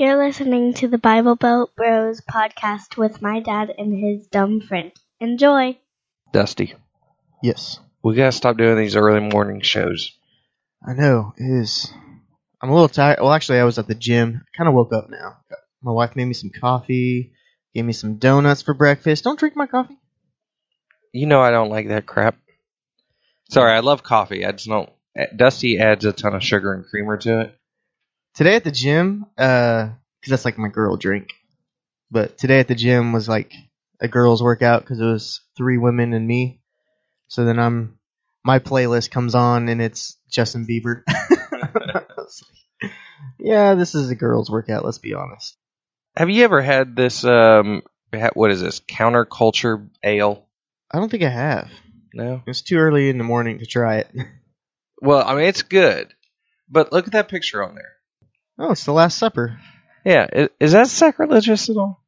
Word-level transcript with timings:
You're 0.00 0.16
listening 0.16 0.72
to 0.76 0.88
the 0.88 0.96
Bible 0.96 1.36
Belt 1.36 1.76
Bros 1.76 2.22
podcast 2.22 2.96
with 2.96 3.20
my 3.20 3.40
dad 3.40 3.74
and 3.76 3.94
his 3.94 4.26
dumb 4.28 4.62
friend. 4.62 4.92
Enjoy. 5.20 5.78
Dusty, 6.32 6.74
Yes. 7.42 7.80
we 8.02 8.14
gotta 8.14 8.32
stop 8.32 8.56
doing 8.56 8.78
these 8.78 8.96
early 8.96 9.20
morning 9.20 9.60
shows. 9.60 10.18
I 10.82 10.94
know. 10.94 11.34
It 11.36 11.44
is. 11.44 11.92
I'm 12.62 12.70
a 12.70 12.72
little 12.72 12.88
tired. 12.88 13.18
Well, 13.20 13.34
actually, 13.34 13.58
I 13.58 13.64
was 13.64 13.78
at 13.78 13.88
the 13.88 13.94
gym. 13.94 14.40
I 14.42 14.56
kind 14.56 14.68
of 14.68 14.74
woke 14.74 14.94
up 14.94 15.10
now. 15.10 15.36
My 15.82 15.92
wife 15.92 16.16
made 16.16 16.24
me 16.24 16.32
some 16.32 16.48
coffee, 16.48 17.34
gave 17.74 17.84
me 17.84 17.92
some 17.92 18.14
donuts 18.16 18.62
for 18.62 18.72
breakfast. 18.72 19.24
Don't 19.24 19.38
drink 19.38 19.54
my 19.54 19.66
coffee. 19.66 19.98
You 21.12 21.26
know 21.26 21.42
I 21.42 21.50
don't 21.50 21.68
like 21.68 21.88
that 21.88 22.06
crap. 22.06 22.38
Sorry, 23.50 23.70
I 23.72 23.80
love 23.80 24.02
coffee. 24.02 24.46
I 24.46 24.52
just 24.52 24.66
don't. 24.66 24.88
Dusty 25.36 25.78
adds 25.78 26.06
a 26.06 26.14
ton 26.14 26.34
of 26.34 26.42
sugar 26.42 26.72
and 26.72 26.86
creamer 26.86 27.18
to 27.18 27.40
it. 27.42 27.59
Today 28.34 28.56
at 28.56 28.64
the 28.64 28.70
gym, 28.70 29.26
uh, 29.36 29.88
'cause 30.22 30.28
that's 30.30 30.44
like 30.44 30.58
my 30.58 30.68
girl 30.68 30.96
drink. 30.96 31.28
But 32.10 32.38
today 32.38 32.60
at 32.60 32.68
the 32.68 32.74
gym 32.74 33.12
was 33.12 33.28
like 33.28 33.52
a 34.00 34.08
girls' 34.08 34.42
workout 34.42 34.82
because 34.82 35.00
it 35.00 35.04
was 35.04 35.40
three 35.56 35.78
women 35.78 36.12
and 36.14 36.26
me. 36.26 36.60
So 37.28 37.44
then 37.44 37.58
I'm, 37.58 37.98
my 38.44 38.58
playlist 38.58 39.10
comes 39.10 39.34
on 39.34 39.68
and 39.68 39.80
it's 39.80 40.16
Justin 40.30 40.66
Bieber. 40.66 41.02
Like, 41.06 42.06
yeah, 43.38 43.74
this 43.74 43.94
is 43.94 44.10
a 44.10 44.14
girls' 44.14 44.50
workout. 44.50 44.84
Let's 44.84 44.98
be 44.98 45.14
honest. 45.14 45.56
Have 46.16 46.30
you 46.30 46.44
ever 46.44 46.60
had 46.60 46.96
this? 46.96 47.24
Um, 47.24 47.82
what 48.34 48.50
is 48.50 48.60
this? 48.60 48.80
Counterculture 48.80 49.88
ale? 50.02 50.46
I 50.90 50.98
don't 50.98 51.08
think 51.10 51.22
I 51.22 51.28
have. 51.28 51.70
No. 52.12 52.42
It's 52.46 52.62
too 52.62 52.78
early 52.78 53.08
in 53.08 53.18
the 53.18 53.24
morning 53.24 53.58
to 53.60 53.66
try 53.66 53.98
it. 53.98 54.10
Well, 55.02 55.26
I 55.26 55.34
mean 55.34 55.46
it's 55.46 55.62
good, 55.62 56.12
but 56.68 56.92
look 56.92 57.06
at 57.06 57.12
that 57.14 57.28
picture 57.30 57.64
on 57.64 57.74
there. 57.74 57.92
Oh, 58.60 58.72
it's 58.72 58.84
the 58.84 58.92
Last 58.92 59.16
Supper. 59.16 59.58
Yeah, 60.04 60.26
is, 60.30 60.48
is 60.60 60.72
that 60.72 60.88
sacrilegious 60.88 61.70
at 61.70 61.78
all? 61.78 62.04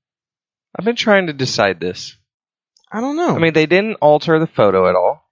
I've 0.78 0.84
been 0.84 0.96
trying 0.96 1.28
to 1.28 1.32
decide 1.32 1.80
this. 1.80 2.14
I 2.90 3.00
don't 3.00 3.16
know. 3.16 3.34
I 3.34 3.38
mean, 3.38 3.54
they 3.54 3.66
didn't 3.66 3.96
alter 4.02 4.38
the 4.38 4.46
photo 4.46 4.86
at 4.88 4.94
all. 4.94 5.26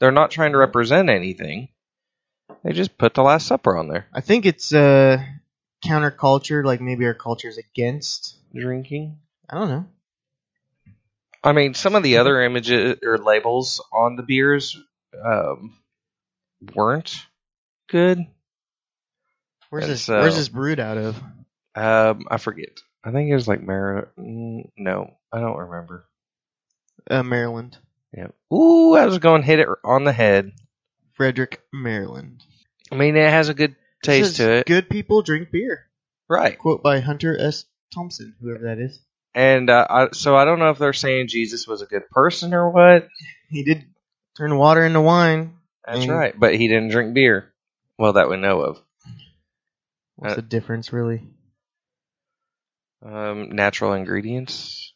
They're 0.00 0.10
not 0.10 0.32
trying 0.32 0.52
to 0.52 0.58
represent 0.58 1.08
anything. 1.08 1.68
They 2.64 2.72
just 2.72 2.98
put 2.98 3.14
the 3.14 3.22
Last 3.22 3.46
Supper 3.46 3.76
on 3.76 3.86
there. 3.88 4.06
I 4.12 4.20
think 4.20 4.46
it's 4.46 4.74
uh 4.74 5.18
counterculture, 5.84 6.64
like 6.64 6.80
maybe 6.80 7.04
our 7.06 7.14
culture's 7.14 7.58
against. 7.58 8.36
Drinking. 8.52 9.18
I 9.48 9.58
don't 9.58 9.68
know. 9.68 9.86
I 11.42 11.52
mean, 11.52 11.74
some 11.74 11.94
of 11.94 12.02
the 12.02 12.18
other 12.18 12.40
images 12.40 12.96
or 13.04 13.18
labels 13.18 13.84
on 13.92 14.16
the 14.16 14.22
beers 14.22 14.76
um, 15.24 15.76
weren't 16.74 17.14
good. 17.88 18.26
Where's 19.74 19.86
And 19.86 19.92
this? 19.94 20.02
so- 20.02 20.20
Where's 20.20 20.36
this 20.36 20.48
brewed 20.48 20.78
out 20.78 20.98
of? 20.98 21.20
Um, 21.74 22.26
I 22.30 22.36
forget. 22.38 22.80
I 23.02 23.10
think 23.10 23.28
it 23.28 23.34
was 23.34 23.48
like 23.48 23.60
Mar. 23.60 24.12
mm, 24.16 24.70
No, 24.78 25.10
I 25.32 25.40
don't 25.40 25.58
remember. 25.58 26.06
Uh, 27.10 27.24
Maryland, 27.24 27.76
Yeah. 28.16 28.28
Ooh, 28.52 28.94
I 28.94 29.04
was 29.06 29.18
going 29.18 29.42
to 29.42 29.46
hit 29.46 29.58
it 29.58 29.68
on 29.82 30.04
the 30.04 30.12
head. 30.12 30.52
Frederick, 31.14 31.60
Maryland. 31.72 32.44
I 32.92 32.94
mean, 32.94 33.16
it 33.16 33.28
has 33.28 33.48
a 33.48 33.54
good 33.54 33.74
taste 34.04 34.36
to 34.36 34.48
it, 34.58 34.66
Good 34.66 34.88
people 34.88 35.22
drink 35.22 35.50
beer. 35.50 35.86
right? 36.28 36.56
Quote 36.56 36.82
by 36.84 37.00
Hunter 37.00 37.36
S. 37.36 37.64
Thompson, 37.92 38.36
whoever 38.40 38.64
that 38.66 38.78
is. 38.78 39.00
And 39.34 39.68
uh, 39.68 39.86
I, 39.90 40.08
so 40.12 40.36
I 40.36 40.44
don't 40.44 40.60
know 40.60 40.70
if 40.70 40.78
they're 40.78 40.92
saying 40.92 41.26
Jesus 41.26 41.66
was 41.66 41.82
a 41.82 41.86
good 41.86 42.08
person 42.10 42.54
or 42.54 42.70
what. 42.70 43.08
He 43.50 43.64
did 43.64 43.84
turn 44.36 44.56
water 44.56 44.84
into 44.84 45.00
wine. 45.00 45.56
That's 45.84 46.06
right, 46.06 46.38
but 46.38 46.54
he 46.54 46.68
didn't 46.68 46.90
drink 46.90 47.14
beer. 47.14 47.52
Well, 47.98 48.12
that 48.14 48.30
we 48.30 48.36
know 48.36 48.60
of. 48.60 48.80
What's 50.16 50.32
Uh, 50.32 50.36
the 50.36 50.42
difference, 50.42 50.92
really? 50.92 51.26
Um, 53.02 53.50
natural 53.50 53.92
ingredients. 53.92 54.92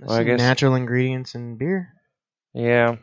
Well, 0.00 0.18
I 0.18 0.24
guess- 0.24 0.38
natural 0.38 0.74
ingredients 0.74 1.34
in 1.34 1.56
beer. 1.56 1.92
Yeah. 2.54 2.96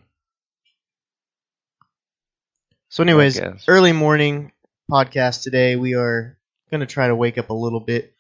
So, 2.90 3.04
anyways, 3.04 3.40
early 3.68 3.92
morning 3.94 4.52
podcast 4.90 5.44
today. 5.44 5.76
We 5.76 5.94
are 5.96 6.38
going 6.72 6.80
to 6.82 6.86
try 6.86 7.08
to 7.08 7.16
wake 7.16 7.38
up 7.38 7.50
a 7.50 7.54
little 7.54 7.80
bit. 7.80 8.14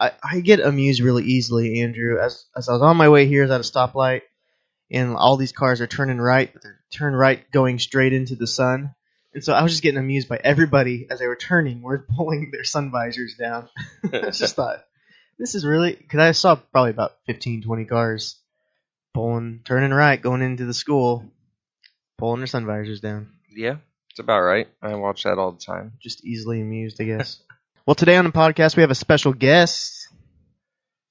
I, 0.00 0.12
I 0.22 0.40
get 0.40 0.60
amused 0.60 1.00
really 1.00 1.24
easily, 1.24 1.80
Andrew. 1.82 2.18
As, 2.20 2.44
as 2.56 2.68
I 2.68 2.72
was 2.72 2.82
on 2.82 2.96
my 2.96 3.08
way 3.08 3.26
here, 3.26 3.42
I 3.42 3.46
was 3.46 3.50
at 3.52 3.60
a 3.60 3.78
stoplight, 3.88 4.22
and 4.90 5.14
all 5.16 5.36
these 5.36 5.52
cars 5.52 5.80
are 5.80 5.86
turning 5.86 6.18
right, 6.18 6.52
but 6.52 6.62
they're 6.62 6.80
turn 6.90 7.14
right 7.14 7.50
going 7.50 7.78
straight 7.78 8.12
into 8.12 8.34
the 8.36 8.46
sun. 8.46 8.94
And 9.36 9.44
so 9.44 9.52
I 9.52 9.62
was 9.62 9.72
just 9.72 9.82
getting 9.82 10.00
amused 10.00 10.30
by 10.30 10.40
everybody 10.42 11.08
as 11.10 11.18
they 11.18 11.26
were 11.26 11.36
turning, 11.36 11.82
were 11.82 11.98
pulling 11.98 12.48
their 12.50 12.64
sun 12.64 12.90
visors 12.90 13.34
down. 13.34 13.68
I 14.10 14.30
just 14.30 14.56
thought, 14.56 14.82
this 15.38 15.54
is 15.54 15.62
really 15.62 15.94
because 15.94 16.20
I 16.20 16.32
saw 16.32 16.54
probably 16.54 16.92
about 16.92 17.18
15, 17.26 17.60
20 17.60 17.84
cars 17.84 18.36
pulling, 19.12 19.60
turning 19.62 19.90
right, 19.90 20.18
going 20.18 20.40
into 20.40 20.64
the 20.64 20.72
school, 20.72 21.22
pulling 22.16 22.40
their 22.40 22.46
sun 22.46 22.64
visors 22.64 23.00
down. 23.00 23.28
Yeah, 23.54 23.76
it's 24.08 24.20
about 24.20 24.40
right. 24.40 24.68
I 24.80 24.94
watch 24.94 25.24
that 25.24 25.36
all 25.36 25.52
the 25.52 25.60
time. 25.62 25.92
Just 26.00 26.24
easily 26.24 26.62
amused, 26.62 26.98
I 26.98 27.04
guess. 27.04 27.38
well, 27.86 27.94
today 27.94 28.16
on 28.16 28.24
the 28.24 28.32
podcast 28.32 28.74
we 28.74 28.80
have 28.80 28.90
a 28.90 28.94
special 28.94 29.34
guest. 29.34 30.08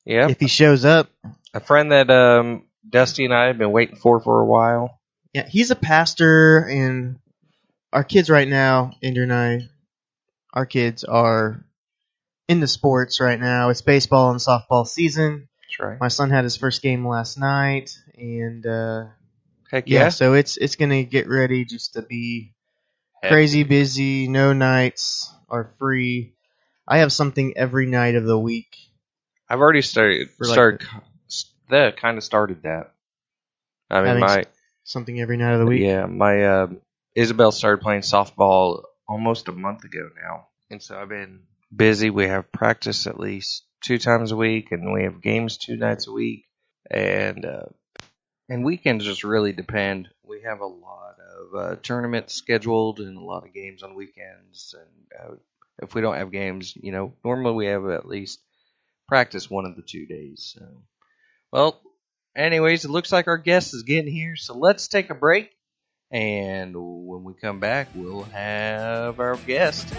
Yeah, 0.04 0.30
If 0.30 0.40
he 0.40 0.48
shows 0.48 0.84
up, 0.84 1.12
a 1.54 1.60
friend 1.60 1.92
that 1.92 2.10
um, 2.10 2.64
Dusty 2.90 3.26
and 3.26 3.36
I 3.36 3.46
have 3.46 3.60
been 3.60 3.72
waiting 3.72 3.98
for 3.98 4.20
for 4.20 4.42
a 4.42 4.46
while. 4.48 5.00
yeah, 5.32 5.48
he's 5.48 5.70
a 5.70 5.76
pastor, 5.76 6.68
and 6.68 7.20
our 7.96 8.04
kids 8.04 8.30
right 8.30 8.48
now, 8.48 8.92
Andrew 9.02 9.24
and 9.24 9.34
I, 9.34 9.70
our 10.54 10.66
kids 10.66 11.06
are 11.06 11.66
into 12.50 12.68
sports 12.68 13.22
right 13.22 13.40
now. 13.40 13.70
It's 13.70 13.82
baseball 13.82 14.32
and 14.32 14.40
softball 14.40 14.86
season. 14.86 15.48
That's 15.62 15.80
right. 15.80 16.00
My 16.00 16.10
son 16.10 16.30
had 16.30 16.44
his 16.44 16.58
first 16.58 16.82
game 16.82 17.08
last 17.08 17.40
night, 17.40 17.98
and 18.18 18.66
uh, 18.66 19.06
Heck 19.72 19.88
yeah, 19.88 20.00
yeah. 20.02 20.10
so 20.10 20.34
it's 20.34 20.58
it's 20.58 20.76
gonna 20.76 21.04
get 21.04 21.30
ready 21.30 21.64
just 21.64 21.94
to 21.94 22.02
be 22.02 22.54
Heck. 23.24 23.32
crazy 23.32 23.64
busy. 23.64 24.28
No 24.28 24.52
nights 24.52 25.34
are 25.48 25.72
free. 25.80 26.34
I 26.86 26.98
have 26.98 27.14
something 27.14 27.56
every 27.56 27.86
night 27.86 28.16
of 28.16 28.26
the 28.26 28.38
week. 28.38 28.76
I've 29.50 29.60
already 29.62 29.82
started. 29.82 30.28
Like, 30.38 30.52
started. 30.52 30.88
that 31.70 31.96
kind 31.96 32.18
of 32.18 32.26
started 32.26 32.64
that. 32.64 32.92
I 33.90 34.02
mean, 34.02 34.20
my 34.20 34.44
Something 34.84 35.20
every 35.20 35.38
night 35.38 35.54
of 35.54 35.62
the 35.62 35.66
week. 35.66 35.82
yeah, 35.82 36.06
my 36.06 36.46
um 36.46 36.82
Isabel 37.16 37.52
started 37.52 37.82
playing 37.82 38.02
softball 38.02 38.84
almost 39.08 39.48
a 39.48 39.54
month 39.54 39.86
ago 39.86 40.10
now, 40.22 40.48
and 40.70 40.84
so 40.84 41.00
I've 41.00 41.10
been 41.10 41.44
busy. 41.74 42.10
We 42.10 42.28
have 42.28 42.52
practice 42.52 43.08
at 43.08 43.20
least 43.20 43.64
two 43.82 43.98
times 43.98 44.32
a 44.32 44.36
week, 44.36 44.72
and 44.72 44.94
we 44.94 45.04
have 45.04 45.22
games 45.22 45.58
two 45.58 45.78
nights 45.78 46.08
a 46.08 46.12
week, 46.12 46.46
and 46.92 47.46
uh, 47.46 47.66
and 48.50 48.66
weekends 48.66 49.06
just 49.06 49.24
really 49.24 49.54
depend. 49.54 50.10
We 50.24 50.42
have 50.42 50.60
a 50.60 50.66
lot 50.66 51.16
of 51.20 51.56
uh, 51.56 51.76
tournaments 51.82 52.34
scheduled 52.34 53.00
and 53.00 53.18
a 53.18 53.24
lot 53.24 53.46
of 53.46 53.54
games 53.54 53.82
on 53.82 53.96
weekends, 53.96 54.76
and 54.78 55.32
uh, 55.32 55.36
if 55.82 55.96
we 55.96 56.02
don't 56.02 56.18
have 56.18 56.32
games, 56.32 56.76
you 56.76 56.92
know, 56.92 57.14
normally 57.24 57.56
we 57.56 57.66
have 57.68 57.88
at 57.88 58.08
least 58.08 58.42
practice 59.08 59.50
one 59.50 59.66
of 59.66 59.78
the 59.78 59.84
two 59.84 60.06
days. 60.06 60.54
So, 60.58 60.66
well, 61.52 61.82
anyways, 62.36 62.84
it 62.84 62.92
looks 62.92 63.12
like 63.14 63.28
our 63.28 63.38
guest 63.38 63.74
is 63.74 63.84
getting 63.84 64.12
here, 64.12 64.36
so 64.36 64.58
let's 64.58 64.90
take 64.90 65.10
a 65.10 65.16
break. 65.16 65.55
And 66.12 66.76
when 66.76 67.24
we 67.24 67.34
come 67.34 67.60
back, 67.60 67.90
we'll 67.96 68.24
have 68.24 69.20
our 69.20 69.38
guest. 69.38 69.94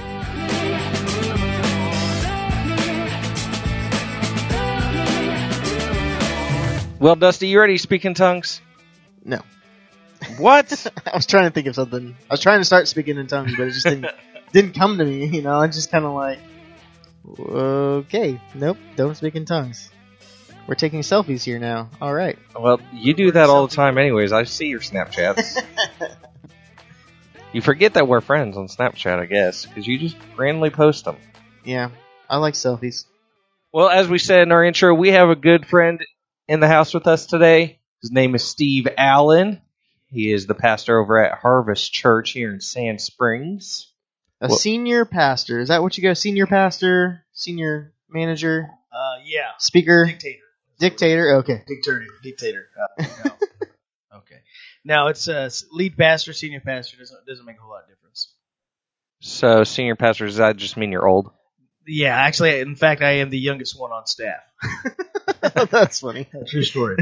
Well, 6.99 7.15
Dusty, 7.15 7.49
you 7.49 7.61
ready 7.61 7.75
to 7.75 7.79
speak 7.79 8.05
in 8.05 8.15
tongues? 8.15 8.61
No. 9.23 9.41
What? 10.39 10.87
I 11.07 11.15
was 11.15 11.27
trying 11.27 11.45
to 11.45 11.51
think 11.51 11.67
of 11.67 11.75
something. 11.75 12.17
I 12.31 12.33
was 12.33 12.41
trying 12.41 12.61
to 12.61 12.65
start 12.65 12.89
speaking 12.89 13.19
in 13.19 13.27
tongues, 13.27 13.53
but 13.57 13.67
it 13.67 13.73
just 13.73 13.85
didn't 13.85 14.07
didn't 14.53 14.75
come 14.75 14.97
to 14.99 15.05
me. 15.05 15.27
You 15.27 15.43
know, 15.43 15.61
I 15.61 15.67
just 15.67 15.91
kind 15.91 16.05
of 16.05 16.15
like, 16.15 16.39
okay, 17.39 18.41
nope, 18.55 18.79
don't 18.97 19.15
speak 19.15 19.35
in 19.35 19.45
tongues. 19.45 19.91
We're 20.67 20.75
taking 20.75 21.01
selfies 21.01 21.45
here 21.45 21.59
now. 21.59 21.91
All 22.01 22.13
right. 22.13 22.39
well, 22.59 22.81
you 22.93 23.15
do 23.15 23.31
that 23.33 23.49
all 23.49 23.67
the 23.69 23.75
time, 23.77 23.99
anyways. 23.99 24.33
I 24.33 24.45
see 24.45 24.67
your 24.67 24.81
Snapchats. 24.81 25.63
you 27.53 27.61
forget 27.63 27.95
that 27.95 28.09
we're 28.09 28.21
friends 28.21 28.57
on 28.57 28.67
Snapchat, 28.67 29.19
I 29.19 29.27
guess, 29.27 29.65
because 29.65 29.87
you 29.87 29.99
just 29.99 30.17
randomly 30.37 30.71
post 30.71 31.05
them. 31.05 31.17
Yeah, 31.65 31.91
I 32.29 32.39
like 32.39 32.55
selfies. 32.55 33.05
Well, 33.73 33.89
as 33.89 34.09
we 34.09 34.19
said 34.19 34.43
in 34.43 34.53
our 34.53 34.65
intro, 34.65 34.93
we 34.95 35.11
have 35.11 35.29
a 35.29 35.37
good 35.37 35.67
friend 35.67 36.01
in 36.49 36.61
the 36.61 36.69
house 36.69 36.93
with 36.95 37.07
us 37.07 37.27
today. 37.27 37.79
His 38.03 38.11
name 38.11 38.35
is 38.35 38.43
Steve 38.45 38.89
Allen. 38.97 39.61
He 40.09 40.33
is 40.33 40.47
the 40.47 40.55
pastor 40.55 40.99
over 40.99 41.19
at 41.25 41.39
Harvest 41.39 41.93
Church 41.93 42.31
here 42.33 42.53
in 42.53 42.61
Sand 42.61 43.01
Springs. 43.01 43.93
A 44.41 44.49
Well- 44.49 44.59
senior 44.59 45.05
pastor. 45.05 45.61
Is 45.61 45.69
that 45.69 45.83
what 45.83 45.97
you 45.97 46.03
go? 46.03 46.15
Senior 46.15 46.47
pastor, 46.47 47.25
senior 47.33 47.93
manager, 48.09 48.69
Uh, 48.93 49.17
yeah. 49.25 49.51
speaker, 49.59 50.07
Dictator. 50.07 50.43
Dictator. 50.79 51.37
Okay. 51.37 51.63
Dictator. 51.67 52.07
Dictator. 52.23 52.67
Uh, 52.79 53.05
no. 53.25 53.31
okay. 54.19 54.41
Now 54.85 55.09
it's 55.09 55.29
uh, 55.29 55.51
lead 55.73 55.97
pastor, 55.97 56.33
senior 56.33 56.61
pastor 56.61 56.97
doesn't 56.97 57.27
doesn't 57.27 57.45
make 57.45 57.57
a 57.57 57.61
whole 57.61 57.71
lot 57.71 57.83
of 57.83 57.89
difference. 57.89 58.33
So, 59.21 59.65
senior 59.65 59.97
pastor, 59.97 60.27
does 60.27 60.37
that 60.37 60.57
just 60.57 60.77
mean 60.77 60.93
you're 60.93 61.09
old? 61.09 61.31
Yeah, 61.87 62.17
actually, 62.17 62.61
in 62.61 62.77
fact, 62.77 63.01
I 63.01 63.19
am 63.19 63.31
the 63.31 63.39
youngest 63.39 63.79
one 63.79 63.93
on 63.93 64.07
staff. 64.07 64.43
That's 65.71 66.01
funny. 66.01 66.29
True 66.49 66.63
story. 66.63 66.97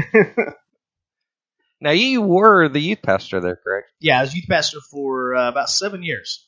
Now 1.81 1.91
you 1.91 2.21
were 2.21 2.69
the 2.69 2.79
youth 2.79 3.01
pastor 3.01 3.41
there, 3.41 3.57
correct? 3.57 3.91
Yeah, 3.99 4.19
I 4.19 4.21
was 4.21 4.33
youth 4.33 4.47
pastor 4.47 4.79
for 4.91 5.35
uh, 5.35 5.49
about 5.49 5.69
seven 5.69 6.03
years. 6.03 6.47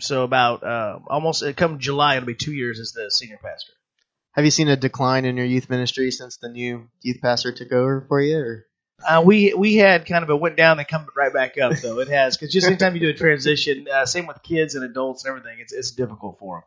So 0.00 0.24
about 0.24 0.64
uh, 0.64 0.98
almost 1.06 1.42
uh, 1.42 1.52
come 1.52 1.78
July, 1.78 2.16
it'll 2.16 2.26
be 2.26 2.34
two 2.34 2.52
years 2.52 2.80
as 2.80 2.92
the 2.92 3.10
senior 3.10 3.38
pastor. 3.42 3.72
Have 4.32 4.44
you 4.44 4.50
seen 4.50 4.68
a 4.68 4.76
decline 4.76 5.24
in 5.24 5.36
your 5.36 5.46
youth 5.46 5.68
ministry 5.68 6.10
since 6.10 6.36
the 6.36 6.48
new 6.48 6.88
youth 7.02 7.20
pastor 7.20 7.52
took 7.52 7.72
over 7.72 8.04
for 8.08 8.20
you? 8.20 8.38
Or? 8.38 8.66
Uh, 9.06 9.22
we 9.24 9.54
we 9.54 9.76
had 9.76 10.06
kind 10.06 10.22
of 10.22 10.30
a 10.30 10.36
went 10.36 10.56
down 10.56 10.78
and 10.78 10.86
come 10.86 11.06
right 11.16 11.32
back 11.32 11.58
up 11.58 11.72
though. 11.82 12.00
It 12.00 12.08
has 12.08 12.36
because 12.36 12.52
just 12.52 12.66
anytime 12.66 12.94
you 12.94 13.00
do 13.00 13.08
a 13.10 13.14
transition, 13.14 13.86
uh, 13.92 14.06
same 14.06 14.26
with 14.26 14.42
kids 14.42 14.74
and 14.74 14.84
adults 14.84 15.24
and 15.24 15.30
everything, 15.30 15.58
it's 15.60 15.72
it's 15.72 15.92
difficult 15.92 16.38
for 16.38 16.56
them. 16.56 16.64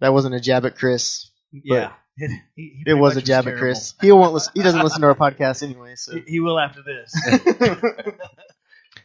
That 0.00 0.12
wasn't 0.12 0.34
a 0.34 0.40
jab 0.40 0.64
at 0.64 0.76
Chris. 0.76 1.30
Yeah, 1.52 1.92
it, 2.16 2.30
he, 2.56 2.82
he 2.84 2.90
It 2.90 2.94
was 2.94 3.14
a 3.14 3.16
much 3.16 3.24
jab 3.24 3.48
at. 3.48 3.56
Chris. 3.56 3.94
He 4.00 4.12
won't 4.12 4.32
listen. 4.32 4.52
He 4.54 4.62
doesn't 4.62 4.82
listen 4.82 5.00
to 5.02 5.08
our 5.08 5.14
podcast 5.14 5.62
anyway. 5.62 5.94
So 5.96 6.14
He, 6.14 6.22
he 6.26 6.40
will 6.40 6.58
after 6.58 6.82
this. 6.82 7.14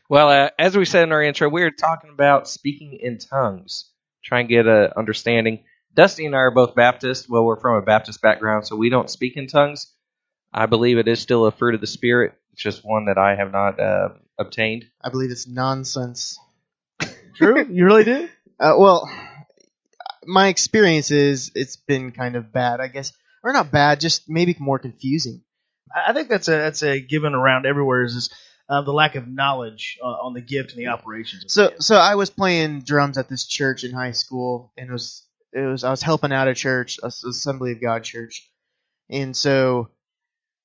Well, 0.08 0.30
uh, 0.30 0.50
as 0.60 0.78
we 0.78 0.86
said 0.86 1.04
in 1.04 1.12
our 1.12 1.24
intro, 1.24 1.50
we 1.50 1.62
were 1.62 1.72
talking 1.72 2.12
about 2.12 2.48
speaking 2.48 2.94
in 2.94 3.18
tongues, 3.18 3.90
try 4.24 4.42
and 4.42 4.50
get 4.50 4.68
a 4.68 4.98
understanding. 4.98 5.64
Dusty 5.96 6.26
and 6.26 6.36
I 6.36 6.40
are 6.40 6.52
both 6.52 6.76
Baptist. 6.76 7.30
Well, 7.30 7.46
we're 7.46 7.60
from 7.60 7.78
a 7.78 7.82
Baptist 7.82 8.22
background, 8.22 8.68
so 8.68 8.76
we 8.76 8.90
don't 8.90 9.10
speak 9.10 9.38
in 9.38 9.48
tongues. 9.48 9.92
I 10.54 10.66
believe 10.66 10.98
it 10.98 11.08
is 11.08 11.20
still 11.20 11.46
a 11.46 11.52
fruit 11.52 11.76
of 11.76 11.82
the 11.82 11.88
Spirit. 11.88 12.34
It's 12.54 12.62
just 12.62 12.86
one 12.86 13.06
that 13.06 13.18
I 13.18 13.36
have 13.36 13.52
not 13.52 13.80
uh, 13.80 14.10
obtained. 14.38 14.86
I 15.02 15.10
believe 15.10 15.32
it's 15.32 15.48
nonsense. 15.48 16.38
True, 17.36 17.66
you 17.70 17.86
really 17.86 18.04
do. 18.04 18.30
Uh, 18.58 18.72
well, 18.78 19.12
my 20.26 20.48
experience 20.48 21.12
is 21.12 21.52
it's 21.56 21.76
been 21.76 22.14
kind 22.14 22.38
of 22.38 22.54
bad, 22.54 22.80
I 22.80 22.88
guess, 22.88 23.12
or 23.44 23.52
not 23.52 23.70
bad, 23.70 24.00
just 24.00 24.30
maybe 24.30 24.56
more 24.58 24.80
confusing. 24.80 25.42
I 25.94 26.12
I 26.12 26.14
think 26.14 26.30
that's 26.30 26.48
a 26.48 26.52
that's 26.52 26.82
a 26.84 27.02
given 27.02 27.36
around 27.36 27.66
everywhere 27.66 28.04
is 28.06 28.16
this, 28.16 28.30
uh, 28.70 28.82
the 28.84 28.94
lack 28.94 29.16
of 29.16 29.28
knowledge 29.28 29.98
uh, 30.02 30.08
on 30.08 30.34
the 30.34 30.40
gift 30.40 30.72
and 30.72 30.80
the 30.80 30.88
operations. 30.88 31.44
Of 31.44 31.48
the 31.48 31.52
So, 31.52 31.74
so 31.80 31.96
I 31.98 32.16
was 32.16 32.30
playing 32.30 32.84
drums 32.84 33.18
at 33.18 33.28
this 33.28 33.46
church 33.46 33.84
in 33.84 33.92
high 33.92 34.12
school, 34.12 34.72
and 34.78 34.90
it 34.90 34.94
was 34.94 35.25
it 35.56 35.66
was 35.66 35.84
I 35.84 35.90
was 35.90 36.02
helping 36.02 36.34
out 36.34 36.50
a 36.50 36.54
church, 36.54 37.00
a 37.02 37.08
Assembly 37.08 37.72
of 37.72 37.82
God 37.82 38.04
church, 38.04 38.52
and 39.10 39.36
so, 39.36 39.90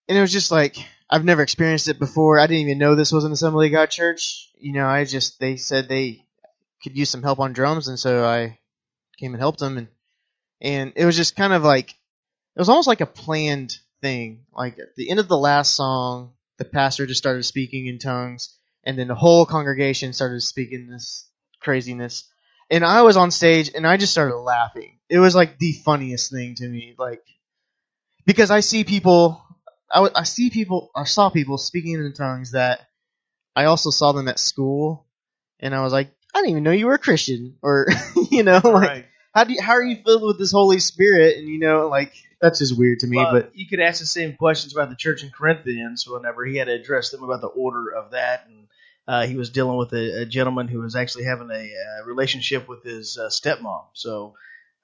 and 0.08 0.18
it 0.18 0.20
was 0.20 0.32
just 0.32 0.50
like 0.50 0.76
I've 1.08 1.24
never 1.24 1.42
experienced 1.42 1.88
it 1.88 2.00
before. 2.00 2.40
I 2.40 2.46
didn't 2.48 2.62
even 2.62 2.78
know 2.78 2.96
this 2.96 3.12
was 3.12 3.24
an 3.24 3.32
Assembly 3.32 3.68
of 3.68 3.72
God 3.72 3.90
church. 3.90 4.50
You 4.58 4.72
know, 4.72 4.86
I 4.86 5.04
just 5.04 5.38
they 5.38 5.56
said 5.56 5.88
they 5.88 6.24
could 6.82 6.96
use 6.96 7.08
some 7.08 7.22
help 7.22 7.38
on 7.38 7.52
drums, 7.52 7.86
and 7.86 7.98
so 7.98 8.26
I 8.26 8.58
came 9.16 9.32
and 9.32 9.40
helped 9.40 9.60
them, 9.60 9.78
and 9.78 9.88
and 10.60 10.92
it 10.96 11.06
was 11.06 11.16
just 11.16 11.36
kind 11.36 11.52
of 11.52 11.62
like 11.62 11.90
it 11.90 12.58
was 12.58 12.68
almost 12.68 12.88
like 12.88 13.00
a 13.00 13.06
planned 13.06 13.76
thing. 14.00 14.44
Like 14.52 14.78
at 14.80 14.96
the 14.96 15.08
end 15.08 15.20
of 15.20 15.28
the 15.28 15.38
last 15.38 15.74
song, 15.74 16.32
the 16.58 16.64
pastor 16.64 17.06
just 17.06 17.18
started 17.18 17.44
speaking 17.44 17.86
in 17.86 18.00
tongues, 18.00 18.56
and 18.82 18.98
then 18.98 19.06
the 19.06 19.14
whole 19.14 19.46
congregation 19.46 20.12
started 20.12 20.40
speaking 20.40 20.88
this 20.88 21.28
craziness. 21.60 22.28
And 22.70 22.84
I 22.84 23.02
was 23.02 23.16
on 23.16 23.30
stage, 23.30 23.72
and 23.74 23.86
I 23.86 23.96
just 23.96 24.12
started 24.12 24.36
laughing. 24.36 24.98
It 25.08 25.18
was 25.18 25.34
like 25.34 25.58
the 25.58 25.72
funniest 25.72 26.30
thing 26.30 26.54
to 26.56 26.68
me, 26.68 26.94
like 26.96 27.22
because 28.26 28.50
I 28.50 28.60
see 28.60 28.84
people, 28.84 29.42
I, 29.90 30.08
I 30.14 30.22
see 30.22 30.50
people, 30.50 30.90
I 30.94 31.04
saw 31.04 31.30
people 31.30 31.58
speaking 31.58 31.94
in 31.94 32.12
tongues 32.12 32.52
that 32.52 32.86
I 33.56 33.64
also 33.64 33.90
saw 33.90 34.12
them 34.12 34.28
at 34.28 34.38
school, 34.38 35.06
and 35.58 35.74
I 35.74 35.82
was 35.82 35.92
like, 35.92 36.12
I 36.34 36.38
didn't 36.38 36.50
even 36.50 36.62
know 36.62 36.70
you 36.70 36.86
were 36.86 36.94
a 36.94 36.98
Christian, 36.98 37.56
or 37.62 37.88
you 38.30 38.44
know, 38.44 38.60
like 38.62 38.88
right. 38.88 39.06
how 39.34 39.44
do 39.44 39.52
you, 39.54 39.60
how 39.60 39.72
are 39.72 39.82
you 39.82 39.96
filled 40.04 40.22
with 40.22 40.38
this 40.38 40.52
Holy 40.52 40.78
Spirit? 40.78 41.38
And 41.38 41.48
you 41.48 41.58
know, 41.58 41.88
like 41.88 42.12
that's 42.40 42.60
just 42.60 42.78
weird 42.78 43.00
to 43.00 43.06
me. 43.06 43.16
Well, 43.16 43.32
but 43.32 43.50
you 43.54 43.66
could 43.66 43.80
ask 43.80 44.00
the 44.00 44.06
same 44.06 44.36
questions 44.36 44.74
about 44.74 44.90
the 44.90 44.96
church 44.96 45.22
in 45.22 45.30
Corinthians 45.30 46.06
whenever 46.06 46.44
he 46.44 46.56
had 46.56 46.68
to 46.68 46.74
address 46.74 47.10
them 47.10 47.22
about 47.22 47.40
the 47.40 47.48
order 47.48 47.92
of 47.92 48.12
that, 48.12 48.46
and 48.46 48.68
uh, 49.08 49.26
he 49.26 49.36
was 49.36 49.50
dealing 49.50 49.76
with 49.76 49.92
a, 49.92 50.22
a 50.22 50.26
gentleman 50.26 50.68
who 50.68 50.80
was 50.80 50.96
actually 50.96 51.24
having 51.24 51.50
a, 51.50 51.54
uh 51.54 52.06
relationship 52.06 52.68
with 52.68 52.82
his 52.84 53.18
uh, 53.18 53.28
stepmom. 53.28 53.84
So 53.94 54.34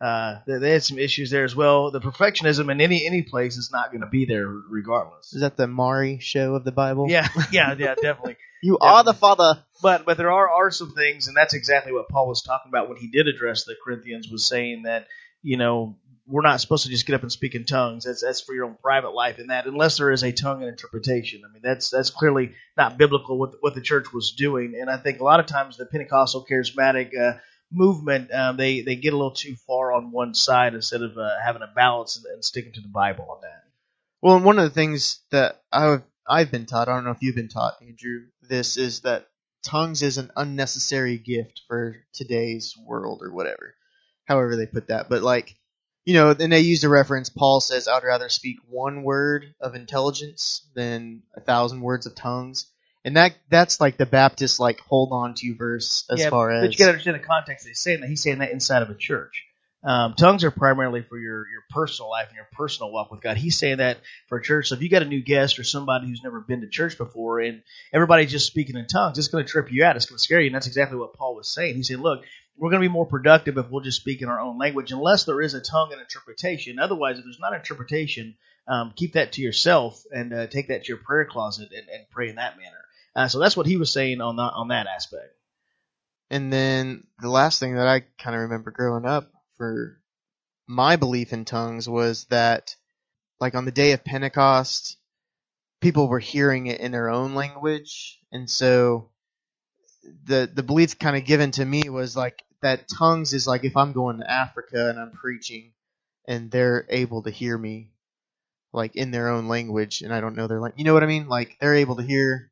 uh, 0.00 0.40
they, 0.46 0.58
they 0.58 0.70
had 0.72 0.82
some 0.82 0.98
issues 0.98 1.30
there 1.30 1.44
as 1.44 1.56
well. 1.56 1.90
The 1.90 2.00
perfectionism 2.00 2.70
in 2.70 2.80
any 2.80 3.06
any 3.06 3.22
place 3.22 3.56
is 3.56 3.70
not 3.72 3.90
going 3.90 4.02
to 4.02 4.08
be 4.08 4.26
there 4.26 4.46
regardless. 4.46 5.32
is 5.32 5.40
that 5.40 5.56
the 5.56 5.66
Maury 5.66 6.18
show 6.18 6.54
of 6.54 6.64
the 6.64 6.72
Bible? 6.72 7.06
Yeah, 7.08 7.28
yeah, 7.50 7.74
yeah, 7.78 7.94
definitely. 7.94 8.36
you 8.62 8.78
are 8.78 9.04
the 9.04 9.14
Father. 9.14 9.62
But 9.82 10.04
but 10.04 10.18
there 10.18 10.30
are 10.30 10.48
are 10.48 10.70
some 10.70 10.92
things, 10.92 11.28
and 11.28 11.36
that's 11.36 11.54
exactly 11.54 11.92
what 11.92 12.08
Paul 12.08 12.28
was 12.28 12.42
talking 12.42 12.70
about 12.70 12.88
when 12.88 12.98
he 12.98 13.08
did 13.08 13.26
address 13.26 13.64
the 13.64 13.74
Corinthians. 13.82 14.28
Was 14.28 14.46
saying 14.46 14.82
that 14.82 15.06
you 15.42 15.56
know 15.56 15.96
we're 16.28 16.42
not 16.42 16.60
supposed 16.60 16.84
to 16.84 16.90
just 16.90 17.06
get 17.06 17.14
up 17.14 17.22
and 17.22 17.30
speak 17.30 17.54
in 17.54 17.64
tongues. 17.64 18.04
That's 18.04 18.22
that's 18.22 18.40
for 18.40 18.54
your 18.54 18.64
own 18.64 18.76
private 18.82 19.10
life, 19.10 19.38
and 19.38 19.50
that 19.50 19.66
unless 19.66 19.98
there 19.98 20.10
is 20.10 20.24
a 20.24 20.32
tongue 20.32 20.62
and 20.62 20.70
interpretation. 20.70 21.42
I 21.48 21.52
mean 21.52 21.62
that's 21.62 21.90
that's 21.90 22.10
clearly 22.10 22.54
not 22.76 22.98
biblical 22.98 23.38
what 23.38 23.54
what 23.60 23.74
the 23.74 23.80
church 23.80 24.12
was 24.12 24.32
doing. 24.32 24.74
And 24.80 24.90
I 24.90 24.96
think 24.96 25.20
a 25.20 25.24
lot 25.24 25.40
of 25.40 25.46
times 25.46 25.76
the 25.76 25.86
Pentecostal 25.86 26.46
charismatic 26.50 27.18
uh, 27.18 27.38
movement 27.70 28.32
um, 28.32 28.56
they 28.56 28.80
they 28.80 28.96
get 28.96 29.12
a 29.12 29.16
little 29.16 29.32
too 29.32 29.54
far 29.66 29.92
on 29.92 30.10
one 30.10 30.34
side 30.34 30.74
instead 30.74 31.02
of 31.02 31.16
uh, 31.16 31.30
having 31.44 31.62
a 31.62 31.72
balance 31.74 32.16
and, 32.16 32.26
and 32.26 32.44
sticking 32.44 32.72
to 32.72 32.80
the 32.80 32.88
Bible 32.88 33.28
on 33.30 33.40
that. 33.42 33.64
Well, 34.20 34.36
and 34.36 34.44
one 34.44 34.58
of 34.58 34.64
the 34.64 34.70
things 34.74 35.20
that 35.30 35.62
I've 35.72 36.02
I've 36.28 36.50
been 36.50 36.66
taught, 36.66 36.88
I 36.88 36.94
don't 36.94 37.04
know 37.04 37.12
if 37.12 37.22
you've 37.22 37.36
been 37.36 37.48
taught, 37.48 37.74
Andrew, 37.80 38.26
this 38.42 38.76
is 38.76 39.00
that 39.00 39.28
tongues 39.64 40.02
is 40.02 40.18
an 40.18 40.30
unnecessary 40.36 41.18
gift 41.18 41.62
for 41.68 41.96
today's 42.12 42.74
world 42.84 43.20
or 43.22 43.32
whatever, 43.32 43.74
however 44.24 44.56
they 44.56 44.66
put 44.66 44.88
that. 44.88 45.08
But 45.08 45.22
like, 45.22 45.56
you 46.06 46.14
know, 46.14 46.30
and 46.30 46.52
they 46.52 46.60
used 46.60 46.84
a 46.84 46.88
reference. 46.88 47.28
Paul 47.28 47.60
says, 47.60 47.88
"I'd 47.88 48.04
rather 48.04 48.28
speak 48.28 48.58
one 48.70 49.02
word 49.02 49.54
of 49.60 49.74
intelligence 49.74 50.66
than 50.74 51.24
a 51.36 51.40
thousand 51.40 51.80
words 51.80 52.06
of 52.06 52.14
tongues." 52.14 52.66
And 53.04 53.16
that 53.16 53.34
that's 53.50 53.80
like 53.80 53.98
the 53.98 54.06
Baptist 54.06 54.58
like 54.58 54.80
hold 54.80 55.10
on 55.12 55.34
to 55.34 55.54
verse 55.56 56.04
as 56.08 56.20
yeah, 56.20 56.30
far 56.30 56.50
as 56.50 56.62
but 56.62 56.72
you 56.72 56.78
got 56.78 56.86
to 56.86 56.92
understand 56.92 57.16
the 57.16 57.26
context. 57.26 57.66
He's 57.66 57.80
saying 57.80 58.00
that 58.00 58.08
he's 58.08 58.22
saying 58.22 58.38
that 58.38 58.52
inside 58.52 58.82
of 58.82 58.90
a 58.90 58.94
church. 58.94 59.44
Um, 59.84 60.14
tongues 60.14 60.42
are 60.42 60.50
primarily 60.50 61.02
for 61.02 61.18
your 61.18 61.48
your 61.48 61.62
personal 61.70 62.10
life 62.10 62.28
and 62.28 62.36
your 62.36 62.48
personal 62.52 62.92
walk 62.92 63.10
with 63.10 63.20
God. 63.20 63.36
He's 63.36 63.58
saying 63.58 63.78
that 63.78 63.98
for 64.28 64.38
a 64.38 64.42
church. 64.42 64.68
So 64.68 64.76
if 64.76 64.82
you 64.82 64.88
got 64.88 65.02
a 65.02 65.06
new 65.06 65.22
guest 65.22 65.58
or 65.58 65.64
somebody 65.64 66.08
who's 66.08 66.22
never 66.22 66.40
been 66.40 66.60
to 66.60 66.68
church 66.68 66.98
before, 66.98 67.40
and 67.40 67.62
everybody's 67.92 68.30
just 68.30 68.46
speaking 68.46 68.76
in 68.76 68.86
tongues, 68.86 69.18
it's 69.18 69.28
going 69.28 69.44
to 69.44 69.50
trip 69.50 69.70
you 69.70 69.84
out. 69.84 69.96
It's 69.96 70.06
going 70.06 70.18
to 70.18 70.22
scare 70.22 70.40
you. 70.40 70.46
And 70.46 70.54
that's 70.54 70.66
exactly 70.66 70.98
what 70.98 71.14
Paul 71.14 71.36
was 71.36 71.52
saying. 71.52 71.76
He 71.76 71.82
said, 71.84 72.00
"Look, 72.00 72.24
we're 72.58 72.70
going 72.70 72.82
to 72.82 72.88
be 72.88 72.92
more 72.92 73.06
productive 73.06 73.58
if 73.58 73.70
we'll 73.70 73.82
just 73.82 74.00
speak 74.00 74.22
in 74.22 74.28
our 74.28 74.40
own 74.40 74.58
language, 74.58 74.92
unless 74.92 75.24
there 75.24 75.42
is 75.42 75.54
a 75.54 75.60
tongue 75.60 75.92
and 75.92 76.00
interpretation. 76.00 76.78
Otherwise, 76.78 77.18
if 77.18 77.24
there's 77.24 77.40
not 77.40 77.54
interpretation, 77.54 78.36
um, 78.66 78.92
keep 78.96 79.12
that 79.12 79.32
to 79.32 79.42
yourself 79.42 80.02
and 80.10 80.32
uh, 80.32 80.46
take 80.46 80.68
that 80.68 80.84
to 80.84 80.88
your 80.88 80.98
prayer 80.98 81.24
closet 81.24 81.68
and, 81.72 81.88
and 81.88 82.08
pray 82.10 82.28
in 82.28 82.36
that 82.36 82.56
manner." 82.56 82.84
Uh, 83.14 83.28
so 83.28 83.38
that's 83.38 83.56
what 83.56 83.66
he 83.66 83.76
was 83.76 83.92
saying 83.92 84.20
on 84.20 84.36
that 84.36 84.52
on 84.54 84.68
that 84.68 84.86
aspect. 84.86 85.34
And 86.30 86.52
then 86.52 87.06
the 87.20 87.30
last 87.30 87.60
thing 87.60 87.76
that 87.76 87.86
I 87.86 88.00
kind 88.18 88.34
of 88.34 88.42
remember 88.42 88.70
growing 88.70 89.06
up 89.06 89.30
for 89.56 90.00
my 90.66 90.96
belief 90.96 91.32
in 91.32 91.44
tongues 91.44 91.88
was 91.88 92.24
that, 92.26 92.74
like 93.40 93.54
on 93.54 93.64
the 93.64 93.70
day 93.70 93.92
of 93.92 94.04
Pentecost, 94.04 94.96
people 95.80 96.08
were 96.08 96.18
hearing 96.18 96.66
it 96.66 96.80
in 96.80 96.90
their 96.90 97.08
own 97.08 97.34
language, 97.34 98.18
and 98.32 98.50
so 98.50 99.10
the 100.24 100.50
the 100.52 100.62
belief 100.62 100.98
kind 100.98 101.16
of 101.16 101.24
given 101.24 101.50
to 101.52 101.64
me 101.64 101.88
was 101.88 102.16
like 102.16 102.42
that 102.62 102.88
tongues 102.88 103.32
is 103.32 103.46
like 103.46 103.64
if 103.64 103.76
I'm 103.76 103.92
going 103.92 104.18
to 104.20 104.30
Africa 104.30 104.88
and 104.90 104.98
I'm 104.98 105.12
preaching, 105.12 105.72
and 106.26 106.50
they're 106.50 106.86
able 106.88 107.22
to 107.22 107.30
hear 107.30 107.56
me, 107.56 107.90
like 108.72 108.96
in 108.96 109.10
their 109.10 109.28
own 109.28 109.48
language, 109.48 110.02
and 110.02 110.12
I 110.12 110.20
don't 110.20 110.36
know 110.36 110.46
their 110.46 110.60
language. 110.60 110.78
You 110.78 110.84
know 110.84 110.94
what 110.94 111.02
I 111.02 111.06
mean? 111.06 111.28
Like 111.28 111.56
they're 111.60 111.74
able 111.76 111.96
to 111.96 112.02
hear 112.02 112.50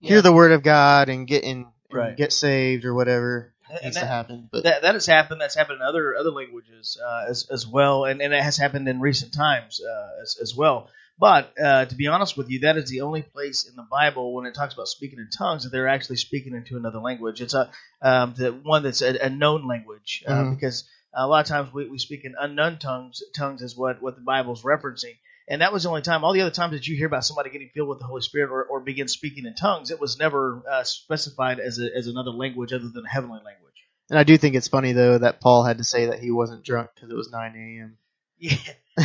hear 0.00 0.16
Yeah. 0.16 0.20
the 0.22 0.32
word 0.32 0.52
of 0.52 0.62
God 0.62 1.08
and 1.08 1.26
get 1.26 1.44
in 1.44 1.66
Right. 1.92 2.16
get 2.16 2.32
saved 2.32 2.84
or 2.84 2.94
whatever 2.94 3.52
And 3.68 3.80
needs 3.82 3.94
that- 3.96 4.02
to 4.02 4.06
happen. 4.06 4.48
But 4.52 4.62
that 4.64 4.82
that 4.82 4.94
has 4.94 5.06
happened. 5.06 5.40
That's 5.40 5.54
happened 5.56 5.80
in 5.80 5.86
other 5.86 6.14
other 6.16 6.30
languages 6.30 6.96
uh, 7.04 7.24
as 7.28 7.48
as 7.50 7.66
well, 7.66 8.04
and 8.04 8.20
and 8.22 8.32
it 8.32 8.42
has 8.42 8.56
happened 8.56 8.88
in 8.88 9.00
recent 9.00 9.32
times 9.34 9.80
uh, 9.82 10.22
as 10.22 10.36
as 10.40 10.54
well. 10.54 10.88
But 11.20 11.52
uh, 11.62 11.84
to 11.84 11.94
be 11.94 12.06
honest 12.06 12.36
with 12.38 12.48
you, 12.50 12.60
that 12.60 12.78
is 12.78 12.88
the 12.88 13.02
only 13.02 13.20
place 13.20 13.68
in 13.68 13.76
the 13.76 13.86
Bible 13.90 14.32
when 14.34 14.46
it 14.46 14.54
talks 14.54 14.72
about 14.72 14.88
speaking 14.88 15.18
in 15.18 15.28
tongues 15.28 15.64
that 15.64 15.70
they're 15.70 15.86
actually 15.88 16.16
speaking 16.16 16.54
into 16.54 16.78
another 16.78 16.98
language. 16.98 17.42
It's 17.42 17.52
a 17.52 17.70
um, 18.00 18.32
the 18.36 18.52
one 18.52 18.82
that's 18.82 19.02
a, 19.02 19.26
a 19.26 19.28
known 19.28 19.68
language 19.68 20.24
uh, 20.26 20.32
Mhm. 20.32 20.54
because 20.54 20.88
a 21.14 21.26
lot 21.26 21.40
of 21.40 21.46
times 21.46 21.74
we, 21.74 21.88
we 21.90 21.98
speak 21.98 22.24
in 22.24 22.34
unknown 22.40 22.78
tongues. 22.78 23.22
Tongues 23.36 23.60
is 23.60 23.76
what 23.76 24.00
what 24.00 24.14
the 24.14 24.22
Bible's 24.22 24.62
referencing. 24.62 25.16
And 25.46 25.60
that 25.62 25.72
was 25.72 25.82
the 25.82 25.88
only 25.90 26.02
time. 26.02 26.24
All 26.24 26.32
the 26.32 26.42
other 26.42 26.50
times 26.52 26.72
that 26.72 26.86
you 26.86 26.96
hear 26.96 27.08
about 27.08 27.24
somebody 27.24 27.50
getting 27.50 27.70
filled 27.74 27.88
with 27.88 27.98
the 27.98 28.06
Holy 28.06 28.22
Spirit 28.22 28.50
or, 28.50 28.62
or 28.64 28.80
begin 28.80 29.08
speaking 29.08 29.44
in 29.46 29.54
tongues, 29.56 29.90
it 29.90 30.00
was 30.00 30.16
never 30.18 30.62
uh, 30.70 30.84
specified 30.84 31.58
as 31.60 31.78
a, 31.80 31.88
as 31.94 32.06
another 32.06 32.30
language 32.30 32.72
other 32.72 32.88
than 32.88 33.04
a 33.04 33.08
heavenly 33.08 33.40
language. 33.44 33.74
and 34.08 34.18
I 34.18 34.22
do 34.24 34.38
think 34.38 34.54
it's 34.54 34.68
funny 34.68 34.92
though 34.92 35.18
that 35.18 35.40
Paul 35.40 35.64
had 35.64 35.78
to 35.78 35.84
say 35.84 36.06
that 36.06 36.20
he 36.20 36.30
wasn't 36.30 36.64
drunk 36.64 36.90
because 36.94 37.10
it 37.10 37.16
was 37.16 37.30
9 37.32 37.54
a.m. 37.56 37.98
Yeah, 38.40 38.56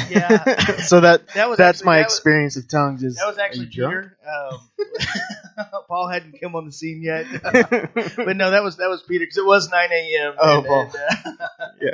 yeah. 0.10 0.78
so 0.78 1.02
that 1.02 1.28
That 1.36 1.50
was 1.50 1.58
that's 1.58 1.80
actually- 1.80 1.86
my 1.86 1.98
that 1.98 2.06
was- 2.06 2.14
experience 2.16 2.58
of 2.58 2.68
tongues. 2.68 3.04
Is 3.04 3.16
That 3.18 3.28
was 3.28 3.38
actually 3.38 3.66
are 3.66 3.70
you 3.70 3.72
drunk? 3.72 3.94
Peter. 3.94 4.18
Um, 4.28 5.76
Paul 5.88 6.08
hadn't 6.10 6.40
come 6.42 6.56
on 6.56 6.66
the 6.66 6.72
scene 6.72 7.02
yet, 7.04 7.26
but 7.44 8.38
no, 8.38 8.52
that 8.52 8.64
was 8.64 8.78
that 8.78 8.90
was 8.90 9.04
Peter 9.04 9.24
because 9.24 9.38
it 9.38 9.46
was 9.46 9.70
9 9.70 9.90
a.m. 9.92 10.34
Oh, 10.40 10.58
and, 10.58 10.66
Paul. 10.68 10.82
and, 10.84 11.40
uh, 11.40 11.48
Yeah. 11.82 11.92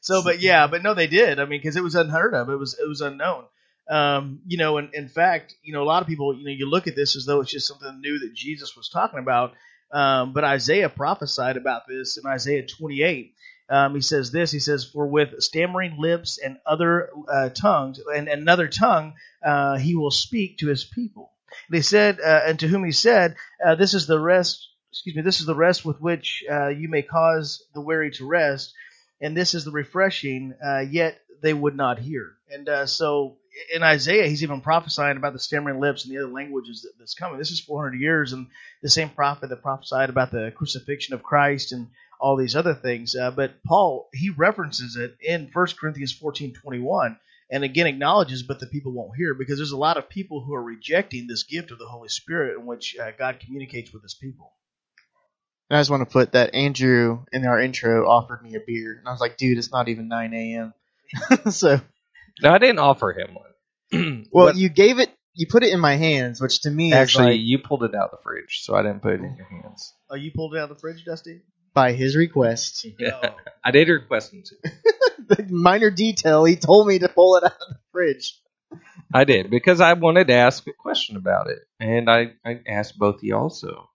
So, 0.00 0.22
but 0.22 0.40
yeah, 0.40 0.66
but 0.66 0.82
no, 0.82 0.94
they 0.94 1.06
did. 1.06 1.38
I 1.40 1.44
mean, 1.44 1.60
because 1.60 1.76
it 1.76 1.82
was 1.82 1.94
unheard 1.94 2.34
of. 2.34 2.48
It 2.50 2.56
was 2.56 2.78
it 2.82 2.86
was 2.88 3.00
unknown. 3.00 3.44
Um, 3.88 4.40
you 4.46 4.56
know, 4.56 4.78
and 4.78 4.94
in 4.94 5.08
fact, 5.08 5.54
you 5.62 5.72
know, 5.72 5.82
a 5.82 5.84
lot 5.84 6.02
of 6.02 6.08
people, 6.08 6.34
you 6.36 6.44
know, 6.44 6.50
you 6.52 6.68
look 6.70 6.86
at 6.86 6.94
this 6.94 7.16
as 7.16 7.24
though 7.26 7.40
it's 7.40 7.50
just 7.50 7.66
something 7.66 8.00
new 8.00 8.18
that 8.20 8.32
Jesus 8.34 8.76
was 8.76 8.88
talking 8.88 9.18
about. 9.18 9.54
Um, 9.92 10.32
but 10.32 10.44
Isaiah 10.44 10.88
prophesied 10.88 11.56
about 11.56 11.82
this 11.88 12.16
in 12.16 12.24
Isaiah 12.24 12.64
28. 12.64 13.34
Um, 13.70 13.94
he 13.94 14.00
says 14.00 14.32
this. 14.32 14.50
He 14.50 14.58
says, 14.58 14.84
"For 14.84 15.06
with 15.06 15.42
stammering 15.42 15.96
lips 15.98 16.38
and 16.38 16.58
other 16.66 17.10
uh, 17.28 17.50
tongues 17.50 18.00
and 18.14 18.28
another 18.28 18.68
tongue, 18.68 19.14
uh, 19.44 19.78
he 19.78 19.94
will 19.94 20.10
speak 20.10 20.58
to 20.58 20.68
his 20.68 20.84
people." 20.84 21.32
And 21.68 21.76
he 21.76 21.82
said, 21.82 22.20
uh, 22.20 22.42
and 22.46 22.58
to 22.60 22.68
whom 22.68 22.84
he 22.84 22.92
said, 22.92 23.36
uh, 23.64 23.76
"This 23.76 23.94
is 23.94 24.06
the 24.06 24.18
rest." 24.18 24.66
Excuse 24.90 25.14
me. 25.14 25.22
This 25.22 25.38
is 25.38 25.46
the 25.46 25.54
rest 25.54 25.84
with 25.84 26.00
which 26.00 26.42
uh, 26.50 26.68
you 26.68 26.88
may 26.88 27.02
cause 27.02 27.64
the 27.74 27.80
weary 27.80 28.10
to 28.12 28.26
rest, 28.26 28.74
and 29.20 29.36
this 29.36 29.54
is 29.54 29.64
the 29.64 29.70
refreshing. 29.70 30.54
Uh, 30.64 30.80
yet 30.80 31.20
they 31.40 31.54
would 31.54 31.76
not 31.76 31.98
hear. 31.98 32.32
And 32.50 32.88
so 32.88 33.38
in 33.72 33.82
Isaiah, 33.82 34.26
he's 34.26 34.42
even 34.42 34.60
prophesying 34.60 35.16
about 35.16 35.32
the 35.32 35.38
stammering 35.38 35.80
lips 35.80 36.04
and 36.04 36.12
the 36.12 36.18
other 36.18 36.32
languages 36.32 36.82
that, 36.82 36.98
that's 36.98 37.14
coming. 37.14 37.38
This 37.38 37.50
is 37.50 37.60
400 37.60 38.00
years, 38.00 38.32
and 38.32 38.48
the 38.82 38.90
same 38.90 39.10
prophet 39.10 39.50
that 39.50 39.62
prophesied 39.62 40.10
about 40.10 40.30
the 40.30 40.52
crucifixion 40.54 41.14
of 41.14 41.22
Christ 41.22 41.72
and 41.72 41.88
all 42.20 42.36
these 42.36 42.56
other 42.56 42.74
things. 42.74 43.16
Uh, 43.16 43.30
but 43.30 43.62
Paul, 43.66 44.08
he 44.12 44.30
references 44.30 44.96
it 44.96 45.16
in 45.20 45.50
1 45.52 45.66
Corinthians 45.78 46.18
14:21, 46.18 47.16
and 47.50 47.64
again 47.64 47.86
acknowledges, 47.86 48.42
but 48.42 48.60
the 48.60 48.66
people 48.66 48.92
won't 48.92 49.16
hear 49.16 49.34
because 49.34 49.58
there's 49.58 49.72
a 49.72 49.76
lot 49.76 49.96
of 49.96 50.08
people 50.08 50.42
who 50.44 50.54
are 50.54 50.62
rejecting 50.62 51.26
this 51.26 51.44
gift 51.44 51.70
of 51.70 51.78
the 51.78 51.88
Holy 51.88 52.08
Spirit 52.08 52.58
in 52.58 52.66
which 52.66 52.96
uh, 52.98 53.10
God 53.18 53.40
communicates 53.40 53.92
with 53.92 54.02
His 54.02 54.14
people. 54.14 54.52
And 55.70 55.78
I 55.78 55.80
just 55.80 55.90
want 55.90 56.06
to 56.06 56.12
put 56.12 56.32
that 56.32 56.54
Andrew 56.54 57.24
in 57.32 57.46
our 57.46 57.60
intro 57.60 58.08
offered 58.08 58.42
me 58.42 58.56
a 58.56 58.60
beer, 58.60 58.96
and 58.98 59.06
I 59.06 59.12
was 59.12 59.20
like, 59.20 59.36
dude, 59.36 59.56
it's 59.56 59.70
not 59.70 59.88
even 59.88 60.08
9 60.08 60.34
a.m. 60.34 60.74
so, 61.50 61.80
No, 62.42 62.50
I 62.50 62.58
didn't 62.58 62.80
offer 62.80 63.12
him 63.12 63.34
one. 63.34 64.26
well, 64.32 64.46
But 64.46 64.56
you 64.56 64.68
gave 64.68 64.98
it, 64.98 65.10
you 65.34 65.46
put 65.48 65.62
it 65.62 65.72
in 65.72 65.78
my 65.78 65.94
hands, 65.94 66.40
which 66.40 66.62
to 66.62 66.70
me 66.70 66.92
actually, 66.92 67.24
is 67.24 67.36
like 67.36 67.40
you 67.40 67.58
pulled 67.60 67.84
it 67.84 67.94
out 67.94 68.10
of 68.10 68.10
the 68.10 68.22
fridge, 68.22 68.62
so 68.62 68.74
I 68.74 68.82
didn't 68.82 69.00
put 69.00 69.12
it 69.12 69.20
in 69.20 69.36
your 69.36 69.46
hands. 69.46 69.94
Oh, 70.10 70.16
you 70.16 70.32
pulled 70.34 70.54
it 70.54 70.58
out 70.58 70.70
of 70.70 70.76
the 70.76 70.80
fridge, 70.80 71.04
Dusty? 71.04 71.40
By 71.74 71.92
his 71.92 72.16
request. 72.16 72.86
No. 72.98 73.20
I 73.64 73.70
did 73.70 73.88
request 73.88 74.32
him 74.32 74.42
to. 74.42 74.70
the 75.28 75.46
minor 75.50 75.90
detail, 75.90 76.44
he 76.44 76.56
told 76.56 76.86
me 76.86 76.98
to 76.98 77.08
pull 77.08 77.36
it 77.36 77.44
out 77.44 77.52
of 77.52 77.68
the 77.68 77.78
fridge. 77.92 78.38
I 79.12 79.24
did 79.24 79.50
because 79.50 79.80
I 79.80 79.94
wanted 79.94 80.28
to 80.28 80.34
ask 80.34 80.66
a 80.66 80.72
question 80.72 81.16
about 81.16 81.48
it, 81.48 81.58
and 81.80 82.08
I, 82.08 82.32
I 82.44 82.60
asked 82.66 82.98
both 82.98 83.16
of 83.16 83.24
you 83.24 83.36
also. 83.36 83.90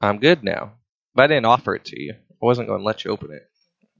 I'm 0.00 0.18
good 0.18 0.44
now, 0.44 0.74
but 1.14 1.24
I 1.24 1.26
didn't 1.26 1.46
offer 1.46 1.74
it 1.74 1.86
to 1.86 2.00
you. 2.00 2.14
I 2.14 2.46
wasn't 2.46 2.68
going 2.68 2.80
to 2.80 2.86
let 2.86 3.04
you 3.04 3.10
open 3.10 3.32
it. 3.32 3.42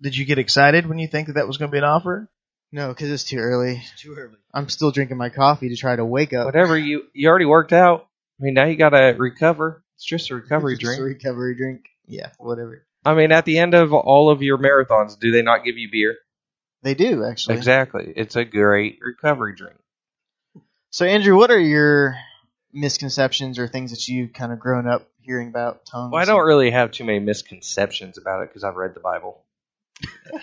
Did 0.00 0.16
you 0.16 0.25
get 0.25 0.38
excited 0.38 0.87
when 0.87 0.99
you 0.99 1.09
think 1.09 1.26
that 1.26 1.35
that 1.35 1.47
was 1.47 1.59
going 1.59 1.71
to 1.71 1.73
be 1.73 1.78
an 1.78 1.85
offer? 1.85 2.30
No, 2.73 2.88
because 2.88 3.11
it's 3.11 3.25
too 3.25 3.38
early. 3.38 3.83
Too 3.99 4.14
early. 4.16 4.37
I'm 4.54 4.69
still 4.69 4.92
drinking 4.92 5.16
my 5.16 5.28
coffee 5.28 5.69
to 5.71 5.76
try 5.76 5.97
to 5.97 6.04
wake 6.04 6.33
up. 6.33 6.47
Whatever 6.47 6.78
you 6.78 7.04
you 7.12 7.28
already 7.28 7.45
worked 7.45 7.73
out. 7.73 8.07
I 8.40 8.45
mean, 8.45 8.54
now 8.54 8.64
you 8.64 8.76
got 8.76 8.90
to 8.90 9.14
recover. 9.19 9.83
It's 9.97 10.04
just 10.04 10.30
a 10.30 10.37
recovery 10.37 10.75
It's 10.75 10.83
just 10.83 10.99
a 11.00 11.02
recovery 11.02 11.57
drink. 11.57 11.87
Yeah, 12.11 12.31
whatever. 12.38 12.85
I 13.05 13.14
mean, 13.14 13.33
at 13.33 13.45
the 13.45 13.59
end 13.59 13.75
of 13.75 13.93
all 13.93 14.31
of 14.31 14.43
your 14.43 14.59
marathons, 14.59 15.19
do 15.19 15.31
they 15.31 15.43
not 15.43 15.64
give 15.64 15.79
you 15.79 15.88
beer? 15.90 16.19
They 16.83 16.95
do 16.95 17.25
actually. 17.25 17.57
Exactly. 17.57 18.12
It's 18.17 18.37
a 18.37 18.45
great 18.45 18.99
recovery 19.00 19.55
drink. 19.55 19.76
So, 20.90 21.07
Andrew, 21.07 21.37
what 21.37 21.50
are 21.50 21.61
your 21.61 22.17
misconceptions 22.73 23.59
or 23.59 23.69
things 23.69 23.90
that 23.93 24.09
you've 24.09 24.33
kind 24.33 24.52
of 24.52 24.59
grown 24.59 24.88
up 24.88 25.09
hearing 25.21 25.49
about 25.49 25.87
tongues? 25.87 26.12
Well, 26.12 26.21
I 26.21 26.25
don't 26.25 26.45
really 26.45 26.71
have 26.71 26.90
too 26.90 27.05
many 27.05 27.21
misconceptions 27.21 28.19
about 28.19 28.43
it 28.43 28.49
because 28.49 28.64
I've 28.64 28.76
read 28.76 28.95
the 28.95 29.00
Bible. 29.00 29.45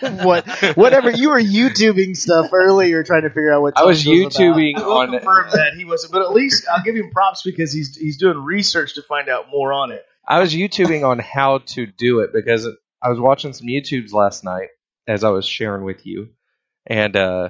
what, 0.22 0.48
whatever. 0.76 1.10
You 1.10 1.30
were 1.30 1.40
YouTubing 1.40 2.16
stuff 2.16 2.52
earlier, 2.52 3.02
trying 3.02 3.22
to 3.22 3.30
figure 3.30 3.52
out 3.52 3.62
what 3.62 3.76
I 3.76 3.84
was 3.84 4.04
tongues 4.04 4.16
about. 4.16 4.32
YouTubing 4.32 4.78
I 4.78 4.86
will 4.86 4.98
on 4.98 5.10
confirm 5.10 5.50
that 5.50 5.72
he 5.76 5.84
wasn't, 5.84 6.12
but 6.12 6.22
at 6.22 6.32
least 6.32 6.66
I'll 6.70 6.82
give 6.82 6.94
him 6.94 7.10
props 7.10 7.42
because 7.42 7.72
he's 7.72 7.96
he's 7.96 8.18
doing 8.18 8.38
research 8.38 8.94
to 8.94 9.02
find 9.02 9.28
out 9.28 9.46
more 9.50 9.72
on 9.72 9.90
it. 9.90 10.04
I 10.28 10.40
was 10.40 10.54
YouTubing 10.54 11.08
on 11.08 11.18
how 11.18 11.58
to 11.58 11.86
do 11.86 12.20
it 12.20 12.34
because 12.34 12.68
I 13.00 13.08
was 13.08 13.18
watching 13.18 13.54
some 13.54 13.66
YouTubes 13.66 14.12
last 14.12 14.44
night 14.44 14.68
as 15.06 15.24
I 15.24 15.30
was 15.30 15.46
sharing 15.46 15.84
with 15.84 16.04
you, 16.04 16.28
and 16.86 17.16
uh, 17.16 17.48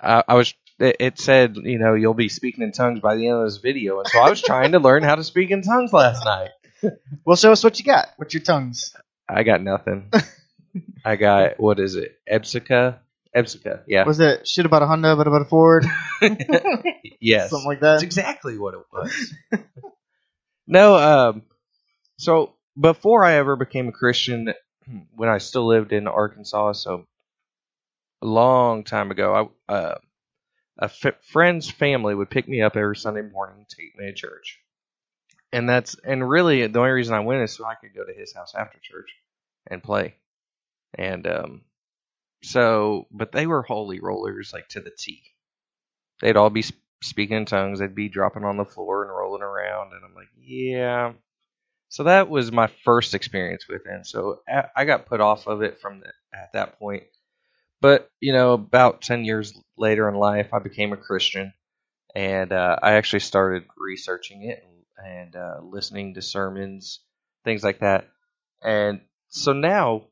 I, 0.00 0.24
I 0.26 0.34
was. 0.34 0.52
It, 0.78 0.96
it 0.98 1.18
said, 1.18 1.56
you 1.56 1.78
know, 1.78 1.94
you'll 1.94 2.14
be 2.14 2.28
speaking 2.28 2.64
in 2.64 2.72
tongues 2.72 3.00
by 3.00 3.14
the 3.14 3.28
end 3.28 3.38
of 3.38 3.44
this 3.44 3.58
video, 3.58 4.00
and 4.00 4.08
so 4.08 4.18
I 4.18 4.28
was 4.28 4.42
trying 4.42 4.72
to 4.72 4.80
learn 4.80 5.04
how 5.04 5.14
to 5.14 5.24
speak 5.24 5.50
in 5.50 5.62
tongues 5.62 5.92
last 5.92 6.24
night. 6.24 6.50
Well, 7.24 7.36
show 7.36 7.50
us 7.50 7.64
what 7.64 7.78
you 7.78 7.86
got. 7.86 8.08
What's 8.16 8.34
your 8.34 8.42
tongues? 8.42 8.94
I 9.26 9.44
got 9.44 9.62
nothing. 9.62 10.12
I 11.04 11.16
got 11.16 11.58
what 11.58 11.80
is 11.80 11.96
it? 11.96 12.16
Epsica. 12.30 12.98
Epsica. 13.34 13.80
Yeah. 13.88 14.04
Was 14.04 14.20
it 14.20 14.46
shit 14.46 14.66
about 14.66 14.82
a 14.82 14.86
Honda, 14.86 15.16
but 15.16 15.26
about 15.26 15.42
a 15.42 15.46
Ford? 15.46 15.86
yes. 17.20 17.50
Something 17.50 17.66
like 17.66 17.80
that. 17.80 17.92
That's 17.92 18.02
that. 18.02 18.06
exactly 18.06 18.58
what 18.58 18.74
it 18.74 18.80
was. 18.92 19.34
No, 20.66 20.96
um, 20.96 21.42
so 22.18 22.54
before 22.80 23.24
I 23.24 23.34
ever 23.34 23.56
became 23.56 23.88
a 23.88 23.92
Christian, 23.92 24.52
when 25.14 25.28
I 25.28 25.38
still 25.38 25.66
lived 25.66 25.92
in 25.92 26.08
Arkansas, 26.08 26.72
so 26.74 27.06
a 28.22 28.26
long 28.26 28.84
time 28.84 29.10
ago, 29.10 29.52
I, 29.68 29.72
uh, 29.72 29.98
a 30.78 30.84
f- 30.84 31.22
friend's 31.22 31.70
family 31.70 32.14
would 32.14 32.30
pick 32.30 32.48
me 32.48 32.62
up 32.62 32.76
every 32.76 32.96
Sunday 32.96 33.22
morning, 33.22 33.66
take 33.68 33.96
me 33.98 34.06
to 34.06 34.14
church, 34.14 34.60
and 35.52 35.68
that's 35.68 35.96
and 36.04 36.28
really 36.28 36.66
the 36.66 36.78
only 36.78 36.92
reason 36.92 37.14
I 37.14 37.20
went 37.20 37.42
is 37.42 37.52
so 37.54 37.64
I 37.64 37.74
could 37.76 37.94
go 37.94 38.04
to 38.04 38.12
his 38.14 38.34
house 38.34 38.54
after 38.54 38.78
church 38.82 39.10
and 39.68 39.82
play, 39.82 40.16
and 40.94 41.26
um, 41.26 41.62
so 42.42 43.06
but 43.10 43.32
they 43.32 43.46
were 43.46 43.62
holy 43.62 44.00
rollers 44.00 44.52
like 44.52 44.68
to 44.70 44.80
the 44.80 44.92
T. 44.96 45.22
They'd 46.20 46.36
all 46.36 46.50
be 46.50 46.62
sp- 46.62 46.76
speaking 47.02 47.36
in 47.38 47.46
tongues. 47.46 47.78
They'd 47.78 47.94
be 47.94 48.08
dropping 48.08 48.44
on 48.44 48.56
the 48.58 48.64
floor 48.64 49.02
and 49.04 49.10
rolling 49.16 49.42
around, 49.42 49.55
yeah. 50.46 51.14
So 51.90 52.04
that 52.04 52.28
was 52.30 52.52
my 52.52 52.68
first 52.84 53.14
experience 53.14 53.68
with 53.68 53.82
it. 53.86 54.06
So 54.06 54.40
I 54.76 54.86
got 54.86 55.06
put 55.06 55.20
off 55.22 55.48
of 55.48 55.62
it 55.62 55.80
from 55.80 56.00
the, 56.00 56.08
at 56.34 56.52
that 56.54 56.78
point. 56.78 57.04
But 57.80 58.10
you 58.20 58.32
know, 58.34 58.54
about 58.54 59.02
ten 59.02 59.24
years 59.24 59.58
later 59.78 60.08
in 60.08 60.16
life, 60.16 60.54
I 60.54 60.60
became 60.60 60.92
a 60.92 60.98
Christian, 60.98 61.54
and 62.14 62.52
uh, 62.52 62.76
I 62.82 62.94
actually 62.94 63.20
started 63.20 63.64
researching 63.78 64.44
it 64.44 64.64
and, 64.98 65.06
and 65.16 65.36
uh, 65.36 65.60
listening 65.62 66.14
to 66.14 66.22
sermons, 66.22 67.00
things 67.44 67.64
like 67.64 67.80
that. 67.80 68.08
And 68.62 69.02
so 69.28 69.52
now, 69.54 70.06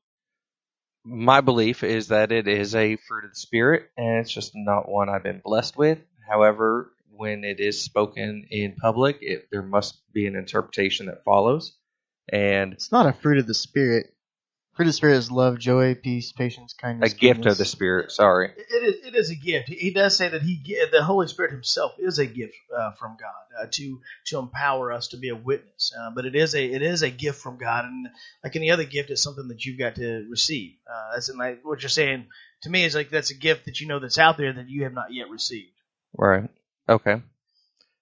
my 1.05 1.43
belief 1.43 1.83
is 1.85 2.09
that 2.09 2.33
it 2.33 2.49
is 2.49 2.75
a 2.75 2.97
fruit 2.97 3.25
of 3.25 3.33
the 3.33 3.37
spirit, 3.37 3.91
and 3.97 4.21
it's 4.21 4.33
just 4.33 4.53
not 4.55 4.89
one 4.89 5.11
I've 5.11 5.23
been 5.25 5.43
blessed 5.45 5.77
with. 5.77 6.01
However, 6.29 6.94
when 7.17 7.45
it 7.45 7.61
is 7.61 7.83
spoken 7.83 8.47
in 8.51 8.75
public, 8.75 9.19
it, 9.21 9.49
there 9.51 9.63
must 9.63 10.01
be 10.13 10.27
an 10.27 10.37
interpretation 10.37 11.07
that 11.07 11.25
follows. 11.25 11.77
And 12.29 12.73
It's 12.73 12.93
not 12.93 13.07
a 13.07 13.13
fruit 13.13 13.39
of 13.39 13.47
the 13.47 13.55
spirit. 13.55 14.15
Fruit 14.75 14.87
of 14.87 14.89
the 14.89 14.93
spirit 14.95 15.19
is 15.19 15.31
love, 15.31 15.59
joy, 15.59 15.95
peace, 15.95 16.33
patience, 16.33 16.73
kindness. 16.73 17.13
a 17.13 17.15
kindness. 17.15 17.37
gift 17.37 17.47
of 17.47 17.59
the 17.59 17.65
spirit. 17.65 18.11
Sorry. 18.11 18.51
It 18.57 18.83
is, 18.83 19.07
it 19.07 19.15
is 19.15 19.31
a 19.31 19.37
gift. 19.37 19.69
He 19.69 19.93
does 19.93 20.17
say 20.17 20.29
that 20.29 20.43
he 20.43 20.61
the 20.91 21.05
Holy 21.05 21.29
Spirit 21.29 21.53
Himself 21.53 21.93
is 21.99 22.19
a 22.19 22.27
gift 22.27 22.55
uh, 22.77 22.91
from 22.93 23.17
God 23.21 23.63
uh, 23.63 23.67
to 23.71 24.01
to 24.27 24.39
empower 24.41 24.91
us 24.91 25.09
to 25.09 25.17
be 25.17 25.29
a 25.29 25.37
witness. 25.37 25.95
Uh, 25.97 26.11
but 26.11 26.25
it 26.25 26.35
is 26.35 26.57
a 26.57 26.65
it 26.65 26.83
is 26.83 27.03
a 27.03 27.11
gift 27.11 27.41
from 27.41 27.57
God, 27.57 27.85
and 27.85 28.09
like 28.43 28.57
any 28.57 28.73
other 28.73 28.83
gift, 28.83 29.11
it's 29.11 29.23
something 29.23 29.47
that 29.47 29.65
you've 29.65 29.79
got 29.79 29.95
to 29.95 30.27
receive. 30.29 30.73
Uh, 30.91 31.15
that's 31.15 31.29
in 31.29 31.39
like 31.39 31.61
what 31.63 31.83
you're 31.83 31.89
saying 31.89 32.27
to 32.63 32.71
me 32.71 32.85
is 32.85 32.97
like 32.97 33.11
that's 33.11 33.31
a 33.31 33.37
gift 33.37 33.67
that 33.67 33.81
you 33.81 33.87
know 33.87 34.01
that's 34.01 34.19
out 34.19 34.37
there 34.37 34.53
that 34.53 34.69
you 34.69 34.83
have 34.83 34.93
not 34.93 35.13
yet 35.13 35.31
received. 35.31 35.71
Right. 36.17 36.51
Okay. 36.89 37.23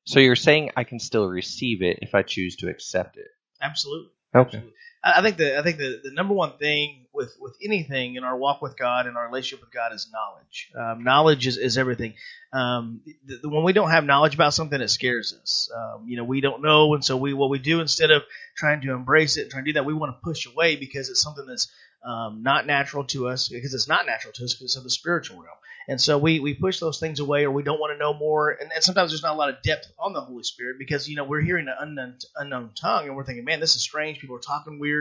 So 0.05 0.21
you're 0.21 0.37
saying 0.37 0.71
I 0.77 0.85
can 0.85 0.99
still 0.99 1.29
receive 1.29 1.83
it 1.83 2.01
if 2.03 2.15
I 2.15 2.23
choose 2.23 2.57
to 2.57 2.69
accept 2.69 3.17
it. 3.17 3.29
Absolutely. 3.61 4.11
Okay. 4.35 4.47
Absolutely. 4.49 4.73
I 5.04 5.23
think 5.23 5.37
the 5.37 5.59
I 5.59 5.62
think 5.62 5.78
the, 5.78 6.00
the 6.04 6.11
number 6.12 6.32
one 6.35 6.56
thing 6.59 7.06
with, 7.12 7.37
with 7.40 7.56
anything 7.62 8.14
in 8.14 8.25
our 8.25 8.37
walk 8.37 8.62
with 8.62 8.76
God 8.78 9.06
and 9.06 9.16
our 9.16 9.26
relationship 9.26 9.61
with 9.61 9.73
God 9.73 9.92
is 9.92 10.09
knowledge. 10.12 10.71
Um, 10.78 11.04
knowledge 11.04 11.47
is, 11.47 11.59
is 11.59 11.76
everything. 11.76 12.14
Um, 12.52 13.00
the, 13.26 13.38
the, 13.42 13.49
when 13.49 13.64
we 13.64 13.73
don't 13.73 13.90
have 13.90 14.04
knowledge 14.04 14.35
about 14.35 14.54
something, 14.54 14.80
it 14.80 14.88
scares 14.88 15.35
us. 15.40 15.71
Um, 15.75 16.09
you 16.09 16.16
know, 16.16 16.25
we 16.25 16.40
don't 16.40 16.62
know, 16.62 16.94
and 16.94 17.04
so 17.04 17.16
we 17.16 17.35
what 17.35 17.50
we 17.50 17.59
do 17.59 17.80
instead 17.80 18.11
of 18.11 18.23
trying 18.56 18.80
to 18.82 18.92
embrace 18.92 19.37
it 19.37 19.42
and 19.42 19.50
trying 19.50 19.64
to 19.64 19.71
do 19.71 19.75
that, 19.75 19.85
we 19.85 19.94
want 19.94 20.14
to 20.16 20.21
push 20.23 20.47
away 20.47 20.76
because 20.76 21.09
it's 21.09 21.21
something 21.21 21.47
that's 21.47 21.71
um, 22.04 22.42
not 22.42 22.66
natural 22.66 23.04
to 23.04 23.28
us 23.28 23.49
because 23.49 23.75
it's 23.75 23.88
not 23.88 24.06
natural 24.06 24.32
to 24.35 24.44
us 24.44 24.54
because 24.54 24.76
of 24.76 24.85
the 24.85 24.90
spiritual 24.90 25.37
realm. 25.38 25.56
And 25.88 26.00
so 26.00 26.16
we, 26.18 26.38
we 26.40 26.54
push 26.54 26.78
those 26.78 27.00
things 27.00 27.18
away 27.18 27.44
or 27.44 27.50
we 27.50 27.62
don't 27.62 27.80
want 27.80 27.92
to 27.92 27.99
know 27.99 28.14
more. 28.14 28.50
And, 28.50 28.71
and 28.73 28.85
sometimes 28.85 29.11
there's 29.11 29.23
not 29.23 29.35
a 29.35 29.38
lot 29.38 29.49
of 29.49 29.62
depth 29.62 29.92
on 29.99 30.12
the 30.12 30.21
Holy 30.21 30.44
Spirit 30.44 30.76
because, 30.78 31.09
you 31.09 31.16
know, 31.16 31.25
we're 31.25 31.40
hearing 31.40 31.66
an 31.66 31.75
unknown, 31.78 32.18
unknown 32.37 32.71
tongue 32.75 33.06
and 33.06 33.16
we're 33.16 33.25
thinking, 33.25 33.44
man, 33.44 33.61
this 33.61 33.75
is 33.75 33.82
strange. 33.82 34.21
People 34.21 34.37
are 34.37 34.40
talking 34.40 34.78
weird. 34.78 34.92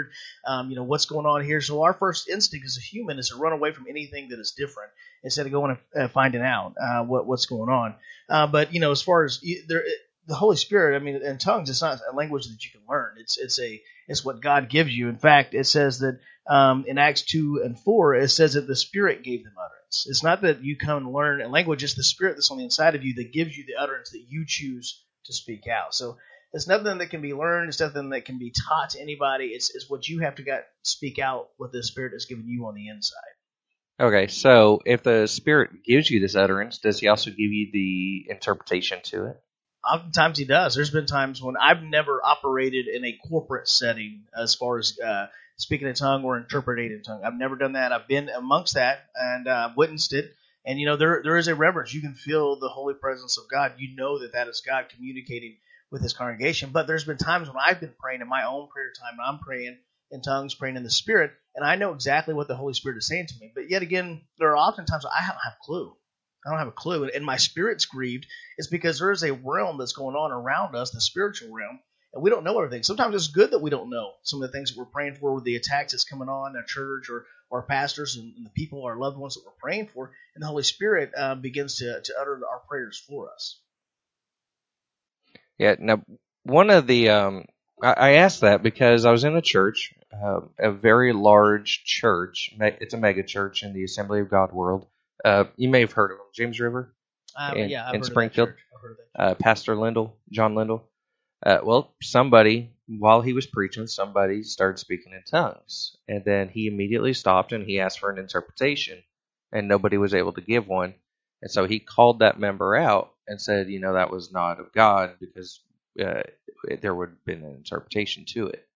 Um, 0.45 0.69
you 0.69 0.75
know, 0.75 0.83
what's 0.83 1.05
going 1.05 1.25
on 1.25 1.43
here? 1.43 1.61
So 1.61 1.83
our 1.83 1.93
first 1.93 2.29
instinct 2.29 2.65
as 2.65 2.77
a 2.77 2.81
human 2.81 3.19
is 3.19 3.29
to 3.29 3.35
run 3.35 3.53
away 3.53 3.71
from 3.71 3.85
anything 3.89 4.29
that 4.29 4.39
is 4.39 4.51
different 4.51 4.91
instead 5.23 5.45
of 5.45 5.51
going 5.51 5.77
and 5.93 6.03
uh, 6.03 6.07
finding 6.07 6.41
out 6.41 6.73
uh, 6.81 7.03
what, 7.03 7.27
what's 7.27 7.45
going 7.45 7.69
on. 7.69 7.95
Uh, 8.29 8.47
but, 8.47 8.73
you 8.73 8.79
know, 8.79 8.91
as 8.91 9.01
far 9.01 9.23
as 9.23 9.41
there, 9.67 9.83
the 10.27 10.35
Holy 10.35 10.55
Spirit, 10.55 10.95
I 10.95 11.03
mean, 11.03 11.15
in 11.15 11.37
tongues, 11.37 11.69
it's 11.69 11.81
not 11.81 11.99
a 12.11 12.15
language 12.15 12.45
that 12.45 12.63
you 12.63 12.71
can 12.71 12.81
learn. 12.89 13.15
It's, 13.17 13.37
it's 13.37 13.59
a, 13.59 13.81
It's 14.07 14.23
what 14.23 14.41
God 14.41 14.69
gives 14.69 14.95
you. 14.95 15.09
In 15.09 15.17
fact, 15.17 15.53
it 15.53 15.65
says 15.65 15.99
that 15.99 16.19
um, 16.47 16.85
in 16.87 16.97
Acts 16.97 17.23
2 17.23 17.61
and 17.63 17.79
4, 17.79 18.15
it 18.15 18.29
says 18.29 18.53
that 18.53 18.67
the 18.67 18.75
Spirit 18.75 19.23
gave 19.23 19.43
them 19.43 19.53
utterance. 19.57 20.07
It's 20.09 20.23
not 20.23 20.41
that 20.41 20.63
you 20.63 20.77
come 20.77 21.05
and 21.05 21.13
learn 21.13 21.41
a 21.41 21.47
language, 21.47 21.83
it's 21.83 21.95
the 21.95 22.03
Spirit 22.03 22.35
that's 22.35 22.51
on 22.51 22.57
the 22.57 22.63
inside 22.63 22.95
of 22.95 23.03
you 23.03 23.15
that 23.15 23.33
gives 23.33 23.57
you 23.57 23.65
the 23.65 23.81
utterance 23.81 24.11
that 24.11 24.25
you 24.27 24.45
choose 24.47 25.03
to 25.25 25.33
speak 25.33 25.67
out. 25.67 25.93
So 25.93 26.17
it's 26.53 26.67
nothing 26.67 26.97
that 26.97 27.09
can 27.09 27.21
be 27.21 27.33
learned. 27.33 27.69
It's 27.69 27.79
nothing 27.79 28.09
that 28.09 28.25
can 28.25 28.37
be 28.37 28.51
taught 28.51 28.91
to 28.91 29.01
anybody. 29.01 29.47
It's, 29.47 29.73
it's 29.73 29.89
what 29.89 30.07
you 30.07 30.19
have 30.19 30.35
to 30.35 30.43
got 30.43 30.61
speak 30.83 31.19
out 31.19 31.49
what 31.57 31.71
the 31.71 31.83
Spirit 31.83 32.13
has 32.13 32.25
given 32.25 32.47
you 32.47 32.67
on 32.67 32.75
the 32.75 32.89
inside. 32.89 33.17
Okay, 33.99 34.27
so 34.27 34.81
if 34.85 35.03
the 35.03 35.27
Spirit 35.27 35.83
gives 35.85 36.09
you 36.09 36.19
this 36.19 36.35
utterance, 36.35 36.79
does 36.79 36.99
He 36.99 37.07
also 37.07 37.29
give 37.29 37.39
you 37.39 37.69
the 37.71 38.25
interpretation 38.29 38.99
to 39.03 39.27
it? 39.27 39.41
Oftentimes 39.89 40.37
He 40.37 40.45
does. 40.45 40.75
There's 40.75 40.91
been 40.91 41.05
times 41.05 41.41
when 41.41 41.55
I've 41.55 41.83
never 41.83 42.19
operated 42.23 42.87
in 42.87 43.05
a 43.05 43.17
corporate 43.29 43.67
setting 43.67 44.23
as 44.37 44.55
far 44.55 44.79
as 44.79 44.99
uh, 44.99 45.27
speaking 45.55 45.87
in 45.87 45.93
tongue 45.93 46.23
or 46.23 46.37
interpreting 46.37 46.91
in 46.91 47.03
tongue. 47.03 47.21
I've 47.23 47.35
never 47.35 47.55
done 47.55 47.73
that. 47.73 47.91
I've 47.91 48.07
been 48.07 48.29
amongst 48.29 48.73
that 48.73 49.05
and 49.15 49.47
uh, 49.47 49.69
witnessed 49.77 50.13
it. 50.13 50.31
And 50.65 50.79
you 50.79 50.85
know 50.85 50.95
there 50.95 51.21
there 51.23 51.37
is 51.37 51.47
a 51.47 51.55
reverence. 51.55 51.93
You 51.93 52.01
can 52.01 52.13
feel 52.13 52.59
the 52.59 52.69
holy 52.69 52.93
presence 52.93 53.39
of 53.39 53.45
God. 53.49 53.73
You 53.77 53.95
know 53.95 54.19
that 54.19 54.33
that 54.33 54.47
is 54.47 54.61
God 54.61 54.89
communicating 54.95 55.57
with 55.91 56.01
His 56.01 56.13
congregation. 56.13 56.71
But 56.71 56.87
there's 56.87 57.03
been 57.03 57.17
times 57.17 57.47
when 57.47 57.57
I've 57.57 57.79
been 57.79 57.93
praying 57.99 58.21
in 58.21 58.29
my 58.29 58.45
own 58.45 58.69
prayer 58.69 58.91
time, 58.99 59.19
and 59.19 59.27
I'm 59.27 59.39
praying 59.39 59.77
in 60.11 60.21
tongues, 60.21 60.55
praying 60.55 60.77
in 60.77 60.83
the 60.83 60.89
Spirit, 60.89 61.31
and 61.55 61.65
I 61.65 61.75
know 61.75 61.93
exactly 61.93 62.33
what 62.33 62.47
the 62.47 62.55
Holy 62.55 62.73
Spirit 62.73 62.97
is 62.97 63.07
saying 63.07 63.27
to 63.27 63.35
me. 63.39 63.51
But 63.53 63.69
yet 63.69 63.81
again, 63.81 64.21
there 64.39 64.49
are 64.51 64.57
often 64.57 64.85
times 64.85 65.05
I 65.05 65.27
don't 65.27 65.37
have 65.43 65.53
a 65.53 65.65
clue. 65.65 65.95
I 66.45 66.49
don't 66.49 66.59
have 66.59 66.67
a 66.67 66.71
clue, 66.71 67.07
and 67.13 67.23
my 67.23 67.37
spirit's 67.37 67.85
grieved. 67.85 68.25
It's 68.57 68.67
because 68.67 68.97
there 68.97 69.11
is 69.11 69.21
a 69.21 69.33
realm 69.33 69.77
that's 69.77 69.93
going 69.93 70.15
on 70.15 70.31
around 70.31 70.75
us, 70.75 70.89
the 70.89 70.99
spiritual 70.99 71.53
realm, 71.53 71.79
and 72.13 72.23
we 72.23 72.31
don't 72.31 72.43
know 72.43 72.57
everything. 72.57 72.83
Sometimes 72.83 73.13
it's 73.13 73.27
good 73.27 73.51
that 73.51 73.61
we 73.61 73.69
don't 73.69 73.91
know 73.91 74.13
some 74.23 74.41
of 74.41 74.49
the 74.49 74.57
things 74.57 74.71
that 74.71 74.79
we're 74.79 74.85
praying 74.85 75.15
for, 75.15 75.35
with 75.35 75.43
the 75.43 75.55
attacks 75.55 75.91
that's 75.93 76.03
coming 76.03 76.29
on 76.29 76.55
our 76.55 76.63
church 76.63 77.09
or 77.09 77.25
our 77.51 77.61
pastors 77.61 78.15
and, 78.15 78.33
and 78.35 78.45
the 78.45 78.49
people, 78.49 78.85
our 78.85 78.97
loved 78.97 79.17
ones 79.17 79.35
that 79.35 79.43
we're 79.45 79.51
praying 79.61 79.87
for, 79.93 80.11
and 80.33 80.41
the 80.41 80.47
Holy 80.47 80.63
Spirit 80.63 81.11
uh, 81.15 81.35
begins 81.35 81.77
to, 81.77 82.01
to 82.01 82.13
utter 82.19 82.41
our 82.49 82.61
prayers 82.67 82.97
for 83.07 83.31
us. 83.31 83.59
Yeah. 85.57 85.75
Now, 85.79 86.03
one 86.43 86.69
of 86.69 86.87
the 86.87 87.09
um, 87.09 87.45
I, 87.81 87.93
I 87.93 88.11
asked 88.13 88.41
that 88.41 88.63
because 88.63 89.05
I 89.05 89.11
was 89.11 89.23
in 89.23 89.35
a 89.35 89.41
church, 89.41 89.93
uh, 90.13 90.41
a 90.59 90.71
very 90.71 91.13
large 91.13 91.83
church. 91.83 92.53
It's 92.59 92.93
a 92.93 92.97
mega 92.97 93.23
church 93.23 93.63
in 93.63 93.73
the 93.73 93.83
Assembly 93.83 94.21
of 94.21 94.29
God 94.29 94.51
world. 94.51 94.87
Uh, 95.23 95.45
you 95.55 95.69
may 95.69 95.81
have 95.81 95.91
heard 95.91 96.11
of 96.11 96.17
them, 96.17 96.27
James 96.33 96.59
River. 96.59 96.93
Um, 97.35 97.57
in, 97.57 97.69
yeah, 97.69 97.87
I've 97.87 97.93
in 97.93 98.01
heard 98.01 98.01
of 98.01 98.01
that 98.01 98.11
Springfield. 98.11 98.49
I've 98.49 98.81
heard 98.81 98.91
of 98.91 98.97
that 98.97 99.21
uh, 99.21 99.35
Pastor 99.35 99.75
Lindell, 99.75 100.17
John 100.31 100.55
Lindell. 100.55 100.87
Uh, 101.43 101.59
well, 101.63 101.95
somebody, 102.01 102.71
while 102.87 103.21
he 103.21 103.33
was 103.33 103.47
preaching, 103.47 103.87
somebody 103.87 104.43
started 104.43 104.77
speaking 104.77 105.13
in 105.13 105.23
tongues. 105.23 105.95
And 106.07 106.23
then 106.25 106.49
he 106.49 106.67
immediately 106.67 107.13
stopped 107.13 107.51
and 107.51 107.65
he 107.65 107.79
asked 107.79 107.99
for 107.99 108.11
an 108.11 108.19
interpretation, 108.19 109.01
and 109.51 109.67
nobody 109.67 109.97
was 109.97 110.13
able 110.13 110.33
to 110.33 110.41
give 110.41 110.67
one. 110.67 110.93
And 111.41 111.51
so 111.51 111.65
he 111.65 111.79
called 111.79 112.19
that 112.19 112.39
member 112.39 112.75
out 112.75 113.13
and 113.31 113.41
said, 113.41 113.69
you 113.69 113.79
know, 113.79 113.93
that 113.93 114.11
was 114.11 114.31
not 114.31 114.59
of 114.59 114.73
God 114.73 115.15
because 115.19 115.61
uh, 115.99 116.21
there 116.81 116.93
would 116.93 117.09
have 117.09 117.25
been 117.25 117.43
an 117.43 117.55
interpretation 117.55 118.25
to 118.33 118.47
it. 118.47 118.67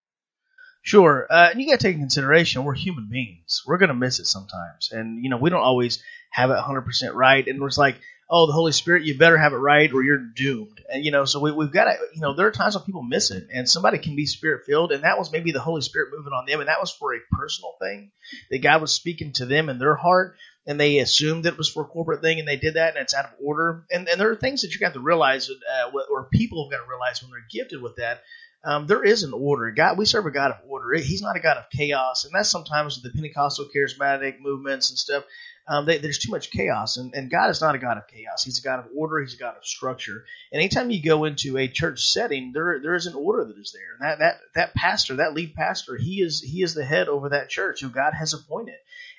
Sure, 0.80 1.26
uh, 1.28 1.50
and 1.50 1.60
you 1.60 1.66
got 1.68 1.80
to 1.80 1.82
take 1.82 1.94
in 1.96 2.00
consideration 2.00 2.64
we're 2.64 2.74
human 2.74 3.08
beings. 3.10 3.62
We're 3.66 3.78
to 3.78 3.94
miss 3.94 4.20
it 4.20 4.26
sometimes, 4.26 4.92
and 4.92 5.22
you 5.22 5.28
know 5.28 5.36
we 5.36 5.50
don't 5.50 5.60
always 5.60 6.02
have 6.30 6.50
it 6.50 6.56
100% 6.56 7.14
right. 7.14 7.46
And 7.46 7.62
it's 7.62 7.78
like, 7.78 7.96
oh, 8.30 8.46
the 8.46 8.52
Holy 8.52 8.72
Spirit, 8.72 9.04
you 9.04 9.18
better 9.18 9.36
have 9.36 9.52
it 9.52 9.56
right, 9.56 9.92
or 9.92 10.02
you're 10.02 10.18
doomed. 10.36 10.80
And 10.88 11.04
you 11.04 11.10
know, 11.10 11.24
so 11.24 11.40
we, 11.40 11.50
we've 11.50 11.72
got 11.72 11.84
to, 11.84 11.96
you 12.14 12.20
know, 12.20 12.34
there 12.34 12.46
are 12.46 12.52
times 12.52 12.76
when 12.76 12.84
people 12.84 13.02
miss 13.02 13.30
it, 13.30 13.48
and 13.52 13.68
somebody 13.68 13.98
can 13.98 14.16
be 14.16 14.26
spirit 14.26 14.64
filled, 14.64 14.92
and 14.92 15.02
that 15.02 15.18
was 15.18 15.32
maybe 15.32 15.52
the 15.52 15.60
Holy 15.60 15.82
Spirit 15.82 16.12
moving 16.16 16.32
on 16.32 16.46
them, 16.46 16.60
and 16.60 16.68
that 16.68 16.80
was 16.80 16.92
for 16.92 17.14
a 17.14 17.18
personal 17.32 17.74
thing 17.80 18.12
that 18.50 18.62
God 18.62 18.80
was 18.80 18.92
speaking 18.92 19.32
to 19.34 19.44
them 19.44 19.68
in 19.68 19.78
their 19.78 19.96
heart, 19.96 20.36
and 20.66 20.80
they 20.80 20.98
assumed 20.98 21.44
that 21.44 21.54
it 21.54 21.58
was 21.58 21.68
for 21.68 21.84
a 21.84 21.86
corporate 21.86 22.22
thing, 22.22 22.38
and 22.38 22.48
they 22.48 22.56
did 22.56 22.74
that, 22.74 22.94
and 22.94 23.02
it's 23.02 23.14
out 23.14 23.26
of 23.26 23.32
order. 23.42 23.84
And 23.90 24.08
and 24.08 24.20
there 24.20 24.30
are 24.30 24.36
things 24.36 24.62
that 24.62 24.72
you 24.72 24.80
got 24.80 24.94
to 24.94 25.00
realize, 25.00 25.48
uh, 25.50 25.90
or 26.10 26.28
people 26.32 26.64
have 26.64 26.78
got 26.78 26.84
to 26.84 26.90
realize 26.90 27.22
when 27.22 27.30
they're 27.30 27.46
gifted 27.50 27.82
with 27.82 27.96
that 27.96 28.22
um, 28.66 28.88
there 28.88 29.04
is 29.04 29.22
an 29.22 29.32
order. 29.32 29.70
God, 29.70 29.96
we 29.96 30.06
serve 30.06 30.26
a 30.26 30.30
God 30.32 30.50
of 30.50 30.56
order. 30.68 30.92
He's 30.98 31.22
not 31.22 31.36
a 31.36 31.40
God 31.40 31.56
of 31.56 31.70
chaos, 31.70 32.24
and 32.24 32.34
that's 32.34 32.48
sometimes 32.48 33.00
the 33.00 33.10
Pentecostal 33.10 33.68
charismatic 33.74 34.40
movements 34.40 34.90
and 34.90 34.98
stuff. 34.98 35.24
Um, 35.68 35.84
they, 35.84 35.98
there's 35.98 36.18
too 36.18 36.30
much 36.30 36.50
chaos, 36.50 36.96
and, 36.96 37.12
and 37.14 37.30
God 37.30 37.50
is 37.50 37.60
not 37.60 37.74
a 37.74 37.78
God 37.78 37.96
of 37.98 38.06
chaos. 38.06 38.44
He's 38.44 38.60
a 38.60 38.62
God 38.62 38.78
of 38.78 38.86
order. 38.96 39.20
He's 39.20 39.34
a 39.34 39.38
God 39.38 39.56
of 39.56 39.66
structure. 39.66 40.24
And 40.52 40.60
anytime 40.60 40.90
you 40.90 41.02
go 41.02 41.24
into 41.24 41.58
a 41.58 41.66
church 41.66 42.04
setting, 42.04 42.52
there 42.52 42.78
there 42.80 42.94
is 42.94 43.06
an 43.06 43.14
order 43.14 43.44
that 43.44 43.58
is 43.58 43.72
there. 43.72 43.94
And 43.94 44.02
that 44.02 44.18
that 44.20 44.40
that 44.54 44.74
pastor, 44.74 45.16
that 45.16 45.34
lead 45.34 45.54
pastor, 45.54 45.96
he 45.96 46.20
is 46.20 46.40
he 46.40 46.62
is 46.62 46.74
the 46.74 46.84
head 46.84 47.08
over 47.08 47.30
that 47.30 47.48
church 47.48 47.80
who 47.80 47.88
God 47.88 48.12
has 48.14 48.32
appointed. 48.32 48.76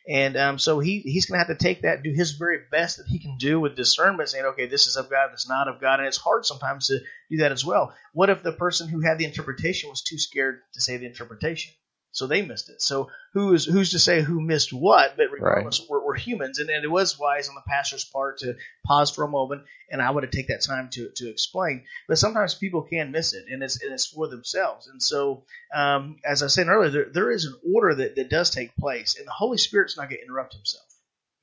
And 0.07 0.37
um, 0.37 0.57
so 0.57 0.79
he 0.79 1.01
he's 1.01 1.25
going 1.25 1.37
to 1.37 1.45
have 1.45 1.57
to 1.57 1.61
take 1.61 1.81
that, 1.81 2.01
do 2.01 2.13
his 2.13 2.31
very 2.31 2.59
best 2.71 2.97
that 2.97 3.07
he 3.07 3.19
can 3.19 3.37
do 3.37 3.59
with 3.59 3.75
discernment, 3.75 4.29
saying, 4.29 4.45
okay, 4.45 4.67
this 4.67 4.87
is 4.87 4.95
of 4.95 5.09
God, 5.09 5.33
this 5.33 5.41
is 5.41 5.49
not 5.49 5.67
of 5.67 5.81
God. 5.81 5.99
And 5.99 6.07
it's 6.07 6.15
hard 6.15 6.45
sometimes 6.45 6.87
to 6.87 6.99
do 7.29 7.37
that 7.37 7.51
as 7.51 7.65
well. 7.65 7.93
What 8.13 8.29
if 8.29 8.41
the 8.41 8.53
person 8.53 8.87
who 8.87 9.01
had 9.01 9.17
the 9.17 9.25
interpretation 9.25 9.89
was 9.89 10.01
too 10.01 10.17
scared 10.17 10.61
to 10.75 10.81
say 10.81 10.95
the 10.95 11.05
interpretation? 11.05 11.73
So 12.11 12.25
they 12.25 12.41
missed 12.41 12.69
it. 12.69 12.81
So 12.81 13.09
who's 13.33 13.65
who's 13.65 13.91
to 13.91 13.99
say 13.99 14.21
who 14.21 14.41
missed 14.41 14.73
what? 14.73 15.17
But 15.17 15.31
regardless, 15.31 15.81
right. 15.81 15.89
we're, 15.89 16.03
we're, 16.03 16.15
humans, 16.15 16.57
and, 16.57 16.69
and, 16.69 16.83
it 16.83 16.89
was 16.89 17.19
wise 17.19 17.47
on 17.47 17.55
the 17.55 17.61
pastor's 17.67 18.05
part 18.05 18.39
to 18.39 18.55
pause 18.85 19.11
for 19.11 19.23
a 19.23 19.27
moment, 19.27 19.63
and 19.91 20.01
I 20.01 20.09
would 20.09 20.23
have 20.23 20.31
take 20.31 20.47
that 20.47 20.63
time 20.63 20.89
to 20.93 21.11
to 21.17 21.29
explain. 21.29 21.83
But 22.07 22.17
sometimes 22.17 22.55
people 22.55 22.81
can 22.81 23.11
miss 23.11 23.33
it, 23.33 23.45
and 23.51 23.61
it's 23.61 23.83
and 23.83 23.93
it's 23.93 24.07
for 24.07 24.27
themselves. 24.27 24.87
And 24.87 25.01
so, 25.01 25.43
um, 25.75 26.17
as 26.25 26.41
I 26.41 26.47
said 26.47 26.67
earlier, 26.67 26.89
there, 26.89 27.09
there 27.11 27.31
is 27.31 27.45
an 27.45 27.55
order 27.73 27.93
that, 27.93 28.15
that 28.15 28.29
does 28.29 28.49
take 28.49 28.75
place, 28.77 29.15
and 29.17 29.27
the 29.27 29.31
Holy 29.31 29.57
Spirit's 29.57 29.97
not 29.97 30.09
going 30.09 30.17
to 30.17 30.25
interrupt 30.25 30.55
himself. 30.55 30.85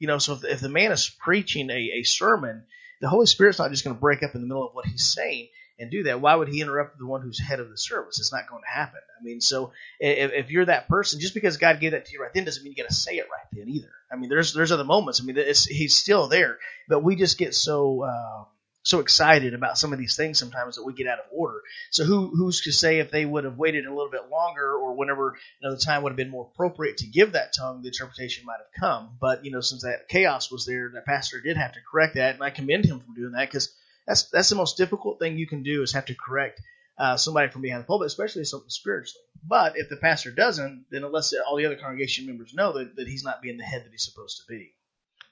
You 0.01 0.09
know, 0.09 0.19
so 0.19 0.35
if, 0.35 0.45
if 0.45 0.61
the 0.61 0.69
man 0.69 0.91
is 0.91 1.09
preaching 1.09 1.71
a, 1.71 2.01
a 2.01 2.03
sermon, 2.03 2.65
the 3.01 3.09
Holy 3.09 3.27
Spirit's 3.27 3.59
not 3.59 3.71
just 3.71 3.85
going 3.85 3.95
to 3.95 4.01
break 4.01 4.23
up 4.23 4.35
in 4.35 4.41
the 4.41 4.47
middle 4.47 4.67
of 4.67 4.75
what 4.75 4.87
he's 4.87 5.13
saying 5.13 5.49
and 5.79 5.91
do 5.91 6.05
that. 6.05 6.21
Why 6.21 6.35
would 6.35 6.49
he 6.49 6.61
interrupt 6.61 6.99
the 6.99 7.07
one 7.07 7.23
who's 7.23 7.41
head 7.41 7.61
of 7.61 7.71
the 7.71 7.77
service? 7.77 8.21
It's 8.21 8.33
not 8.33 8.49
going 8.49 8.63
to 8.63 8.75
happen. 8.75 9.01
I 9.19 9.25
mean, 9.25 9.41
so 9.41 9.73
if, 9.99 10.33
if 10.33 10.51
you're 10.51 10.67
that 10.67 10.89
person, 10.89 11.21
just 11.21 11.35
because 11.35 11.57
God 11.57 11.81
gave 11.81 11.93
that 11.93 12.07
to 12.07 12.13
you 12.13 12.23
right 12.23 12.33
then 12.33 12.45
doesn't 12.45 12.63
mean 12.63 12.75
you 12.77 12.83
got 12.83 12.89
to 12.89 12.95
say 12.95 13.17
it 13.17 13.27
right 13.31 13.47
then 13.53 13.69
either. 13.69 13.93
I 14.11 14.17
mean, 14.17 14.29
there's 14.29 14.53
there's 14.53 14.73
other 14.73 14.85
moments. 14.85 15.21
I 15.21 15.25
mean, 15.25 15.37
he's 15.37 15.95
still 15.95 16.29
there, 16.29 16.59
but 16.89 17.03
we 17.03 17.17
just 17.17 17.39
get 17.39 17.55
so 17.55 18.03
uh, 18.03 18.45
so 18.85 19.01
excited 19.01 19.55
about 19.55 19.79
some 19.79 19.93
of 19.93 19.99
these 19.99 20.15
things 20.15 20.39
sometimes 20.39 20.77
that 20.77 20.85
we 20.85 20.93
get 20.93 21.07
out 21.07 21.19
of 21.19 21.25
order. 21.33 21.63
So 21.91 22.05
who 22.05 22.29
who's 22.29 22.61
to 22.63 22.73
say 22.73 22.99
if 22.99 23.11
they 23.11 23.25
would 23.25 23.45
have 23.45 23.57
waited 23.57 23.87
a 23.87 23.95
little 23.95 24.11
bit 24.11 24.29
longer 24.31 24.73
or 24.73 24.95
whenever 24.95 25.37
the 25.63 25.77
time 25.77 26.03
would 26.03 26.11
have 26.11 26.17
been 26.17 26.31
more 26.31 26.51
appropriate 26.53 26.99
to 26.99 27.07
give 27.07 27.33
that 27.33 27.55
tongue, 27.55 27.83
the 27.83 27.89
interpretation 27.89 28.45
might 28.45 28.59
have 28.59 28.81
come. 28.81 29.17
But 29.21 29.45
you 29.45 29.51
know, 29.51 29.63
since 29.63 29.83
that 29.83 30.09
chaos 30.09 30.53
was 30.53 30.67
there, 30.67 30.91
that 30.95 31.07
pastor 31.07 31.41
did 31.41 31.57
have 31.57 31.73
to 31.73 31.81
correct 31.91 32.17
that, 32.17 32.35
and 32.35 32.45
I 32.45 32.51
commend 32.51 32.85
him 32.85 33.01
for 33.01 33.19
doing 33.19 33.33
that 33.33 33.51
because 33.51 33.75
that's 34.07 34.31
that's 34.31 34.51
the 34.51 34.57
most 34.57 34.77
difficult 34.77 35.19
thing 35.19 35.37
you 35.37 35.47
can 35.47 35.63
do 35.63 35.83
is 35.83 35.93
have 35.93 36.07
to 36.07 36.15
correct 36.15 36.61
uh, 36.99 37.17
somebody 37.17 37.51
from 37.51 37.63
behind 37.63 37.83
the 37.83 37.87
pulpit, 37.87 38.07
especially 38.07 38.45
something 38.45 38.71
spiritually. 38.71 39.25
But 39.47 39.75
if 39.77 39.89
the 39.89 39.97
pastor 39.97 40.31
doesn't, 40.31 40.87
then 40.91 41.05
unless 41.05 41.35
all 41.47 41.57
the 41.57 41.67
other 41.67 41.77
congregation 41.77 42.27
members 42.27 42.55
know 42.55 42.73
that, 42.79 42.97
that 42.97 43.09
he's 43.09 43.25
not 43.25 43.43
being 43.43 43.57
the 43.59 43.65
head 43.65 43.85
that 43.85 43.91
he's 43.91 44.05
supposed 44.05 44.39
to 44.39 44.45
be. 44.49 44.75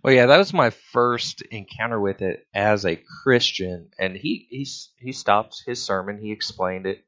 Well, 0.02 0.12
yeah, 0.12 0.26
that 0.26 0.38
was 0.38 0.52
my 0.52 0.70
first 0.70 1.42
encounter 1.42 2.00
with 2.00 2.22
it 2.22 2.46
as 2.52 2.84
a 2.84 3.00
Christian, 3.22 3.90
and 3.98 4.16
he 4.16 4.46
he 4.50 4.66
he 4.98 5.12
stopped 5.12 5.62
his 5.64 5.80
sermon. 5.80 6.18
He 6.18 6.32
explained 6.32 6.86
it, 6.86 7.04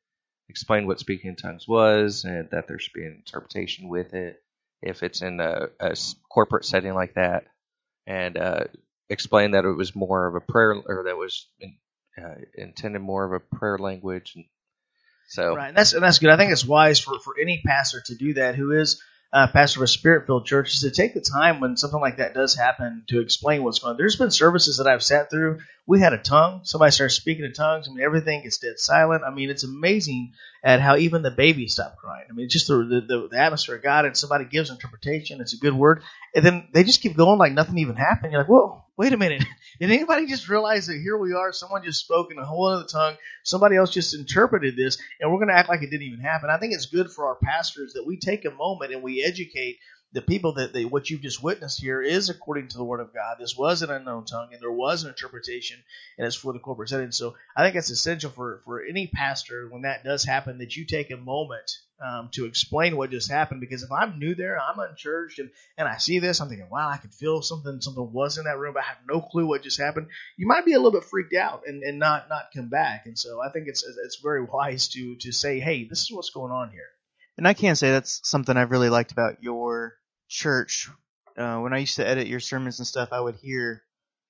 explained 0.48 0.86
what 0.86 1.00
speaking 1.00 1.30
in 1.30 1.36
tongues 1.36 1.66
was, 1.66 2.24
and 2.24 2.48
that 2.52 2.68
there 2.68 2.78
should 2.78 2.92
be 2.92 3.04
an 3.04 3.14
interpretation 3.26 3.88
with 3.88 4.14
it 4.14 4.40
if 4.80 5.02
it's 5.02 5.22
in 5.22 5.40
a, 5.40 5.70
a 5.80 5.96
corporate 6.30 6.64
setting 6.64 6.94
like 6.94 7.14
that, 7.14 7.46
and 8.06 8.36
uh, 8.36 8.64
explained 9.08 9.54
that 9.54 9.64
it 9.64 9.72
was 9.72 9.94
more 9.94 10.26
of 10.26 10.34
a 10.34 10.40
prayer, 10.40 10.74
or 10.86 11.04
that 11.06 11.16
was 11.16 11.48
in, 11.60 11.76
uh, 12.16 12.34
intended 12.54 13.00
more 13.00 13.24
of 13.24 13.32
a 13.32 13.56
prayer 13.56 13.78
language. 13.78 14.32
And 14.34 14.44
so, 15.28 15.54
right, 15.54 15.68
and 15.68 15.76
that's 15.76 15.92
and 15.92 16.02
that's 16.02 16.18
good. 16.18 16.30
I 16.30 16.36
think 16.36 16.52
it's 16.52 16.64
wise 16.64 17.00
for 17.00 17.18
for 17.20 17.34
any 17.40 17.62
pastor 17.64 18.02
to 18.06 18.14
do 18.14 18.34
that 18.34 18.54
who 18.54 18.72
is 18.72 19.02
uh, 19.34 19.48
pastor 19.48 19.80
of 19.80 19.84
a 19.84 19.88
spirit 19.88 20.26
filled 20.26 20.46
church 20.46 20.74
is 20.74 20.80
to 20.80 20.92
take 20.92 21.12
the 21.12 21.20
time 21.20 21.58
when 21.58 21.76
something 21.76 22.00
like 22.00 22.18
that 22.18 22.34
does 22.34 22.54
happen 22.54 23.02
to 23.08 23.20
explain 23.20 23.64
what's 23.64 23.80
going 23.80 23.90
on. 23.90 23.96
There's 23.96 24.14
been 24.14 24.30
services 24.30 24.76
that 24.76 24.86
I've 24.86 25.02
sat 25.02 25.28
through. 25.28 25.58
We 25.88 25.98
had 25.98 26.12
a 26.12 26.18
tongue. 26.18 26.60
Somebody 26.62 26.92
starts 26.92 27.16
speaking 27.16 27.44
in 27.44 27.52
tongues. 27.52 27.88
I 27.88 27.92
mean, 27.92 28.04
everything 28.04 28.44
gets 28.44 28.58
dead 28.58 28.78
silent. 28.78 29.24
I 29.26 29.34
mean, 29.34 29.50
it's 29.50 29.64
amazing 29.64 30.34
at 30.62 30.80
how 30.80 30.96
even 30.96 31.22
the 31.22 31.32
baby 31.32 31.66
stopped 31.66 31.98
crying. 31.98 32.26
I 32.30 32.32
mean, 32.32 32.48
just 32.48 32.68
the, 32.68 32.76
the, 33.06 33.28
the 33.28 33.38
atmosphere 33.38 33.74
of 33.74 33.82
God 33.82 34.04
and 34.04 34.16
somebody 34.16 34.44
gives 34.44 34.70
interpretation. 34.70 35.40
It's 35.40 35.52
a 35.52 35.58
good 35.58 35.74
word. 35.74 36.02
And 36.32 36.44
then 36.44 36.68
they 36.72 36.84
just 36.84 37.02
keep 37.02 37.16
going 37.16 37.38
like 37.38 37.52
nothing 37.52 37.78
even 37.78 37.96
happened. 37.96 38.30
You're 38.30 38.42
like, 38.42 38.48
whoa, 38.48 38.83
wait 38.96 39.12
a 39.12 39.16
minute. 39.16 39.44
Did 39.80 39.90
anybody 39.90 40.26
just 40.26 40.48
realize 40.48 40.86
that 40.86 41.00
here 41.00 41.16
we 41.18 41.32
are? 41.34 41.52
Someone 41.52 41.82
just 41.84 42.00
spoke 42.00 42.30
in 42.30 42.38
a 42.38 42.44
whole 42.44 42.66
other 42.66 42.86
tongue. 42.86 43.16
Somebody 43.42 43.76
else 43.76 43.90
just 43.90 44.14
interpreted 44.14 44.76
this, 44.76 44.98
and 45.20 45.30
we're 45.30 45.38
going 45.38 45.48
to 45.48 45.54
act 45.54 45.68
like 45.68 45.82
it 45.82 45.90
didn't 45.90 46.06
even 46.06 46.20
happen. 46.20 46.50
I 46.50 46.58
think 46.58 46.72
it's 46.74 46.86
good 46.86 47.10
for 47.10 47.26
our 47.26 47.36
pastors 47.42 47.94
that 47.94 48.06
we 48.06 48.18
take 48.18 48.44
a 48.44 48.50
moment 48.50 48.92
and 48.92 49.02
we 49.02 49.22
educate 49.22 49.78
the 50.14 50.22
people 50.22 50.52
that 50.54 50.72
they, 50.72 50.84
what 50.84 51.10
you've 51.10 51.22
just 51.22 51.42
witnessed 51.42 51.80
here 51.80 52.00
is 52.00 52.30
according 52.30 52.68
to 52.68 52.76
the 52.76 52.84
word 52.84 53.00
of 53.00 53.12
God. 53.12 53.36
This 53.40 53.56
was 53.56 53.82
an 53.82 53.90
unknown 53.90 54.26
tongue, 54.26 54.50
and 54.52 54.62
there 54.62 54.70
was 54.70 55.02
an 55.02 55.08
interpretation, 55.08 55.76
and 56.16 56.24
it's 56.24 56.36
for 56.36 56.52
the 56.52 56.60
corporate 56.60 56.88
setting. 56.88 57.10
So 57.10 57.34
I 57.56 57.64
think 57.64 57.74
it's 57.74 57.90
essential 57.90 58.30
for 58.30 58.62
for 58.64 58.84
any 58.84 59.08
pastor 59.08 59.68
when 59.68 59.82
that 59.82 60.04
does 60.04 60.22
happen 60.22 60.58
that 60.58 60.76
you 60.76 60.84
take 60.84 61.10
a 61.10 61.16
moment 61.16 61.78
um, 62.00 62.28
to 62.34 62.44
explain 62.44 62.96
what 62.96 63.10
just 63.10 63.28
happened. 63.28 63.60
Because 63.60 63.82
if 63.82 63.90
I'm 63.90 64.20
new 64.20 64.36
there, 64.36 64.56
I'm 64.56 64.78
unchurched, 64.78 65.40
and 65.40 65.50
and 65.76 65.88
I 65.88 65.96
see 65.96 66.20
this, 66.20 66.40
I'm 66.40 66.48
thinking, 66.48 66.70
wow, 66.70 66.88
I 66.88 66.98
can 66.98 67.10
feel 67.10 67.42
something. 67.42 67.80
Something 67.80 68.12
was 68.12 68.38
in 68.38 68.44
that 68.44 68.58
room, 68.58 68.74
but 68.74 68.84
I 68.84 68.86
have 68.86 68.98
no 69.08 69.20
clue 69.20 69.48
what 69.48 69.64
just 69.64 69.80
happened. 69.80 70.06
You 70.36 70.46
might 70.46 70.64
be 70.64 70.74
a 70.74 70.78
little 70.78 70.92
bit 70.92 71.08
freaked 71.10 71.34
out 71.34 71.62
and, 71.66 71.82
and 71.82 71.98
not 71.98 72.28
not 72.28 72.52
come 72.54 72.68
back. 72.68 73.06
And 73.06 73.18
so 73.18 73.42
I 73.42 73.50
think 73.50 73.66
it's 73.66 73.84
it's 74.04 74.20
very 74.22 74.44
wise 74.44 74.86
to 74.90 75.16
to 75.16 75.32
say, 75.32 75.58
hey, 75.58 75.88
this 75.88 76.02
is 76.02 76.12
what's 76.12 76.30
going 76.30 76.52
on 76.52 76.70
here. 76.70 76.86
And 77.36 77.48
I 77.48 77.54
can't 77.54 77.76
say 77.76 77.90
that's 77.90 78.20
something 78.22 78.56
I've 78.56 78.70
really 78.70 78.90
liked 78.90 79.10
about 79.10 79.42
your 79.42 79.96
church. 80.28 80.88
Uh, 81.36 81.58
when 81.58 81.72
I 81.72 81.78
used 81.78 81.96
to 81.96 82.06
edit 82.06 82.26
your 82.26 82.40
sermons 82.40 82.78
and 82.78 82.86
stuff, 82.86 83.08
I 83.12 83.20
would 83.20 83.36
hear 83.36 83.82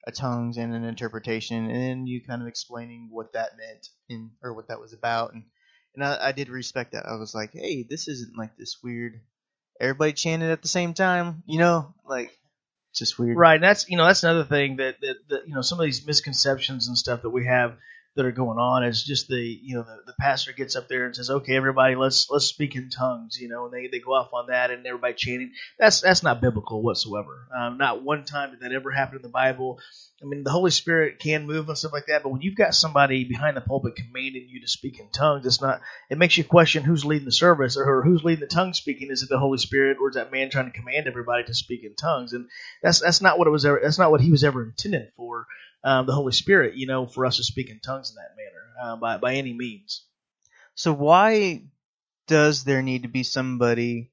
a 0.07 0.13
tongues 0.13 0.57
and 0.57 0.75
an 0.75 0.85
interpretation, 0.85 1.71
and 1.71 1.83
then 1.83 2.07
you 2.07 2.23
kind 2.23 2.43
of 2.43 2.49
explaining 2.49 3.09
what 3.11 3.33
that 3.33 3.57
meant 3.57 3.89
and 4.09 4.31
or 4.43 4.55
what 4.55 4.69
that 4.69 4.81
was 4.81 4.93
about, 4.93 5.35
and 5.35 5.45
and 5.95 6.05
I, 6.05 6.29
I 6.29 6.33
did 6.33 6.49
respect 6.49 6.93
that. 6.93 7.07
I 7.07 7.17
was 7.17 7.35
like, 7.35 7.53
hey, 7.53 7.87
this 7.89 8.09
isn't 8.09 8.37
like 8.37 8.57
this 8.57 8.79
weird. 8.83 9.21
Everybody 9.81 10.13
chanted 10.13 10.51
at 10.51 10.63
the 10.63 10.69
same 10.69 10.95
time, 10.95 11.43
you 11.47 11.59
know, 11.59 11.95
like 12.07 12.37
just 12.95 13.19
weird. 13.19 13.37
Right, 13.37 13.55
and 13.55 13.65
that's 13.65 13.89
you 13.89 13.97
know 13.97 14.07
that's 14.07 14.23
another 14.23 14.45
thing 14.45 14.77
that, 14.77 15.01
that 15.01 15.17
that 15.29 15.49
you 15.49 15.55
know 15.55 15.63
some 15.63 15.81
of 15.81 15.85
these 15.85 16.07
misconceptions 16.07 16.89
and 16.89 16.97
stuff 16.97 17.23
that 17.23 17.31
we 17.31 17.47
have 17.47 17.77
that 18.17 18.25
are 18.25 18.33
going 18.33 18.59
on 18.59 18.85
is 18.85 19.03
just 19.03 19.29
the 19.29 19.59
you 19.63 19.75
know 19.75 19.83
the, 19.83 19.99
the 20.07 20.15
pastor 20.19 20.53
gets 20.53 20.77
up 20.77 20.89
there 20.89 21.07
and 21.07 21.17
says 21.17 21.31
okay 21.31 21.57
everybody 21.57 21.97
let's 21.97 22.31
let's 22.31 22.47
speak 22.47 22.77
in 22.77 22.89
tongues 22.89 23.39
you 23.41 23.49
know 23.49 23.65
and 23.65 23.73
they, 23.73 23.89
they 23.89 23.99
go 23.99 24.13
off 24.13 24.33
on 24.33 24.47
that 24.49 24.71
and 24.71 24.87
everybody 24.87 25.15
chanting. 25.15 25.53
That's 25.79 26.01
that's 26.01 26.23
not 26.23 26.41
biblical 26.41 26.83
whatsoever. 26.83 27.49
Um, 27.57 27.79
not 27.79 28.03
one 28.03 28.25
time 28.25 28.51
did 28.51 28.61
that 28.61 28.73
ever 28.73 28.91
happen 28.91 29.17
in 29.17 29.23
the 29.23 29.29
bible. 29.29 29.81
I 30.23 30.27
mean 30.27 30.45
the 30.45 30.51
holy 30.51 30.71
spirit 30.71 31.19
can 31.19 31.47
move 31.47 31.69
and 31.69 31.77
stuff 31.77 31.93
like 31.93 32.07
that 32.07 32.23
but 32.23 32.31
when 32.31 32.41
you've 32.41 32.57
got 32.57 32.75
somebody 32.75 33.25
behind 33.25 33.57
the 33.57 33.61
pulpit 33.61 33.97
commanding 33.97 34.47
you 34.49 34.61
to 34.61 34.69
speak 34.69 35.01
in 35.01 35.09
tongues 35.11 35.45
it's 35.45 35.61
not 35.61 35.81
it 36.09 36.19
makes 36.19 36.39
you 36.39 36.45
question 36.45 36.85
who's 36.85 37.05
leading 37.05 37.27
the 37.27 37.33
service 37.33 37.77
or 37.77 38.03
who's 38.03 38.25
leading 38.25 38.41
the 38.41 38.47
tongue 38.47 38.75
speaking. 38.75 39.11
Is 39.11 39.23
it 39.23 39.29
the 39.29 39.39
holy 39.39 39.59
spirit 39.59 39.99
or 40.01 40.09
is 40.09 40.15
that 40.15 40.33
man 40.33 40.51
trying 40.51 40.71
to 40.71 40.79
command 40.79 41.07
everybody 41.07 41.45
to 41.45 41.55
speak 41.55 41.85
in 41.85 41.95
tongues? 41.95 42.33
And 42.33 42.49
that's 42.83 43.01
that's 43.01 43.21
not 43.21 43.39
what 43.39 43.49
it 43.49 43.51
was 43.51 43.67
ever 43.67 43.81
that's 43.83 43.99
not 43.99 44.11
what 44.11 44.21
he 44.21 44.31
was 44.31 44.45
ever 44.45 44.63
intended 44.63 45.13
for 45.17 45.47
um, 45.85 46.07
the 46.07 46.15
Holy 46.15 46.33
Spirit, 46.33 46.75
you 46.77 46.87
know, 46.87 47.07
for 47.07 47.27
us 47.27 47.37
to 47.37 47.45
speak 47.45 47.71
in 47.71 47.79
tongues 47.81 48.11
in 48.11 48.17
that 48.17 48.37
manner 48.37 48.93
uh, 48.93 48.97
by 48.97 49.19
by 49.19 49.35
any 49.35 49.53
means. 49.53 50.07
So 50.75 50.93
why 50.93 51.63
does 52.27 52.65
there 52.65 52.83
need 52.83 53.03
to 53.03 53.09
be 53.09 53.23
somebody 53.23 54.11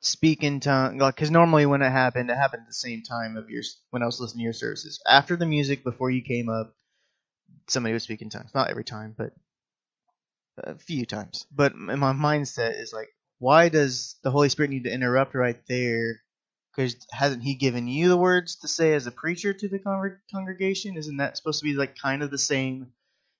speak 0.00 0.42
in 0.42 0.60
tongue? 0.60 0.98
Like, 0.98 1.14
because 1.14 1.30
normally 1.30 1.64
when 1.64 1.82
it 1.82 1.90
happened, 1.90 2.30
it 2.30 2.36
happened 2.36 2.62
at 2.62 2.68
the 2.68 2.74
same 2.74 3.02
time 3.02 3.36
of 3.36 3.48
your 3.48 3.62
when 3.90 4.02
I 4.02 4.06
was 4.06 4.20
listening 4.20 4.40
to 4.40 4.44
your 4.44 4.52
services. 4.52 5.00
After 5.06 5.36
the 5.36 5.46
music, 5.46 5.84
before 5.84 6.10
you 6.10 6.22
came 6.22 6.48
up, 6.48 6.74
somebody 7.68 7.92
would 7.92 8.02
speak 8.02 8.22
in 8.22 8.30
tongues. 8.30 8.50
Not 8.54 8.70
every 8.70 8.84
time, 8.84 9.14
but 9.16 9.32
a 10.58 10.76
few 10.76 11.06
times. 11.06 11.46
But 11.54 11.76
my 11.76 12.12
mindset 12.12 12.80
is 12.80 12.92
like, 12.92 13.08
why 13.38 13.68
does 13.68 14.16
the 14.22 14.30
Holy 14.30 14.48
Spirit 14.48 14.70
need 14.70 14.84
to 14.84 14.92
interrupt 14.92 15.34
right 15.34 15.60
there? 15.68 16.20
Because 16.78 17.08
hasn't 17.10 17.42
He 17.42 17.56
given 17.56 17.88
you 17.88 18.08
the 18.08 18.16
words 18.16 18.54
to 18.56 18.68
say 18.68 18.94
as 18.94 19.08
a 19.08 19.10
preacher 19.10 19.52
to 19.52 19.68
the 19.68 19.80
con- 19.80 20.16
congregation? 20.32 20.96
Isn't 20.96 21.16
that 21.16 21.36
supposed 21.36 21.58
to 21.58 21.64
be 21.64 21.74
like 21.74 21.98
kind 21.98 22.22
of 22.22 22.30
the 22.30 22.38
same 22.38 22.92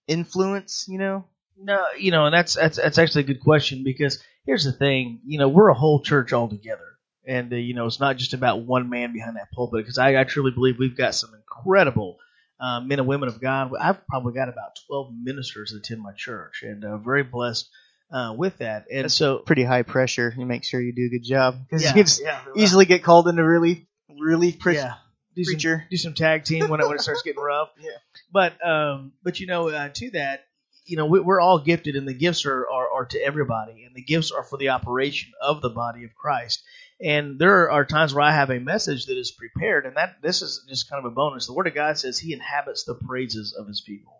influence? 0.09 0.87
You 0.88 0.98
know? 0.98 1.24
No, 1.57 1.85
you 1.96 2.11
know, 2.11 2.27
and 2.27 2.35
that's 2.35 2.55
that's 2.55 2.79
that's 2.79 2.98
actually 2.98 3.22
a 3.22 3.27
good 3.29 3.40
question 3.40 3.85
because 3.85 4.20
here's 4.44 4.64
the 4.64 4.72
thing, 4.72 5.20
you 5.24 5.38
know, 5.38 5.48
we're 5.48 5.68
a 5.68 5.74
whole 5.74 6.01
church 6.01 6.33
all 6.33 6.48
together, 6.48 6.98
and 7.24 7.53
uh, 7.53 7.57
you 7.57 7.74
know, 7.74 7.87
it's 7.87 8.01
not 8.01 8.16
just 8.16 8.35
about 8.35 8.62
one 8.62 8.90
man 8.90 9.12
behind 9.12 9.37
that 9.37 9.53
pulpit. 9.53 9.85
Because 9.85 9.98
I, 9.98 10.20
I 10.20 10.24
truly 10.24 10.51
believe 10.51 10.77
we've 10.77 10.96
got 10.96 11.14
some 11.14 11.31
incredible 11.35 12.18
uh, 12.59 12.81
men 12.81 12.98
and 12.98 13.07
women 13.07 13.29
of 13.29 13.40
God. 13.40 13.70
I've 13.81 14.05
probably 14.09 14.35
got 14.35 14.48
about 14.48 14.81
twelve 14.88 15.12
ministers 15.14 15.70
that 15.70 15.79
attend 15.79 16.01
my 16.01 16.12
church, 16.12 16.64
and 16.64 16.85
uh, 16.85 16.98
very 16.98 17.22
blessed 17.22 17.70
uh, 18.10 18.34
with 18.36 18.58
that. 18.58 18.86
And 18.90 19.04
That's 19.04 19.14
so, 19.14 19.38
Pretty 19.38 19.64
high 19.64 19.82
pressure. 19.82 20.34
You 20.36 20.46
make 20.46 20.64
sure 20.64 20.80
you 20.80 20.92
do 20.92 21.06
a 21.06 21.10
good 21.10 21.24
job 21.24 21.56
because 21.68 21.82
yeah, 21.82 21.94
you 21.94 22.04
can 22.04 22.12
yeah, 22.22 22.40
easily 22.56 22.84
get 22.84 23.02
called 23.02 23.28
into 23.28 23.44
relief 23.44 23.78
relief 24.18 24.58
pre- 24.58 24.74
yeah. 24.74 24.94
Do 25.34 25.44
some, 25.44 25.82
do 25.88 25.96
some 25.96 26.14
tag 26.14 26.42
team 26.42 26.68
when 26.68 26.80
it, 26.80 26.86
when 26.88 26.96
it 26.96 27.00
starts 27.00 27.22
getting 27.22 27.40
rough. 27.40 27.70
Yeah. 27.80 27.90
But 28.32 28.66
um, 28.66 29.12
but 29.22 29.38
you 29.38 29.46
know, 29.46 29.68
uh, 29.68 29.88
to 29.88 30.10
that, 30.10 30.44
you 30.84 30.96
know, 30.96 31.06
we, 31.06 31.20
we're 31.20 31.40
all 31.40 31.60
gifted, 31.60 31.94
and 31.94 32.08
the 32.08 32.14
gifts 32.14 32.44
are, 32.44 32.66
are 32.68 32.90
are 32.90 33.04
to 33.06 33.18
everybody, 33.18 33.84
and 33.84 33.94
the 33.94 34.02
gifts 34.02 34.32
are 34.32 34.42
for 34.42 34.58
the 34.58 34.70
operation 34.70 35.32
of 35.40 35.62
the 35.62 35.70
body 35.70 36.04
of 36.04 36.14
Christ. 36.16 36.62
And 37.00 37.38
there 37.38 37.70
are 37.70 37.84
times 37.84 38.12
where 38.12 38.24
I 38.24 38.32
have 38.32 38.50
a 38.50 38.58
message 38.58 39.06
that 39.06 39.16
is 39.16 39.30
prepared, 39.30 39.86
and 39.86 39.96
that 39.96 40.16
this 40.20 40.42
is 40.42 40.66
just 40.68 40.90
kind 40.90 41.04
of 41.04 41.12
a 41.12 41.14
bonus. 41.14 41.46
The 41.46 41.52
Word 41.52 41.68
of 41.68 41.74
God 41.74 41.96
says 41.96 42.18
He 42.18 42.32
inhabits 42.32 42.82
the 42.82 42.96
praises 42.96 43.54
of 43.56 43.68
His 43.68 43.80
people. 43.80 44.17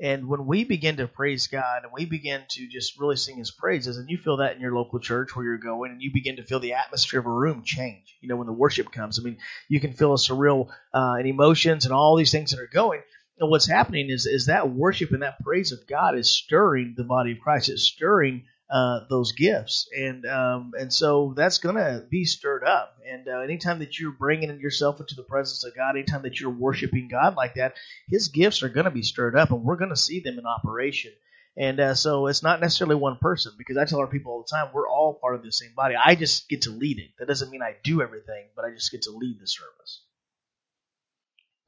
And 0.00 0.28
when 0.28 0.46
we 0.46 0.64
begin 0.64 0.98
to 0.98 1.08
praise 1.08 1.48
God 1.48 1.82
and 1.82 1.92
we 1.92 2.04
begin 2.04 2.42
to 2.50 2.68
just 2.68 3.00
really 3.00 3.16
sing 3.16 3.36
His 3.36 3.50
praises, 3.50 3.96
and 3.96 4.08
you 4.08 4.16
feel 4.16 4.36
that 4.36 4.54
in 4.54 4.60
your 4.60 4.74
local 4.74 5.00
church 5.00 5.34
where 5.34 5.44
you're 5.44 5.58
going, 5.58 5.90
and 5.90 6.00
you 6.00 6.12
begin 6.12 6.36
to 6.36 6.44
feel 6.44 6.60
the 6.60 6.74
atmosphere 6.74 7.18
of 7.18 7.26
a 7.26 7.30
room 7.30 7.62
change. 7.64 8.16
You 8.20 8.28
know, 8.28 8.36
when 8.36 8.46
the 8.46 8.52
worship 8.52 8.92
comes, 8.92 9.18
I 9.18 9.22
mean, 9.22 9.38
you 9.68 9.80
can 9.80 9.92
feel 9.92 10.12
a 10.12 10.16
surreal 10.16 10.68
uh, 10.94 11.16
and 11.18 11.26
emotions 11.26 11.84
and 11.84 11.92
all 11.92 12.16
these 12.16 12.30
things 12.30 12.52
that 12.52 12.60
are 12.60 12.70
going. 12.72 13.02
And 13.40 13.50
what's 13.50 13.68
happening 13.68 14.10
is 14.10 14.26
is 14.26 14.46
that 14.46 14.70
worship 14.70 15.12
and 15.12 15.22
that 15.22 15.42
praise 15.42 15.72
of 15.72 15.86
God 15.88 16.16
is 16.16 16.30
stirring 16.30 16.94
the 16.96 17.04
body 17.04 17.32
of 17.32 17.40
Christ. 17.40 17.68
It's 17.68 17.82
stirring 17.82 18.44
uh, 18.70 19.00
those 19.08 19.32
gifts, 19.32 19.88
and 19.96 20.26
um, 20.26 20.72
and 20.78 20.92
so 20.92 21.32
that's 21.36 21.58
gonna 21.58 22.02
be 22.10 22.24
stirred 22.24 22.64
up. 22.64 22.98
And 23.10 23.26
uh, 23.26 23.40
anytime 23.40 23.78
that 23.78 23.98
you're 23.98 24.12
bringing 24.12 24.60
yourself 24.60 25.00
into 25.00 25.14
the 25.14 25.22
presence 25.22 25.64
of 25.64 25.74
God, 25.74 25.96
anytime 25.96 26.22
that 26.22 26.38
you're 26.38 26.50
worshiping 26.50 27.08
God 27.08 27.34
like 27.34 27.54
that, 27.54 27.76
His 28.08 28.28
gifts 28.28 28.62
are 28.62 28.68
gonna 28.68 28.90
be 28.90 29.02
stirred 29.02 29.36
up, 29.36 29.50
and 29.50 29.64
we're 29.64 29.76
gonna 29.76 29.96
see 29.96 30.20
them 30.20 30.38
in 30.38 30.46
operation. 30.46 31.12
And 31.56 31.80
uh, 31.80 31.94
so 31.94 32.28
it's 32.28 32.42
not 32.42 32.60
necessarily 32.60 32.94
one 32.94 33.16
person 33.16 33.52
because 33.58 33.76
I 33.76 33.84
tell 33.84 33.98
our 33.98 34.06
people 34.06 34.32
all 34.32 34.44
the 34.46 34.54
time 34.54 34.68
we're 34.72 34.88
all 34.88 35.14
part 35.14 35.34
of 35.34 35.42
the 35.42 35.50
same 35.50 35.72
body. 35.74 35.96
I 35.96 36.14
just 36.14 36.48
get 36.48 36.62
to 36.62 36.70
lead 36.70 36.98
it. 36.98 37.10
That 37.18 37.26
doesn't 37.26 37.50
mean 37.50 37.62
I 37.62 37.74
do 37.82 38.00
everything, 38.00 38.46
but 38.54 38.64
I 38.64 38.70
just 38.70 38.92
get 38.92 39.02
to 39.02 39.10
lead 39.10 39.40
the 39.40 39.46
service. 39.46 40.02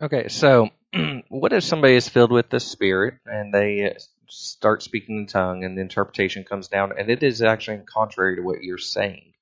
Okay, 0.03 0.29
so 0.29 0.69
what 1.29 1.53
if 1.53 1.65
somebody 1.65 1.95
is 1.95 2.09
filled 2.09 2.31
with 2.31 2.51
the 2.51 2.61
Spirit 2.61 3.15
and 3.27 3.53
they 3.53 3.97
start 4.31 4.83
speaking 4.83 5.16
in 5.19 5.27
tongue 5.27 5.64
and 5.64 5.77
the 5.77 5.83
interpretation 5.83 6.45
comes 6.45 6.69
down 6.69 6.93
and 6.99 7.11
it 7.11 7.23
is 7.23 7.43
actually 7.43 7.79
contrary 7.79 8.37
to 8.37 8.43
what 8.43 8.62
you're 8.62 8.79
saying? 8.79 9.33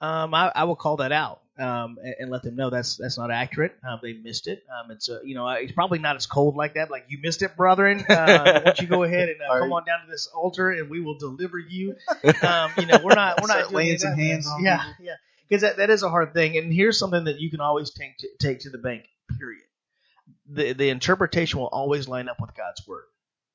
Um, 0.00 0.32
I, 0.34 0.52
I 0.54 0.64
will 0.64 0.76
call 0.76 0.98
that 0.98 1.10
out 1.10 1.40
um, 1.58 1.98
and, 2.02 2.14
and 2.20 2.30
let 2.30 2.42
them 2.44 2.54
know 2.54 2.70
that's 2.70 2.96
that's 2.96 3.18
not 3.18 3.30
accurate. 3.32 3.74
Um, 3.88 3.98
they 4.00 4.12
missed 4.12 4.46
it. 4.46 4.62
Um, 4.70 4.92
it's 4.92 5.08
uh, 5.08 5.20
you 5.24 5.34
know 5.34 5.48
it's 5.48 5.72
probably 5.72 5.98
not 5.98 6.14
as 6.14 6.26
cold 6.26 6.54
like 6.54 6.74
that. 6.74 6.88
Like 6.90 7.06
you 7.08 7.18
missed 7.20 7.42
it, 7.42 7.56
brethren. 7.56 8.04
Uh, 8.08 8.44
why 8.44 8.60
don't 8.60 8.78
you 8.78 8.86
go 8.86 9.02
ahead 9.02 9.28
and 9.28 9.40
uh, 9.42 9.48
come 9.58 9.72
on 9.72 9.84
down 9.84 10.04
to 10.04 10.10
this 10.10 10.28
altar 10.28 10.70
and 10.70 10.88
we 10.88 11.00
will 11.00 11.18
deliver 11.18 11.58
you. 11.58 11.96
Um, 12.42 12.70
you 12.78 12.86
know 12.86 13.00
we're 13.02 13.14
not 13.14 13.40
we're 13.42 13.48
not 13.48 13.58
Start 13.58 13.72
laying 13.72 13.88
any 13.88 13.94
of 13.96 14.00
some 14.00 14.14
hands 14.14 14.46
on 14.46 14.62
Yeah, 14.64 14.78
people. 14.78 15.04
yeah. 15.04 15.14
Because 15.48 15.62
that, 15.62 15.78
that 15.78 15.90
is 15.90 16.02
a 16.02 16.10
hard 16.10 16.34
thing. 16.34 16.56
And 16.58 16.72
here's 16.72 16.98
something 16.98 17.24
that 17.24 17.40
you 17.40 17.50
can 17.50 17.60
always 17.60 17.90
take 17.90 18.18
to, 18.18 18.28
take 18.38 18.60
to 18.60 18.70
the 18.70 18.78
bank. 18.78 19.04
Period. 19.38 19.62
The 20.50 20.72
the 20.74 20.90
interpretation 20.90 21.58
will 21.58 21.66
always 21.68 22.06
line 22.06 22.28
up 22.28 22.40
with 22.40 22.54
God's 22.54 22.86
word. 22.86 23.04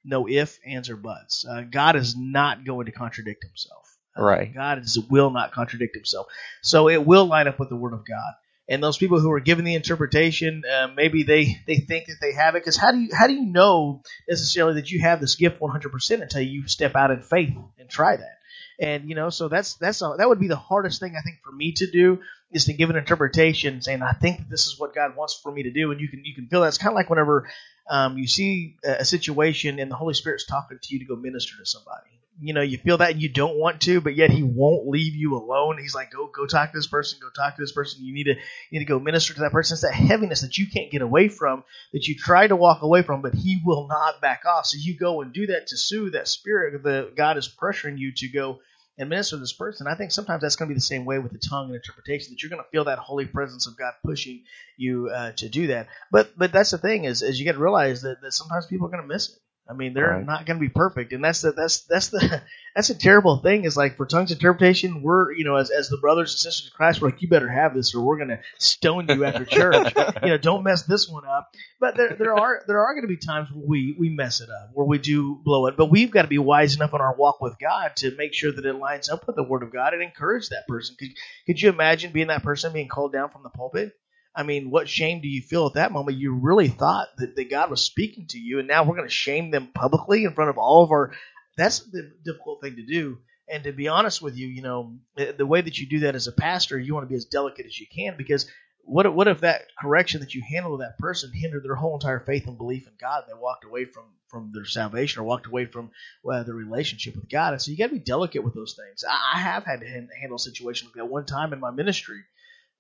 No 0.04 0.28
if, 0.28 0.60
ands, 0.66 0.90
or 0.90 0.98
buts. 0.98 1.46
Uh, 1.46 1.62
God 1.62 1.96
is 1.96 2.16
not 2.18 2.66
going 2.66 2.86
to 2.88 2.92
contradict 2.92 3.44
Himself. 3.44 3.98
Uh, 4.18 4.24
Right. 4.24 4.54
God 4.54 4.80
is, 4.80 5.00
will 5.10 5.32
not 5.32 5.52
contradict 5.54 5.96
Himself. 5.96 6.28
So 6.62 6.90
it 6.90 7.06
will 7.06 7.26
line 7.26 7.48
up 7.48 7.60
with 7.60 7.70
the 7.70 7.76
Word 7.76 7.94
of 7.94 8.06
God. 8.06 8.34
And 8.70 8.82
those 8.82 8.98
people 8.98 9.20
who 9.20 9.32
are 9.32 9.42
given 9.42 9.66
the 9.66 9.76
interpretation, 9.76 10.64
uh, 10.72 10.88
maybe 10.96 11.24
they, 11.24 11.58
they 11.68 11.78
think 11.78 12.08
that 12.08 12.18
they 12.22 12.32
have 12.34 12.56
it. 12.56 12.62
Because 12.62 12.78
how 12.78 12.92
do 12.92 13.00
you 13.00 13.10
how 13.14 13.28
do 13.28 13.34
you 13.34 13.46
know 13.46 14.02
necessarily 14.30 14.76
that 14.76 14.90
you 14.90 15.02
have 15.02 15.20
this 15.20 15.36
gift 15.36 15.60
100% 15.60 16.22
until 16.22 16.42
you 16.42 16.68
step 16.68 16.96
out 16.96 17.12
in 17.12 17.22
faith 17.22 17.54
and 17.78 17.90
try 17.90 18.16
that? 18.16 18.40
And 18.80 19.08
you 19.10 19.16
know, 19.16 19.30
so 19.30 19.50
that's 19.50 19.76
that's 19.76 20.02
a, 20.02 20.16
that 20.18 20.30
would 20.30 20.40
be 20.40 20.48
the 20.48 20.56
hardest 20.56 21.00
thing 21.00 21.16
I 21.18 21.22
think 21.22 21.40
for 21.44 21.52
me 21.52 21.74
to 21.74 21.92
do 21.92 22.20
is 22.54 22.66
to 22.66 22.74
give 22.74 22.90
an 22.90 22.96
interpretation 22.96 23.82
saying 23.82 24.02
I 24.02 24.14
think 24.14 24.48
this 24.50 24.68
is 24.68 24.80
what 24.80 24.96
God 24.96 25.16
wants 25.16 25.40
for 25.42 25.52
me 25.52 25.64
to 25.64 25.72
do, 25.72 25.92
and 25.92 26.00
you 26.00 26.08
can 26.08 26.24
you 26.24 26.34
can 26.34 26.48
feel 26.48 26.62
that. 26.62 26.68
It's 26.68 26.78
kind 26.78 26.94
of 26.94 26.96
like 26.96 27.10
whenever 27.10 27.50
um, 27.90 28.18
you 28.18 28.28
see 28.28 28.78
a, 28.84 28.98
a 29.00 29.06
situation 29.06 29.80
and 29.80 29.92
the 29.92 29.96
Holy 29.96 30.14
Spirit's 30.14 30.46
talking 30.46 30.80
to 30.82 30.94
you 30.94 31.00
to 31.00 31.06
go 31.06 31.16
minister 31.16 31.58
to 31.58 31.66
somebody. 31.66 32.10
You 32.42 32.54
know, 32.54 32.62
you 32.62 32.80
feel 32.80 32.98
that 32.98 33.12
and 33.12 33.22
you 33.22 33.30
don't 33.30 33.58
want 33.58 33.82
to, 33.82 34.02
but 34.02 34.16
yet 34.16 34.32
He 34.32 34.42
won't 34.42 34.88
leave 34.88 35.14
you 35.14 35.36
alone. 35.36 35.78
He's 35.80 35.94
like, 35.94 36.12
go 36.12 36.28
go 36.28 36.48
talk 36.48 36.72
to 36.72 36.78
this 36.78 36.88
person, 36.88 37.20
go 37.22 37.30
talk 37.30 37.56
to 37.56 37.62
this 37.62 37.72
person. 37.72 38.04
You 38.04 38.14
need 38.14 38.24
to 38.24 38.34
you 38.34 38.80
need 38.80 38.86
to 38.86 38.86
go 38.86 39.00
minister 39.00 39.34
to 39.36 39.42
that 39.42 39.52
person. 39.52 39.76
It's 39.76 39.84
that 39.84 39.94
heaviness 39.94 40.42
that 40.42 40.58
you 40.58 40.66
can't 40.68 40.92
get 40.92 41.02
away 41.02 41.28
from, 41.28 41.64
that 41.92 42.08
you 42.08 42.16
try 42.16 42.48
to 42.48 42.56
walk 42.56 42.82
away 42.82 43.04
from, 43.04 43.22
but 43.22 43.36
He 43.36 43.62
will 43.64 43.88
not 43.88 44.20
back 44.20 44.44
off. 44.48 44.66
So 44.66 44.78
you 44.80 44.98
go 44.98 45.22
and 45.22 45.32
do 45.32 45.48
that 45.48 45.68
to 45.68 45.78
soothe 45.78 46.14
that 46.14 46.28
spirit 46.28 46.82
that 46.84 47.16
God 47.16 47.38
is 47.38 47.48
pressuring 47.48 48.00
you 48.00 48.14
to 48.14 48.28
go 48.30 48.60
and 48.98 49.10
minister 49.10 49.36
to 49.36 49.40
this 49.40 49.54
person. 49.54 49.88
I 49.88 49.96
think 49.96 50.12
sometimes 50.12 50.42
that's 50.42 50.56
going 50.56 50.70
to 50.70 50.74
be 50.74 50.78
the 50.78 50.82
same 50.82 51.06
way 51.06 51.20
with 51.20 51.32
the 51.32 51.40
tongue 51.40 51.68
and 51.68 51.76
interpretation 51.76 52.32
that 52.32 52.42
you're 52.42 52.50
going 52.50 52.64
to 52.64 52.70
feel 52.70 52.86
that 52.86 53.00
holy 53.00 53.26
presence 53.26 53.68
of 53.68 53.78
God 53.78 53.94
pushing 54.06 54.44
you 54.78 55.10
uh, 55.10 55.32
to 55.34 55.50
do 55.50 55.68
that. 55.68 55.88
But 56.12 56.38
but 56.38 56.52
that's 56.52 56.72
the 56.72 56.78
thing 56.78 57.06
is 57.06 57.22
is 57.22 57.40
you 57.40 57.46
got 57.46 57.54
to 57.54 57.60
realize 57.60 58.02
that, 58.04 58.22
that 58.22 58.34
sometimes 58.34 58.68
people 58.68 58.88
are 58.88 58.92
going 58.92 59.02
to 59.02 59.08
miss 59.08 59.30
it. 59.30 59.36
I 59.66 59.74
mean, 59.74 59.94
they're 59.94 60.10
Right. 60.10 60.26
not 60.26 60.46
going 60.46 60.60
to 60.60 60.62
be 60.62 60.68
perfect, 60.70 61.14
and 61.14 61.24
that's 61.24 61.42
the 61.42 61.54
that's 61.54 61.82
that's 61.86 62.10
the 62.10 62.42
that's 62.76 62.90
a 62.90 62.96
terrible 62.96 63.38
thing. 63.38 63.64
Is 63.64 63.78
like 63.78 63.96
for 63.96 64.06
tongues 64.06 64.32
interpretation, 64.32 65.02
we're 65.02 65.32
you 65.34 65.46
know 65.46 65.56
as 65.56 65.70
as 65.70 65.88
the 65.88 65.98
brothers 65.98 66.34
and 66.34 66.40
sisters 66.40 66.68
of 66.68 66.74
Christ, 66.74 67.02
we're 67.02 67.10
like 67.10 67.22
you 67.22 67.30
better 67.30 67.48
have 67.50 67.74
this, 67.74 67.96
or 67.96 68.02
we're 68.06 68.18
going 68.18 68.28
to 68.30 68.40
stone 68.60 69.08
you 69.08 69.24
after 69.24 69.46
church. 69.46 69.94
you 70.24 70.30
know, 70.30 70.38
don't 70.38 70.64
mess 70.64 70.84
this 70.84 71.08
one 71.08 71.24
up. 71.26 71.50
But 71.80 71.96
there 71.96 72.14
there 72.18 72.36
are 72.38 72.62
there 72.68 72.82
are 72.84 72.94
going 72.94 73.04
to 73.04 73.08
be 73.08 73.16
times 73.18 73.50
where 73.54 73.66
we 73.66 73.96
we 73.98 74.10
mess 74.10 74.42
it 74.42 74.50
up, 74.50 74.72
where 74.74 74.86
we 74.86 74.98
do 74.98 75.40
blow 75.46 75.68
it. 75.68 75.78
But 75.78 75.90
we've 75.90 76.12
got 76.12 76.24
to 76.24 76.28
be 76.28 76.40
wise 76.40 76.76
enough 76.76 76.94
in 76.94 77.00
our 77.00 77.16
walk 77.16 77.40
with 77.42 77.56
God 77.58 77.96
to 77.98 78.14
make 78.18 78.34
sure 78.34 78.52
that 78.52 78.66
it 78.66 78.74
lines 78.76 79.10
up 79.10 79.26
with 79.28 79.38
the 79.38 79.44
Word 79.44 79.64
of 79.64 79.72
God 79.72 79.94
and 79.94 80.04
encourage 80.04 80.50
that 80.50 80.68
person. 80.68 80.98
Could 81.00 81.10
could 81.46 81.62
you 81.62 81.70
imagine 81.70 82.12
being 82.12 82.28
that 82.28 82.44
person 82.44 82.74
being 82.74 82.90
called 82.90 83.14
down 83.14 83.30
from 83.30 83.44
the 83.44 83.50
pulpit? 83.50 83.94
I 84.36 84.44
mean, 84.44 84.70
what 84.72 84.90
shame 84.90 85.22
do 85.22 85.28
you 85.28 85.42
feel 85.42 85.68
at 85.68 85.74
that 85.74 85.92
moment? 85.92 86.18
You 86.18 86.34
really 86.34 86.68
thought 86.68 87.10
that, 87.18 87.36
that 87.36 87.50
God 87.50 87.70
was 87.70 87.84
speaking 87.84 88.26
to 88.28 88.40
you, 88.40 88.60
and 88.60 88.68
now 88.68 88.84
we're 88.84 88.96
going 88.96 89.08
to 89.08 89.14
shame 89.14 89.52
them 89.52 89.70
publicly 89.74 90.24
in 90.24 90.34
front 90.34 90.50
of 90.50 90.58
all 90.58 90.84
of 90.84 90.92
our. 90.92 91.14
That's 91.56 91.80
the 91.80 92.12
difficult 92.26 92.62
thing 92.62 92.78
to 92.78 92.86
do. 92.86 93.20
And 93.48 93.64
to 93.66 93.72
be 93.72 93.90
honest 93.90 94.22
with 94.22 94.36
you, 94.36 94.48
you 94.48 94.62
know, 94.62 94.96
the 95.16 95.36
the 95.38 95.46
way 95.46 95.62
that 95.62 95.78
you 95.78 95.88
do 95.88 96.00
that 96.00 96.16
as 96.16 96.28
a 96.28 96.32
pastor, 96.32 96.80
you 96.80 96.94
want 96.94 97.06
to 97.06 97.10
be 97.10 97.16
as 97.16 97.26
delicate 97.26 97.66
as 97.66 97.80
you 97.80 97.86
can 97.94 98.16
because 98.18 98.48
what 98.86 99.06
if, 99.06 99.14
what 99.14 99.28
if 99.28 99.42
that 99.42 99.64
correction 99.80 100.22
that 100.22 100.34
you 100.34 100.42
handle 100.42 100.72
with 100.72 100.82
that 100.82 100.98
person 100.98 101.32
hindered 101.32 101.64
their 101.64 101.76
whole 101.76 101.94
entire 101.94 102.20
faith 102.20 102.48
and 102.48 102.58
belief 102.58 102.88
in 102.88 102.94
God? 103.00 103.24
And 103.24 103.30
They 103.38 103.42
walked 103.42 103.66
away 103.66 103.86
from 103.86 104.06
from 104.28 104.52
their 104.52 104.66
salvation 104.66 105.22
or 105.22 105.26
walked 105.26 105.46
away 105.46 105.66
from 105.66 105.92
well, 106.24 106.44
their 106.44 106.56
relationship 106.56 107.16
with 107.16 107.30
God. 107.30 107.54
And 107.54 107.62
so 107.62 107.70
you 107.70 107.78
got 107.78 107.88
to 107.88 107.94
be 107.94 108.00
delicate 108.00 108.44
with 108.44 108.56
those 108.56 108.74
things. 108.74 109.04
I, 109.08 109.36
I 109.36 109.40
have 109.40 109.64
had 109.64 109.82
to 109.82 109.88
han- 109.88 110.10
handle 110.20 110.38
situations 110.40 110.54
situation 110.80 110.88
like 110.88 110.96
that 110.96 111.12
one 111.12 111.26
time 111.26 111.54
in 111.54 111.60
my 111.60 111.72
ministry, 111.72 112.24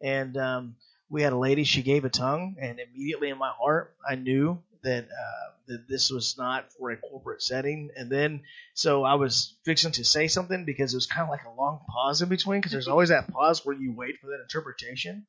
and 0.01 0.35
um, 0.37 0.75
we 1.13 1.21
had 1.21 1.31
a 1.31 1.37
lady. 1.37 1.63
She 1.63 1.83
gave 1.83 2.05
a 2.05 2.09
tongue, 2.09 2.55
and 2.59 2.79
immediately 2.79 3.29
in 3.29 3.37
my 3.37 3.51
heart, 3.55 3.95
I 4.05 4.15
knew 4.15 4.63
that 4.81 5.03
uh, 5.03 5.51
that 5.67 5.87
this 5.87 6.09
was 6.09 6.35
not 6.39 6.73
for 6.73 6.89
a 6.89 6.97
corporate 6.97 7.43
setting. 7.43 7.91
And 7.95 8.11
then, 8.11 8.41
so 8.73 9.03
I 9.03 9.13
was 9.13 9.55
fixing 9.63 9.91
to 9.93 10.03
say 10.03 10.27
something 10.27 10.65
because 10.65 10.91
it 10.91 10.97
was 10.97 11.05
kind 11.05 11.23
of 11.23 11.29
like 11.29 11.45
a 11.45 11.55
long 11.55 11.81
pause 11.87 12.23
in 12.23 12.29
between, 12.29 12.59
because 12.59 12.71
there's 12.71 12.87
always 12.87 13.09
that 13.09 13.31
pause 13.31 13.63
where 13.63 13.75
you 13.75 13.93
wait 13.93 14.19
for 14.19 14.27
that 14.27 14.41
interpretation. 14.41 15.27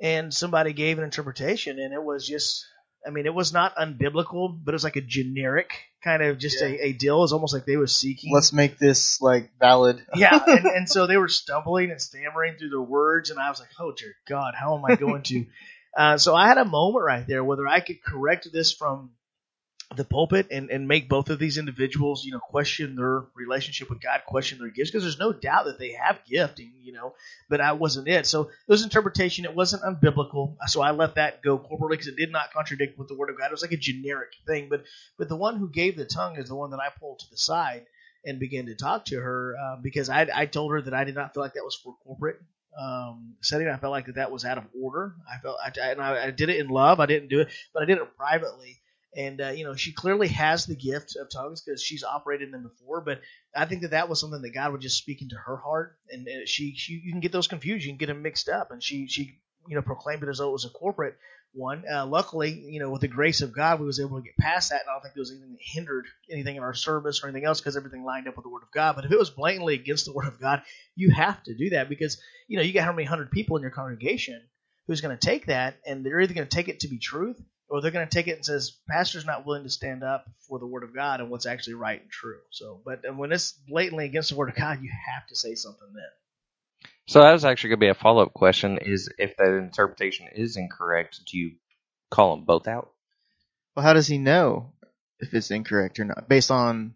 And 0.00 0.32
somebody 0.32 0.72
gave 0.72 0.96
an 0.96 1.04
interpretation, 1.04 1.78
and 1.78 1.92
it 1.92 2.02
was 2.02 2.26
just. 2.26 2.64
I 3.06 3.10
mean, 3.10 3.26
it 3.26 3.34
was 3.34 3.52
not 3.52 3.76
unbiblical, 3.76 4.58
but 4.64 4.72
it 4.72 4.74
was 4.74 4.84
like 4.84 4.96
a 4.96 5.00
generic 5.00 5.72
kind 6.02 6.22
of 6.22 6.38
just 6.38 6.60
Yeah. 6.60 6.68
a, 6.68 6.86
a 6.88 6.92
deal. 6.92 7.18
It 7.18 7.20
was 7.20 7.32
almost 7.32 7.54
like 7.54 7.64
they 7.64 7.76
were 7.76 7.86
seeking 7.86 8.32
Let's 8.32 8.52
make 8.52 8.78
this 8.78 9.20
like 9.20 9.50
valid. 9.58 10.04
yeah, 10.16 10.42
and, 10.46 10.66
and 10.76 10.88
so 10.88 11.06
they 11.06 11.16
were 11.16 11.28
stumbling 11.28 11.90
and 11.90 12.00
stammering 12.00 12.56
through 12.58 12.70
their 12.70 12.80
words, 12.80 13.30
and 13.30 13.38
I 13.38 13.48
was 13.50 13.60
like, 13.60 13.70
"Oh 13.78 13.92
dear 13.92 14.14
God, 14.28 14.54
how 14.54 14.76
am 14.76 14.84
I 14.84 14.96
going 14.96 15.22
to?" 15.24 15.46
Uh, 15.96 16.18
so 16.18 16.34
I 16.34 16.46
had 16.46 16.58
a 16.58 16.64
moment 16.66 17.02
right 17.06 17.26
there 17.26 17.42
whether 17.42 17.66
I 17.66 17.80
could 17.80 18.02
correct 18.02 18.48
this 18.52 18.70
from 18.70 19.12
the 19.94 20.04
pulpit 20.04 20.48
and, 20.50 20.70
and 20.70 20.88
make 20.88 21.08
both 21.08 21.30
of 21.30 21.38
these 21.38 21.58
individuals, 21.58 22.24
you 22.24 22.32
know, 22.32 22.40
question 22.40 22.96
their 22.96 23.24
relationship 23.34 23.88
with 23.88 24.00
God, 24.00 24.22
question 24.26 24.58
their 24.58 24.70
gifts, 24.70 24.90
because 24.90 25.04
there's 25.04 25.18
no 25.18 25.32
doubt 25.32 25.66
that 25.66 25.78
they 25.78 25.92
have 25.92 26.18
gifting, 26.28 26.72
you 26.82 26.92
know, 26.92 27.14
but 27.48 27.60
I 27.60 27.72
wasn't 27.72 28.08
it. 28.08 28.26
So 28.26 28.42
it 28.42 28.50
was 28.66 28.82
interpretation. 28.82 29.44
It 29.44 29.54
wasn't 29.54 29.84
unbiblical. 29.84 30.56
So 30.66 30.82
I 30.82 30.90
let 30.90 31.14
that 31.14 31.40
go 31.42 31.58
corporately 31.58 31.90
because 31.90 32.08
it 32.08 32.16
did 32.16 32.32
not 32.32 32.52
contradict 32.52 32.98
with 32.98 33.08
the 33.08 33.14
Word 33.14 33.30
of 33.30 33.38
God. 33.38 33.46
It 33.46 33.52
was 33.52 33.62
like 33.62 33.72
a 33.72 33.76
generic 33.76 34.30
thing. 34.46 34.68
But 34.68 34.84
but 35.18 35.28
the 35.28 35.36
one 35.36 35.56
who 35.56 35.70
gave 35.70 35.96
the 35.96 36.04
tongue 36.04 36.36
is 36.36 36.48
the 36.48 36.56
one 36.56 36.70
that 36.70 36.80
I 36.80 36.88
pulled 36.98 37.20
to 37.20 37.30
the 37.30 37.38
side 37.38 37.86
and 38.24 38.40
began 38.40 38.66
to 38.66 38.74
talk 38.74 39.04
to 39.06 39.20
her 39.20 39.54
uh, 39.56 39.76
because 39.80 40.10
I, 40.10 40.26
I 40.34 40.46
told 40.46 40.72
her 40.72 40.82
that 40.82 40.94
I 40.94 41.04
did 41.04 41.14
not 41.14 41.32
feel 41.32 41.44
like 41.44 41.54
that 41.54 41.64
was 41.64 41.76
for 41.76 41.94
corporate 42.04 42.40
um, 42.78 43.36
setting. 43.40 43.68
I 43.68 43.76
felt 43.76 43.92
like 43.92 44.06
that 44.06 44.16
that 44.16 44.32
was 44.32 44.44
out 44.44 44.58
of 44.58 44.64
order. 44.78 45.14
I 45.32 45.38
felt, 45.38 45.58
I, 45.64 45.90
and 45.90 46.00
I, 46.02 46.26
I 46.26 46.30
did 46.32 46.48
it 46.48 46.58
in 46.58 46.68
love. 46.68 46.98
I 46.98 47.06
didn't 47.06 47.28
do 47.28 47.40
it, 47.40 47.48
but 47.72 47.84
I 47.84 47.86
did 47.86 47.98
it 47.98 48.16
privately. 48.16 48.80
And 49.16 49.40
uh, 49.40 49.48
you 49.48 49.64
know, 49.64 49.74
she 49.74 49.92
clearly 49.92 50.28
has 50.28 50.66
the 50.66 50.76
gift 50.76 51.16
of 51.16 51.30
tongues 51.30 51.62
because 51.62 51.82
she's 51.82 52.04
operated 52.04 52.48
in 52.48 52.52
them 52.52 52.62
before. 52.64 53.00
But 53.00 53.22
I 53.56 53.64
think 53.64 53.82
that 53.82 53.92
that 53.92 54.10
was 54.10 54.20
something 54.20 54.42
that 54.42 54.54
God 54.54 54.72
would 54.72 54.82
just 54.82 54.98
speak 54.98 55.22
into 55.22 55.36
her 55.36 55.56
heart, 55.56 55.96
and, 56.10 56.26
and 56.28 56.46
she, 56.46 56.74
she, 56.76 57.00
you 57.02 57.12
can 57.12 57.20
get 57.20 57.32
those 57.32 57.48
confused, 57.48 57.84
you 57.84 57.90
can 57.90 57.98
get 57.98 58.06
them 58.06 58.22
mixed 58.22 58.50
up, 58.50 58.70
and 58.70 58.82
she, 58.82 59.08
she, 59.08 59.40
you 59.66 59.74
know, 59.74 59.82
proclaimed 59.82 60.22
it 60.22 60.28
as 60.28 60.38
though 60.38 60.50
it 60.50 60.52
was 60.52 60.66
a 60.66 60.70
corporate 60.70 61.16
one. 61.54 61.84
Uh, 61.90 62.04
luckily, 62.04 62.50
you 62.50 62.78
know, 62.78 62.90
with 62.90 63.00
the 63.00 63.08
grace 63.08 63.40
of 63.40 63.54
God, 63.54 63.80
we 63.80 63.86
was 63.86 63.98
able 63.98 64.18
to 64.18 64.22
get 64.22 64.36
past 64.36 64.68
that, 64.68 64.82
and 64.82 64.90
I 64.90 64.92
don't 64.92 65.00
think 65.00 65.14
there 65.14 65.22
was 65.22 65.30
anything 65.30 65.52
that 65.52 65.60
hindered 65.62 66.06
anything 66.30 66.56
in 66.56 66.62
our 66.62 66.74
service 66.74 67.22
or 67.24 67.28
anything 67.28 67.46
else 67.46 67.60
because 67.60 67.78
everything 67.78 68.04
lined 68.04 68.28
up 68.28 68.36
with 68.36 68.44
the 68.44 68.50
Word 68.50 68.64
of 68.64 68.70
God. 68.70 68.96
But 68.96 69.06
if 69.06 69.12
it 69.12 69.18
was 69.18 69.30
blatantly 69.30 69.74
against 69.74 70.04
the 70.04 70.12
Word 70.12 70.28
of 70.28 70.38
God, 70.38 70.60
you 70.94 71.10
have 71.10 71.42
to 71.44 71.54
do 71.54 71.70
that 71.70 71.88
because 71.88 72.20
you 72.48 72.58
know 72.58 72.62
you 72.62 72.74
got 72.74 72.84
how 72.84 72.92
many 72.92 73.04
hundred 73.04 73.30
people 73.30 73.56
in 73.56 73.62
your 73.62 73.70
congregation 73.70 74.42
who's 74.86 75.00
going 75.00 75.16
to 75.16 75.26
take 75.26 75.46
that, 75.46 75.78
and 75.86 76.04
they're 76.04 76.20
either 76.20 76.34
going 76.34 76.46
to 76.46 76.54
take 76.54 76.68
it 76.68 76.80
to 76.80 76.88
be 76.88 76.98
truth 76.98 77.40
or 77.68 77.80
they're 77.82 77.90
going 77.90 78.06
to 78.06 78.14
take 78.14 78.28
it 78.28 78.36
and 78.36 78.44
says 78.46 78.76
pastor's 78.88 79.26
not 79.26 79.46
willing 79.46 79.64
to 79.64 79.70
stand 79.70 80.04
up 80.04 80.26
for 80.48 80.58
the 80.58 80.66
word 80.66 80.84
of 80.84 80.94
God 80.94 81.20
and 81.20 81.30
what's 81.30 81.46
actually 81.46 81.74
right 81.74 82.00
and 82.00 82.10
true. 82.10 82.38
So, 82.50 82.80
but 82.84 83.04
and 83.04 83.18
when 83.18 83.32
it's 83.32 83.52
blatantly 83.52 84.06
against 84.06 84.30
the 84.30 84.36
word 84.36 84.50
of 84.50 84.56
God, 84.56 84.80
you 84.82 84.90
have 84.90 85.26
to 85.28 85.36
say 85.36 85.54
something 85.54 85.88
then. 85.94 86.04
So 87.08 87.20
that 87.22 87.32
was 87.32 87.44
actually 87.44 87.70
going 87.70 87.80
to 87.80 87.84
be 87.86 87.90
a 87.90 87.94
follow 87.94 88.22
up 88.24 88.34
question: 88.34 88.78
Is 88.78 89.08
if 89.18 89.36
that 89.38 89.54
interpretation 89.56 90.28
is 90.34 90.56
incorrect, 90.56 91.20
do 91.30 91.38
you 91.38 91.52
call 92.10 92.36
them 92.36 92.44
both 92.44 92.68
out? 92.68 92.90
Well, 93.76 93.84
how 93.84 93.92
does 93.94 94.06
he 94.08 94.18
know 94.18 94.72
if 95.20 95.34
it's 95.34 95.50
incorrect 95.50 95.98
or 96.00 96.04
not? 96.04 96.28
Based 96.28 96.50
on 96.50 96.94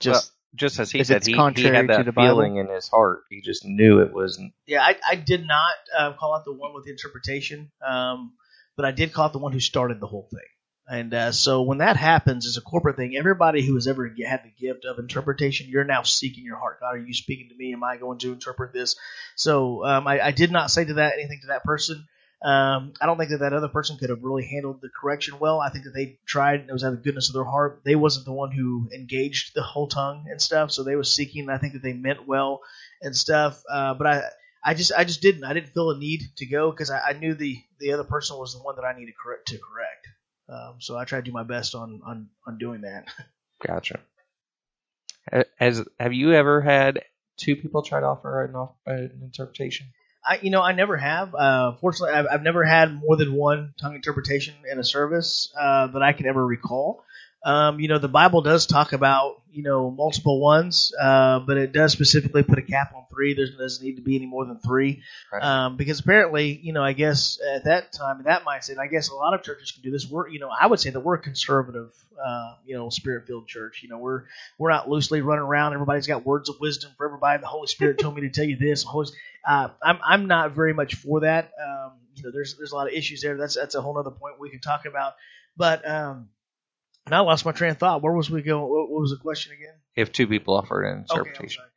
just 0.00 0.32
Just 0.54 0.80
as 0.80 0.90
he 0.90 1.04
said, 1.04 1.18
it's 1.18 1.26
he, 1.26 1.34
he 1.34 1.36
contrary 1.36 1.76
had 1.76 1.88
to 1.88 1.88
that 1.88 2.04
the 2.04 2.12
Bible? 2.12 2.36
feeling 2.36 2.56
in 2.56 2.68
his 2.68 2.88
heart. 2.88 3.24
He 3.30 3.40
just 3.42 3.64
knew 3.64 4.00
it 4.00 4.12
wasn't. 4.12 4.52
Yeah, 4.66 4.82
I, 4.82 4.96
I 5.08 5.14
did 5.16 5.46
not 5.46 5.74
uh, 5.96 6.12
call 6.14 6.34
out 6.34 6.44
the 6.44 6.52
one 6.52 6.74
with 6.74 6.84
the 6.84 6.90
interpretation, 6.90 7.70
um, 7.86 8.32
but 8.78 8.86
I 8.86 8.92
did 8.92 9.12
call 9.12 9.28
the 9.28 9.38
one 9.38 9.50
who 9.50 9.58
started 9.58 9.98
the 9.98 10.06
whole 10.06 10.28
thing. 10.30 10.46
And 10.86 11.12
uh, 11.12 11.32
so 11.32 11.62
when 11.62 11.78
that 11.78 11.96
happens, 11.96 12.46
it's 12.46 12.56
a 12.56 12.62
corporate 12.62 12.96
thing. 12.96 13.16
Everybody 13.16 13.66
who 13.66 13.74
has 13.74 13.88
ever 13.88 14.08
had 14.24 14.44
the 14.44 14.66
gift 14.66 14.84
of 14.86 15.00
interpretation, 15.00 15.68
you're 15.68 15.82
now 15.82 16.02
seeking 16.04 16.44
your 16.44 16.56
heart. 16.56 16.78
God, 16.80 16.94
are 16.94 16.98
you 16.98 17.12
speaking 17.12 17.48
to 17.48 17.56
me? 17.56 17.72
Am 17.72 17.82
I 17.82 17.96
going 17.96 18.18
to 18.20 18.32
interpret 18.32 18.72
this? 18.72 18.96
So 19.34 19.84
um, 19.84 20.06
I, 20.06 20.20
I 20.20 20.30
did 20.30 20.52
not 20.52 20.70
say 20.70 20.84
to 20.84 20.94
that 20.94 21.14
anything 21.14 21.40
to 21.42 21.48
that 21.48 21.64
person. 21.64 22.06
Um, 22.40 22.92
I 23.00 23.06
don't 23.06 23.18
think 23.18 23.30
that 23.30 23.40
that 23.40 23.52
other 23.52 23.66
person 23.66 23.98
could 23.98 24.10
have 24.10 24.22
really 24.22 24.46
handled 24.46 24.80
the 24.80 24.88
correction 24.88 25.40
well. 25.40 25.60
I 25.60 25.70
think 25.70 25.84
that 25.84 25.92
they 25.94 26.20
tried. 26.24 26.60
And 26.60 26.70
it 26.70 26.72
was 26.72 26.84
out 26.84 26.92
of 26.92 27.00
the 27.00 27.04
goodness 27.04 27.28
of 27.28 27.34
their 27.34 27.44
heart. 27.44 27.82
They 27.84 27.96
wasn't 27.96 28.26
the 28.26 28.32
one 28.32 28.52
who 28.52 28.88
engaged 28.94 29.56
the 29.56 29.62
whole 29.62 29.88
tongue 29.88 30.26
and 30.30 30.40
stuff. 30.40 30.70
So 30.70 30.84
they 30.84 30.94
was 30.94 31.12
seeking. 31.12 31.50
I 31.50 31.58
think 31.58 31.72
that 31.72 31.82
they 31.82 31.94
meant 31.94 32.28
well 32.28 32.60
and 33.02 33.14
stuff. 33.14 33.60
Uh, 33.68 33.94
but 33.94 34.06
I, 34.06 34.22
I 34.64 34.74
just, 34.74 34.92
I 34.96 35.02
just 35.02 35.20
didn't. 35.20 35.44
I 35.44 35.52
didn't 35.52 35.74
feel 35.74 35.90
a 35.90 35.98
need 35.98 36.22
to 36.36 36.46
go 36.46 36.70
because 36.70 36.90
I, 36.90 37.00
I 37.08 37.12
knew 37.12 37.34
the 37.34 37.58
the 37.78 37.92
other 37.92 38.04
person 38.04 38.36
was 38.38 38.54
the 38.54 38.62
one 38.62 38.76
that 38.76 38.84
I 38.84 38.98
needed 38.98 39.14
correct 39.22 39.48
to 39.48 39.58
correct. 39.58 40.08
Um, 40.48 40.76
so 40.80 40.96
I 40.96 41.04
tried 41.04 41.24
to 41.24 41.30
do 41.30 41.32
my 41.32 41.42
best 41.42 41.74
on 41.74 42.00
on 42.06 42.28
on 42.46 42.58
doing 42.58 42.82
that. 42.82 43.06
Gotcha. 43.66 44.00
Has 45.58 45.84
have 46.00 46.12
you 46.12 46.32
ever 46.32 46.60
had 46.60 47.02
two 47.36 47.56
people 47.56 47.82
try 47.82 48.00
to 48.00 48.06
offer 48.06 48.44
an, 48.44 48.54
off, 48.54 48.70
an 48.86 49.20
interpretation? 49.22 49.88
I, 50.24 50.38
you 50.42 50.50
know, 50.50 50.62
I 50.62 50.72
never 50.72 50.96
have. 50.96 51.34
Uh, 51.34 51.72
fortunately, 51.80 52.14
I've, 52.14 52.26
I've 52.30 52.42
never 52.42 52.64
had 52.64 52.92
more 52.92 53.16
than 53.16 53.32
one 53.32 53.74
tongue 53.80 53.94
interpretation 53.94 54.54
in 54.70 54.78
a 54.78 54.84
service 54.84 55.52
uh, 55.58 55.86
that 55.88 56.02
I 56.02 56.12
can 56.12 56.26
ever 56.26 56.44
recall. 56.44 57.04
Um, 57.44 57.78
you 57.80 57.88
know, 57.88 57.98
the 57.98 58.08
Bible 58.08 58.42
does 58.42 58.66
talk 58.66 58.92
about 58.92 59.42
you 59.50 59.62
know 59.62 59.90
multiple 59.90 60.40
ones, 60.40 60.92
uh, 61.00 61.38
but 61.40 61.56
it 61.56 61.72
does 61.72 61.92
specifically 61.92 62.42
put 62.42 62.58
a 62.58 62.62
cap 62.62 62.92
on 62.94 63.04
three. 63.10 63.34
There 63.34 63.46
doesn't 63.58 63.84
need 63.84 63.96
to 63.96 64.02
be 64.02 64.16
any 64.16 64.26
more 64.26 64.44
than 64.44 64.58
three, 64.58 65.02
Right. 65.32 65.42
um, 65.42 65.76
because 65.76 66.00
apparently, 66.00 66.58
you 66.62 66.72
know, 66.72 66.82
I 66.82 66.92
guess 66.92 67.38
at 67.54 67.64
that 67.64 67.92
time, 67.92 68.18
in 68.18 68.24
that 68.24 68.44
mindset, 68.44 68.78
I 68.78 68.86
guess 68.88 69.08
a 69.08 69.14
lot 69.14 69.34
of 69.34 69.42
churches 69.42 69.70
can 69.72 69.82
do 69.82 69.90
this. 69.90 70.08
We're, 70.08 70.28
you 70.28 70.40
know, 70.40 70.50
I 70.50 70.66
would 70.66 70.80
say 70.80 70.90
that 70.90 71.00
we're 71.00 71.14
a 71.14 71.22
conservative, 71.22 71.90
uh, 72.24 72.54
you 72.66 72.76
know, 72.76 72.90
spirit-filled 72.90 73.46
church. 73.46 73.82
You 73.82 73.88
know, 73.88 73.98
we're 73.98 74.24
we're 74.58 74.70
not 74.70 74.88
loosely 74.90 75.20
running 75.22 75.44
around. 75.44 75.74
Everybody's 75.74 76.06
got 76.06 76.26
words 76.26 76.48
of 76.48 76.56
wisdom 76.60 76.90
for 76.96 77.06
everybody. 77.06 77.40
The 77.40 77.46
Holy 77.46 77.68
Spirit 77.68 77.98
told 77.98 78.16
me 78.16 78.22
to 78.22 78.30
tell 78.30 78.44
you 78.44 78.56
this. 78.56 78.84
Uh, 79.46 79.68
I'm 79.82 79.98
I'm 80.04 80.26
not 80.26 80.52
very 80.52 80.74
much 80.74 80.96
for 80.96 81.20
that. 81.20 81.52
Um, 81.64 81.92
you 82.16 82.24
know, 82.24 82.30
there's 82.32 82.56
there's 82.56 82.72
a 82.72 82.74
lot 82.74 82.88
of 82.88 82.92
issues 82.92 83.22
there. 83.22 83.36
That's 83.36 83.54
that's 83.54 83.74
a 83.76 83.80
whole 83.80 83.96
other 83.96 84.10
point 84.10 84.40
we 84.40 84.50
can 84.50 84.60
talk 84.60 84.84
about. 84.86 85.14
But 85.56 85.88
um, 85.88 86.28
and 87.08 87.14
I 87.14 87.20
lost 87.20 87.44
my 87.46 87.52
train 87.52 87.70
of 87.70 87.78
thought. 87.78 88.02
Where 88.02 88.12
was 88.12 88.30
we 88.30 88.42
going? 88.42 88.62
What, 88.62 88.90
was 88.90 89.10
the 89.10 89.16
question 89.16 89.52
again? 89.52 89.74
If 89.96 90.12
two 90.12 90.26
people 90.26 90.54
offered 90.54 90.84
an 90.84 91.04
Okay, 91.10 91.18
interpretation, 91.18 91.62
sorry. 91.62 91.68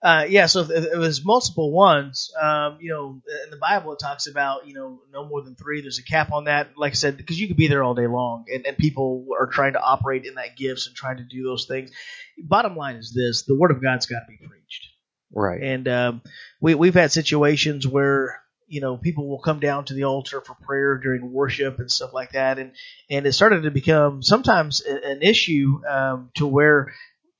Uh, 0.00 0.24
yeah, 0.28 0.46
so 0.46 0.60
if 0.60 0.70
it 0.70 0.96
was 0.96 1.24
multiple 1.24 1.72
ones. 1.72 2.30
Um, 2.40 2.78
you 2.80 2.90
know, 2.90 3.20
in 3.44 3.50
the 3.50 3.56
Bible 3.56 3.92
it 3.92 3.98
talks 3.98 4.26
about 4.28 4.66
you 4.66 4.74
know 4.74 5.00
no 5.12 5.26
more 5.28 5.42
than 5.42 5.56
three. 5.56 5.82
There's 5.82 5.98
a 5.98 6.04
cap 6.04 6.32
on 6.32 6.44
that. 6.44 6.70
Like 6.76 6.92
I 6.92 6.94
said, 6.94 7.16
because 7.16 7.38
you 7.38 7.48
could 7.48 7.56
be 7.56 7.68
there 7.68 7.82
all 7.82 7.94
day 7.94 8.06
long, 8.06 8.44
and, 8.52 8.64
and 8.64 8.78
people 8.78 9.26
are 9.38 9.46
trying 9.48 9.74
to 9.74 9.80
operate 9.82 10.24
in 10.24 10.34
that 10.36 10.56
gifts 10.56 10.86
and 10.86 10.96
trying 10.96 11.18
to 11.18 11.24
do 11.24 11.42
those 11.42 11.66
things. 11.66 11.90
Bottom 12.38 12.76
line 12.76 12.96
is 12.96 13.12
this: 13.12 13.42
the 13.42 13.56
Word 13.56 13.72
of 13.72 13.82
God's 13.82 14.06
got 14.06 14.20
to 14.20 14.26
be 14.28 14.38
preached. 14.38 14.86
right? 15.32 15.60
And 15.60 15.88
um, 15.88 16.22
we 16.60 16.74
we've 16.76 16.94
had 16.94 17.10
situations 17.12 17.86
where 17.86 18.40
you 18.68 18.80
know 18.80 18.96
people 18.96 19.28
will 19.28 19.40
come 19.40 19.60
down 19.60 19.84
to 19.86 19.94
the 19.94 20.04
altar 20.04 20.40
for 20.40 20.54
prayer 20.54 20.98
during 20.98 21.32
worship 21.32 21.78
and 21.78 21.90
stuff 21.90 22.12
like 22.12 22.32
that, 22.32 22.58
and 22.58 22.72
and 23.10 23.26
it 23.26 23.32
started 23.32 23.62
to 23.62 23.70
become 23.70 24.22
sometimes 24.22 24.80
an 24.80 25.22
issue 25.22 25.80
um, 25.88 26.30
to 26.36 26.46
where 26.46 26.92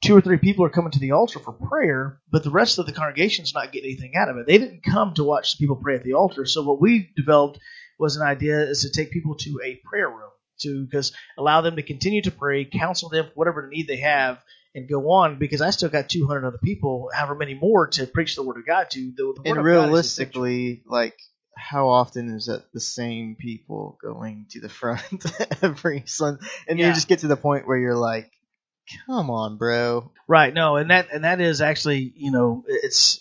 two 0.03 0.17
or 0.17 0.21
three 0.21 0.39
people 0.39 0.65
are 0.65 0.71
coming 0.71 0.93
to 0.93 1.01
the 1.01 1.13
altar 1.13 1.41
for 1.41 1.53
prayer, 1.53 2.21
but 2.31 2.45
the 2.45 2.51
rest 2.51 2.79
of 2.79 2.87
the 2.87 2.93
congregation's 2.93 3.55
not 3.55 3.73
getting 3.73 3.91
anything 3.91 4.13
out 4.17 4.29
of 4.29 4.37
it. 4.37 4.47
They 4.47 4.59
didn't 4.59 4.85
come 4.85 5.15
to 5.15 5.25
watch 5.25 5.59
people 5.59 5.77
pray 5.77 5.97
at 5.97 6.05
the 6.05 6.15
altar. 6.15 6.47
So 6.47 6.63
what 6.63 6.81
we 6.81 7.11
developed 7.17 7.59
was 7.99 8.17
an 8.17 8.27
idea 8.27 8.61
is 8.61 8.83
to 8.83 8.91
take 8.91 9.11
people 9.11 9.35
to 9.37 9.61
a 9.65 9.81
prayer 9.85 10.09
room. 10.09 10.31
to 10.61 10.85
because 10.85 11.13
allow 11.37 11.61
them 11.61 11.77
to 11.77 11.83
continue 11.83 12.23
to 12.23 12.31
pray, 12.31 12.65
counsel 12.65 13.09
them 13.09 13.27
for 13.27 13.33
whatever 13.35 13.69
need 13.69 13.89
they 13.89 13.97
have, 13.99 14.39
and 14.79 14.89
go 14.89 15.11
on. 15.11 15.39
Because 15.39 15.61
I 15.63 15.71
still 15.71 15.91
got 15.91 16.09
200 16.09 16.47
other 16.47 16.59
people, 16.59 17.11
however 17.15 17.35
many 17.35 17.55
more, 17.55 17.89
to 17.89 18.07
preach 18.07 18.37
the 18.37 18.43
word 18.43 18.59
of 18.59 18.67
God 18.67 18.91
to. 18.91 19.13
The, 19.17 19.35
the 19.37 19.43
And 19.45 19.57
of 19.59 19.71
God 19.71 19.91
is 19.91 20.19
realistically, 20.19 20.83
like, 20.87 21.19
how 21.57 21.89
often 21.89 22.31
is 22.35 22.47
that 22.47 22.73
the 22.73 22.81
same 22.81 23.37
people 23.39 23.99
going 24.03 24.47
to 24.51 24.61
the 24.61 24.69
front 24.69 25.25
every 25.63 26.05
Sunday? 26.07 26.47
And 26.69 26.79
Yeah. 26.79 26.89
you 26.89 26.95
just 26.95 27.09
get 27.09 27.21
to 27.21 27.29
the 27.29 27.37
point 27.37 27.67
where 27.69 27.79
you're 27.79 27.97
like, 27.97 28.31
come 29.07 29.31
on, 29.31 29.59
bro. 29.59 30.11
Right. 30.29 30.55
No, 30.55 30.77
and 30.77 30.91
that 30.91 31.09
and 31.13 31.25
that 31.25 31.41
is 31.41 31.61
actually, 31.61 32.13
you 32.17 32.31
know, 32.33 32.65
it's 32.69 33.21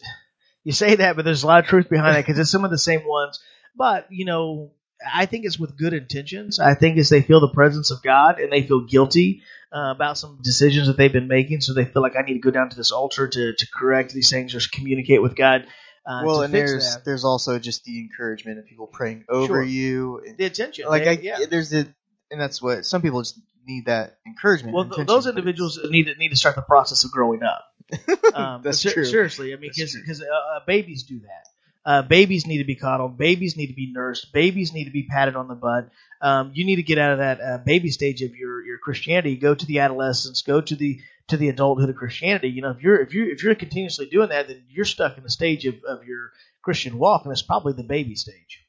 you 0.64 0.74
say 0.74 0.96
that, 0.96 1.16
but 1.16 1.26
there's 1.26 1.44
a 1.44 1.48
lot 1.48 1.60
of 1.64 1.66
truth 1.68 1.90
behind 1.90 2.18
it 2.18 2.26
because 2.26 2.40
it's 2.40 2.52
some 2.52 2.66
of 2.66 2.72
the 2.72 2.78
same 2.78 3.08
ones. 3.08 3.40
But 3.76 4.08
you 4.12 4.26
know, 4.26 4.72
I 5.16 5.26
think 5.26 5.46
it's 5.46 5.60
with 5.60 5.78
good 5.78 5.94
intentions. 5.94 6.60
I 6.60 6.74
think 6.74 6.98
it's 6.98 7.10
they 7.10 7.22
feel 7.22 7.40
the 7.40 7.50
presence 7.54 7.92
of 7.92 8.02
God 8.02 8.40
and 8.40 8.52
they 8.52 8.64
feel 8.64 8.82
guilty 8.82 9.44
uh, 9.72 9.92
about 9.96 10.18
some 10.18 10.40
decisions 10.42 10.88
that 10.88 10.98
they've 10.98 11.12
been 11.14 11.28
making, 11.28 11.62
so 11.62 11.74
they 11.74 11.86
feel 11.86 12.02
like 12.02 12.16
I 12.18 12.22
need 12.22 12.34
to 12.34 12.40
go 12.40 12.52
down 12.52 12.70
to 12.70 12.76
this 12.76 12.92
altar 12.92 13.28
to 13.28 13.54
to 13.54 13.68
correct 13.72 14.14
these 14.14 14.30
things 14.30 14.56
or 14.56 14.60
communicate 14.72 15.22
with 15.22 15.36
God. 15.36 15.68
Uh, 16.06 16.22
well, 16.26 16.42
and 16.42 16.54
there's 16.54 16.96
that. 16.96 17.04
there's 17.06 17.26
also 17.26 17.60
just 17.60 17.84
the 17.84 18.00
encouragement 18.00 18.60
of 18.60 18.66
people 18.66 18.88
praying 18.88 19.26
over 19.28 19.46
Sure. 19.56 19.64
you. 19.64 20.22
And, 20.26 20.38
the 20.38 20.46
attention. 20.46 20.88
like, 20.88 21.04
They- 21.04 21.10
I, 21.10 21.20
yeah. 21.22 21.46
there's 21.50 21.70
the, 21.70 21.86
and 22.32 22.40
that's 22.40 22.62
what 22.62 22.86
some 22.86 23.02
people 23.02 23.22
just 23.22 23.38
need 23.68 23.88
that 23.88 24.18
encouragement. 24.26 24.74
Well, 24.74 24.86
th- 24.90 25.06
those 25.06 25.28
individuals 25.28 25.78
need 25.90 26.06
to 26.06 26.16
need 26.16 26.30
to 26.30 26.38
start 26.38 26.56
the 26.56 26.62
process 26.62 27.04
of 27.04 27.12
growing 27.12 27.44
up. 27.44 27.66
Um, 28.34 28.62
That's 28.62 28.80
ser- 28.80 28.92
true. 28.92 29.06
Seriously, 29.06 29.52
I 29.54 29.58
mean, 29.58 29.72
because 29.76 30.22
uh, 30.22 30.26
uh, 30.26 30.60
babies 30.68 31.04
do 31.04 31.20
that. 31.22 31.48
Uh, 31.88 32.02
babies 32.02 32.46
need 32.46 32.58
to 32.58 32.66
be 32.66 32.76
coddled. 32.76 33.18
Babies 33.18 33.56
need 33.56 33.68
to 33.68 33.74
be 33.74 33.90
nursed. 33.94 34.34
Babies 34.34 34.74
need 34.74 34.86
to 34.86 34.92
be 34.92 35.04
patted 35.04 35.38
on 35.38 35.48
the 35.48 35.56
butt. 35.56 35.90
Um, 36.22 36.52
you 36.54 36.66
need 36.66 36.76
to 36.76 36.84
get 36.84 36.98
out 36.98 37.14
of 37.14 37.20
that 37.20 37.40
uh, 37.40 37.58
baby 37.60 37.92
stage 37.92 38.22
of 38.22 38.36
your, 38.36 38.62
your 38.62 38.78
Christianity. 38.78 39.38
Go 39.38 39.56
to 39.56 39.66
the 39.66 39.80
adolescence. 39.80 40.42
Go 40.42 40.60
to 40.60 40.76
the 40.76 41.00
to 41.30 41.38
the 41.38 41.48
adulthood 41.48 41.90
of 41.90 41.96
Christianity. 41.96 42.50
You 42.50 42.62
know, 42.62 42.72
if 42.72 42.82
you're 42.82 43.00
if 43.02 43.14
you 43.14 43.32
if 43.32 43.42
you're 43.42 43.56
continuously 43.56 44.08
doing 44.08 44.30
that, 44.30 44.50
then 44.50 44.64
you're 44.70 44.84
stuck 44.84 45.18
in 45.18 45.24
the 45.24 45.30
stage 45.30 45.66
of, 45.66 45.76
of 45.88 46.04
your 46.04 46.32
Christian 46.62 46.98
walk, 46.98 47.24
and 47.24 47.32
it's 47.32 47.42
probably 47.42 47.72
the 47.72 47.84
baby 47.84 48.16
stage. 48.16 48.66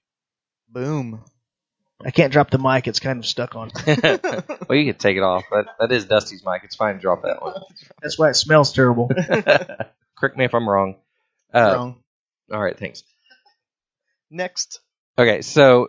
Boom. 0.69 1.25
I 2.05 2.13
can't 2.13 2.33
drop 2.33 2.51
the 2.51 2.59
mic; 2.59 2.87
it's 2.87 3.01
kind 3.01 3.19
of 3.19 3.27
stuck 3.27 3.57
on. 3.57 3.73
well, 3.87 4.79
you 4.79 4.93
can 4.93 4.95
take 4.95 5.17
it 5.17 5.25
off. 5.25 5.43
That 5.51 5.67
that 5.81 5.91
is 5.91 6.05
Dusty's 6.05 6.45
mic. 6.45 6.63
It's 6.63 6.77
fine. 6.77 6.95
To 6.95 7.01
drop 7.01 7.23
that 7.23 7.43
one. 7.43 7.55
That's 8.01 8.17
why 8.17 8.31
it 8.31 8.35
smells 8.35 8.73
terrible. 8.73 9.09
Correct 10.17 10.37
me 10.37 10.45
if 10.45 10.55
I'm 10.55 10.69
wrong. 10.69 10.97
Uh, 11.53 11.73
Wrong. 11.75 12.03
All 12.53 12.63
right, 12.63 12.79
thanks. 12.79 13.05
Next. 14.31 14.81
Okay, 15.19 15.43
so 15.43 15.89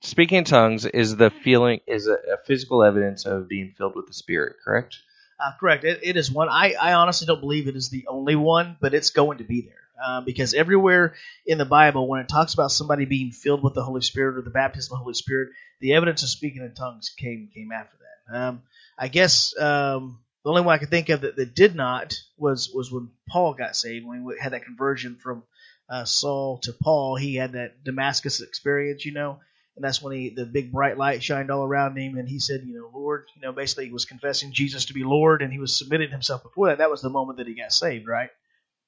speaking 0.00 0.38
in 0.38 0.44
tongues 0.44 0.86
is 0.86 1.16
the 1.16 1.30
feeling 1.30 1.80
is 1.86 2.06
a, 2.06 2.14
a 2.14 2.36
physical 2.46 2.82
evidence 2.84 3.26
of 3.26 3.48
being 3.48 3.74
filled 3.76 3.96
with 3.96 4.06
the 4.06 4.12
Spirit, 4.12 4.56
correct? 4.64 4.98
Uh, 5.40 5.50
correct. 5.58 5.84
It, 5.84 6.00
it 6.02 6.16
is 6.16 6.30
one. 6.30 6.48
I, 6.48 6.74
I 6.80 6.92
honestly 6.94 7.26
don't 7.26 7.40
believe 7.40 7.66
it 7.66 7.76
is 7.76 7.88
the 7.88 8.06
only 8.08 8.36
one, 8.36 8.76
but 8.80 8.94
it's 8.94 9.10
going 9.10 9.38
to 9.38 9.44
be 9.44 9.62
there. 9.62 9.74
Uh, 10.02 10.20
because 10.20 10.54
everywhere 10.54 11.14
in 11.46 11.56
the 11.56 11.64
Bible, 11.64 12.08
when 12.08 12.20
it 12.20 12.28
talks 12.28 12.54
about 12.54 12.72
somebody 12.72 13.04
being 13.04 13.30
filled 13.30 13.62
with 13.62 13.74
the 13.74 13.82
Holy 13.82 14.00
Spirit 14.00 14.36
or 14.36 14.42
the 14.42 14.50
baptism 14.50 14.92
of 14.92 14.98
the 14.98 15.02
Holy 15.02 15.14
Spirit, 15.14 15.50
the 15.80 15.94
evidence 15.94 16.22
of 16.22 16.28
speaking 16.28 16.62
in 16.62 16.74
tongues 16.74 17.14
came 17.16 17.48
came 17.54 17.70
after 17.72 17.96
that. 17.98 18.36
Um, 18.36 18.62
I 18.98 19.08
guess 19.08 19.54
um, 19.58 20.18
the 20.42 20.50
only 20.50 20.62
one 20.62 20.74
I 20.74 20.78
could 20.78 20.90
think 20.90 21.10
of 21.10 21.22
that, 21.22 21.36
that 21.36 21.54
did 21.54 21.74
not 21.76 22.14
was 22.36 22.70
was 22.74 22.90
when 22.90 23.10
Paul 23.28 23.54
got 23.54 23.76
saved, 23.76 24.04
when 24.04 24.22
he 24.22 24.40
had 24.40 24.52
that 24.52 24.64
conversion 24.64 25.16
from 25.16 25.44
uh, 25.88 26.04
Saul 26.04 26.58
to 26.62 26.72
Paul. 26.72 27.16
He 27.16 27.36
had 27.36 27.52
that 27.52 27.84
Damascus 27.84 28.40
experience, 28.40 29.04
you 29.04 29.12
know, 29.12 29.40
and 29.76 29.84
that's 29.84 30.00
when 30.00 30.14
he 30.14 30.30
the 30.30 30.46
big 30.46 30.72
bright 30.72 30.96
light 30.96 31.22
shined 31.22 31.50
all 31.50 31.64
around 31.64 31.96
him, 31.96 32.16
and 32.16 32.28
he 32.28 32.38
said, 32.38 32.62
you 32.64 32.74
know, 32.74 32.90
Lord, 32.94 33.24
you 33.34 33.42
know, 33.42 33.52
basically 33.52 33.86
he 33.86 33.92
was 33.92 34.04
confessing 34.04 34.52
Jesus 34.52 34.86
to 34.86 34.94
be 34.94 35.04
Lord, 35.04 35.42
and 35.42 35.52
he 35.52 35.58
was 35.58 35.76
submitting 35.76 36.10
himself 36.10 36.42
before 36.42 36.68
that. 36.68 36.78
That 36.78 36.90
was 36.90 37.02
the 37.02 37.10
moment 37.10 37.38
that 37.38 37.46
he 37.46 37.54
got 37.54 37.72
saved, 37.72 38.06
right? 38.06 38.30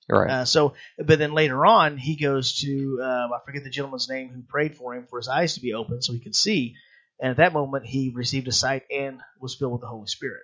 Right. 0.08 0.30
Uh, 0.30 0.44
so, 0.44 0.74
but 0.98 1.18
then 1.18 1.32
later 1.32 1.66
on, 1.66 1.98
he 1.98 2.14
goes 2.14 2.60
to 2.60 3.00
um, 3.02 3.32
I 3.32 3.38
forget 3.44 3.64
the 3.64 3.70
gentleman's 3.70 4.08
name 4.08 4.28
who 4.28 4.42
prayed 4.42 4.76
for 4.76 4.94
him 4.94 5.06
for 5.10 5.18
his 5.18 5.28
eyes 5.28 5.54
to 5.54 5.60
be 5.60 5.74
open 5.74 6.00
so 6.00 6.12
he 6.12 6.20
could 6.20 6.36
see, 6.36 6.76
and 7.20 7.32
at 7.32 7.36
that 7.38 7.52
moment 7.52 7.86
he 7.86 8.12
received 8.14 8.46
a 8.46 8.52
sight 8.52 8.84
and 8.90 9.20
was 9.40 9.56
filled 9.56 9.72
with 9.72 9.80
the 9.80 9.88
Holy 9.88 10.06
Spirit. 10.06 10.42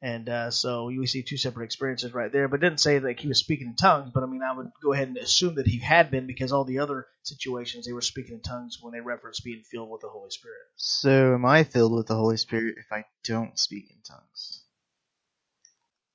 And 0.00 0.28
uh, 0.28 0.50
so 0.52 0.86
we 0.86 1.06
see 1.06 1.22
two 1.22 1.36
separate 1.36 1.64
experiences 1.64 2.14
right 2.14 2.30
there, 2.30 2.46
but 2.46 2.62
it 2.62 2.66
didn't 2.66 2.80
say 2.80 3.00
that 3.00 3.18
he 3.18 3.26
was 3.26 3.38
speaking 3.38 3.66
in 3.68 3.74
tongues. 3.74 4.12
But 4.14 4.22
I 4.22 4.26
mean, 4.26 4.42
I 4.42 4.52
would 4.56 4.70
go 4.80 4.92
ahead 4.92 5.08
and 5.08 5.16
assume 5.16 5.56
that 5.56 5.66
he 5.66 5.80
had 5.80 6.10
been 6.10 6.26
because 6.28 6.52
all 6.52 6.64
the 6.64 6.78
other 6.78 7.06
situations 7.24 7.84
they 7.86 7.92
were 7.92 8.00
speaking 8.00 8.34
in 8.34 8.40
tongues 8.40 8.78
when 8.80 8.92
they 8.92 9.00
reference 9.00 9.40
being 9.40 9.64
filled 9.68 9.90
with 9.90 10.02
the 10.02 10.08
Holy 10.08 10.30
Spirit. 10.30 10.58
So 10.76 11.34
am 11.34 11.44
I 11.44 11.64
filled 11.64 11.96
with 11.96 12.06
the 12.06 12.14
Holy 12.14 12.36
Spirit 12.36 12.76
if 12.78 12.92
I 12.92 13.06
don't 13.24 13.58
speak 13.58 13.90
in 13.90 13.96
tongues? 14.06 14.62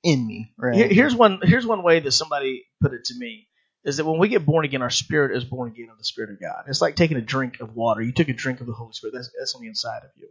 In 0.02 0.26
me, 0.26 0.52
right? 0.56 0.90
Here's 0.90 1.14
one. 1.14 1.40
Here's 1.42 1.66
one 1.66 1.82
way 1.82 2.00
that 2.00 2.12
somebody 2.12 2.64
put 2.80 2.92
it 2.92 3.04
to 3.06 3.14
me 3.18 3.48
is 3.84 3.98
that 3.98 4.04
when 4.04 4.18
we 4.18 4.28
get 4.28 4.46
born 4.46 4.64
again, 4.64 4.82
our 4.82 4.90
spirit 4.90 5.36
is 5.36 5.44
born 5.44 5.70
again 5.70 5.88
of 5.90 5.98
the 5.98 6.04
Spirit 6.04 6.30
of 6.30 6.40
God. 6.40 6.64
It's 6.68 6.80
like 6.80 6.96
taking 6.96 7.16
a 7.16 7.22
drink 7.22 7.60
of 7.60 7.76
water. 7.76 8.00
You 8.00 8.12
took 8.12 8.28
a 8.28 8.32
drink 8.32 8.60
of 8.60 8.66
the 8.66 8.72
Holy 8.72 8.92
Spirit. 8.92 9.14
That's, 9.14 9.30
that's 9.38 9.54
on 9.54 9.62
the 9.62 9.68
inside 9.68 10.02
of 10.04 10.10
you. 10.16 10.28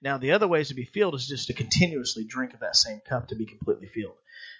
Now, 0.00 0.18
the 0.18 0.32
other 0.32 0.46
ways 0.46 0.68
to 0.68 0.74
be 0.74 0.84
filled 0.84 1.14
is 1.14 1.26
just 1.26 1.48
to 1.48 1.54
continuously 1.54 2.24
drink 2.24 2.54
of 2.54 2.60
that 2.60 2.76
same 2.76 3.00
cup 3.08 3.28
to 3.28 3.36
be 3.36 3.46
completely 3.46 3.88
filled. 3.88 4.16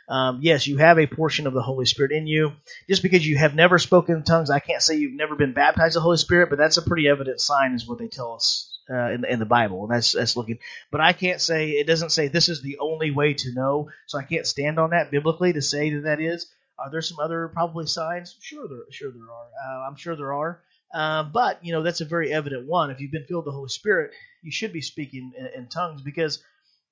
Um, 0.09 0.40
yes, 0.42 0.66
you 0.66 0.79
have 0.79 0.99
a 0.99 1.07
portion 1.07 1.47
of 1.47 1.55
the 1.55 1.62
Holy 1.62 1.87
Spirit 1.87 2.12
in 2.12 2.27
you. 2.27 2.53
Just 2.88 3.03
because 3.03 3.27
you 3.27 3.38
have 3.38 3.55
never 3.55 3.79
spoken 3.79 4.16
in 4.16 4.23
tongues, 4.23 4.51
I 4.51 4.59
can't 4.59 4.83
say 4.83 4.97
you've 4.97 5.16
never 5.16 5.35
been 5.35 5.53
baptized 5.53 5.97
the 5.97 6.01
Holy 6.01 6.16
Spirit, 6.16 6.51
but 6.51 6.59
that's 6.59 6.77
a 6.77 6.83
pretty 6.83 7.09
evident 7.09 7.40
sign, 7.40 7.73
is 7.73 7.87
what 7.87 7.99
they 7.99 8.09
tell 8.09 8.35
us 8.35 8.79
uh, 8.90 9.12
in, 9.12 9.20
the, 9.23 9.33
in 9.33 9.38
the 9.38 9.47
Bible. 9.47 9.85
And 9.85 9.94
that's 9.94 10.12
that's 10.12 10.37
looking. 10.37 10.59
But 10.90 11.01
I 11.01 11.12
can't 11.12 11.40
say 11.40 11.70
it 11.70 11.87
doesn't 11.87 12.11
say 12.11 12.29
this 12.29 12.49
is 12.49 12.61
the 12.61 12.79
only 12.81 13.11
way 13.11 13.35
to 13.35 13.55
know, 13.55 13.90
so 14.07 14.18
I 14.18 14.25
can't 14.25 14.47
stand 14.47 14.79
on 14.79 14.90
that 14.90 15.11
biblically 15.11 15.55
to 15.55 15.62
say 15.62 15.90
that 15.90 16.05
that 16.05 16.20
is. 16.20 16.47
Are 16.78 16.90
there 16.90 17.02
some 17.02 17.18
other 17.20 17.48
probably 17.48 17.87
signs? 17.87 18.37
Sure, 18.40 18.66
there 18.68 18.78
sure 18.90 19.10
there 19.10 19.22
are. 19.22 19.48
Uh, 19.64 19.88
I'm 19.88 19.96
sure 19.96 20.16
there 20.16 20.32
are. 20.32 20.62
Uh, 20.92 21.24
but 21.24 21.64
you 21.64 21.72
know 21.72 21.82
that's 21.82 22.00
a 22.00 22.04
very 22.04 22.32
evident 22.32 22.66
one. 22.66 22.90
If 22.90 23.00
you've 23.00 23.10
been 23.12 23.26
filled 23.26 23.44
with 23.44 23.52
the 23.52 23.56
Holy 23.56 23.68
Spirit, 23.68 24.12
you 24.42 24.52
should 24.52 24.72
be 24.72 24.80
speaking 24.80 25.32
in, 25.37 25.46
in 25.62 25.68
tongues 25.68 26.02
because 26.02 26.42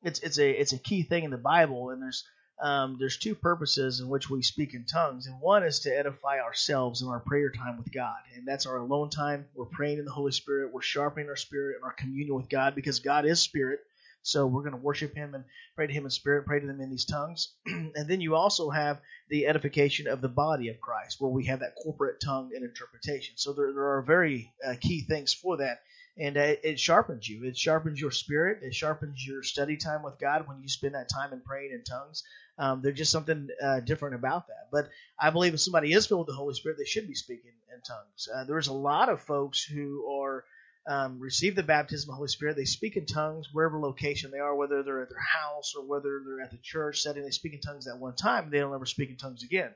it's 0.03 0.21
it's 0.21 0.39
a 0.39 0.51
it's 0.51 0.73
a 0.73 0.79
key 0.79 1.03
thing 1.03 1.25
in 1.25 1.31
the 1.31 1.39
Bible. 1.39 1.91
And 1.91 2.03
there's 2.03 2.25
um, 2.61 2.97
there's 2.99 3.17
two 3.17 3.35
purposes 3.35 4.01
in 4.01 4.09
which 4.09 4.31
we 4.31 4.43
speak 4.43 4.75
in 4.75 4.85
tongues, 4.85 5.27
and 5.27 5.41
one 5.41 5.65
is 5.65 5.81
to 5.81 5.97
edify 5.97 6.41
ourselves 6.41 7.03
in 7.03 7.09
our 7.09 7.21
prayer 7.21 7.51
time 7.51 7.77
with 7.77 7.93
God, 7.93 8.19
and 8.37 8.47
that's 8.47 8.67
our 8.67 8.77
alone 8.77 9.11
time. 9.11 9.47
We're 9.55 9.65
praying 9.67 9.99
in 9.99 10.05
the 10.05 10.13
Holy 10.13 10.33
Spirit. 10.33 10.73
We're 10.73 10.83
sharpening 10.83 11.29
our 11.29 11.37
spirit 11.37 11.77
and 11.77 11.85
our 11.85 11.93
communion 11.93 12.37
with 12.37 12.49
God 12.49 12.75
because 12.75 13.01
God 13.01 13.27
is 13.27 13.41
spirit. 13.41 13.81
So 14.23 14.47
we're 14.47 14.63
going 14.63 14.73
to 14.73 14.79
worship 14.79 15.15
Him 15.15 15.35
and 15.35 15.45
pray 15.75 15.87
to 15.87 15.93
Him 15.93 16.05
in 16.05 16.11
spirit, 16.11 16.47
pray 16.47 16.61
to 16.61 16.67
them 16.67 16.81
in 16.81 16.91
these 16.91 17.05
tongues, 17.05 17.55
and 17.67 18.09
then 18.09 18.21
you 18.21 18.35
also 18.35 18.71
have 18.71 19.01
the 19.29 19.47
edification 19.47 20.07
of 20.07 20.21
the 20.21 20.29
body 20.29 20.69
of 20.69 20.81
Christ, 20.81 21.21
where 21.21 21.31
we 21.31 21.47
have 21.47 21.61
that 21.61 21.75
corporate 21.83 22.21
tongue 22.21 22.51
and 22.55 22.65
interpretation. 22.65 23.37
So 23.37 23.53
there, 23.53 23.73
there 23.73 23.97
are 23.97 24.03
very 24.03 24.53
uh, 24.67 24.75
key 24.81 25.01
things 25.03 25.33
for 25.33 25.59
that. 25.59 25.81
And 26.19 26.37
uh, 26.37 26.57
it, 26.63 26.79
sharpens 26.79 27.27
you. 27.27 27.47
It 27.47 27.57
sharpens 27.57 27.99
your 27.99 28.11
spirit. 28.11 28.63
It 28.63 28.75
sharpens 28.75 29.27
your 29.27 29.43
study 29.43 29.79
time 29.79 30.03
with 30.03 30.19
God 30.19 30.47
when 30.47 30.61
you 30.61 30.69
spend 30.69 30.95
that 30.95 31.09
time 31.09 31.33
in 31.33 31.41
praying 31.41 31.73
in 31.73 31.85
tongues. 31.85 32.23
Um, 32.59 32.83
there's 32.83 32.99
just 32.99 33.11
something 33.11 33.49
uh, 33.63 33.81
different 33.81 34.17
about 34.17 34.49
that. 34.49 34.69
But 34.71 34.91
I 35.19 35.31
believe 35.31 35.55
if 35.55 35.61
somebody 35.61 35.93
is 35.93 36.07
filled 36.07 36.21
with 36.21 36.29
the 36.29 36.35
Holy 36.39 36.55
Spirit, 36.55 36.77
they 36.77 36.85
should 36.85 37.09
be 37.09 37.15
speaking 37.15 37.53
in 37.75 37.81
tongues. 37.81 38.29
Uh, 38.33 38.45
there's 38.45 38.69
a 38.69 38.75
lot 38.75 39.09
of 39.09 39.23
folks 39.23 39.65
who 39.65 40.07
are 40.21 40.45
um, 40.87 41.21
receive 41.21 41.55
the 41.55 41.63
baptism 41.63 42.11
of 42.11 42.15
the 42.15 42.17
Holy 42.17 42.29
Spirit. 42.29 42.57
They 42.57 42.65
speak 42.65 42.97
in 42.97 43.07
tongues 43.07 43.49
wherever 43.53 43.79
location 43.79 44.31
they 44.31 44.39
are, 44.39 44.55
whether 44.55 44.83
they're 44.83 45.03
at 45.03 45.11
their 45.11 45.19
house 45.21 45.75
or 45.77 45.87
whether 45.87 46.21
they're 46.25 46.41
at 46.45 46.51
the 46.51 46.59
church 46.63 47.01
setting. 47.01 47.23
They 47.25 47.31
speak 47.31 47.55
in 47.55 47.61
tongues 47.61 47.87
at 47.87 47.99
one 47.99 48.17
time. 48.17 48.51
They 48.51 48.59
don't 48.59 48.75
ever 48.75 48.87
speak 48.87 49.11
in 49.11 49.17
tongues 49.17 49.45
again. 49.45 49.71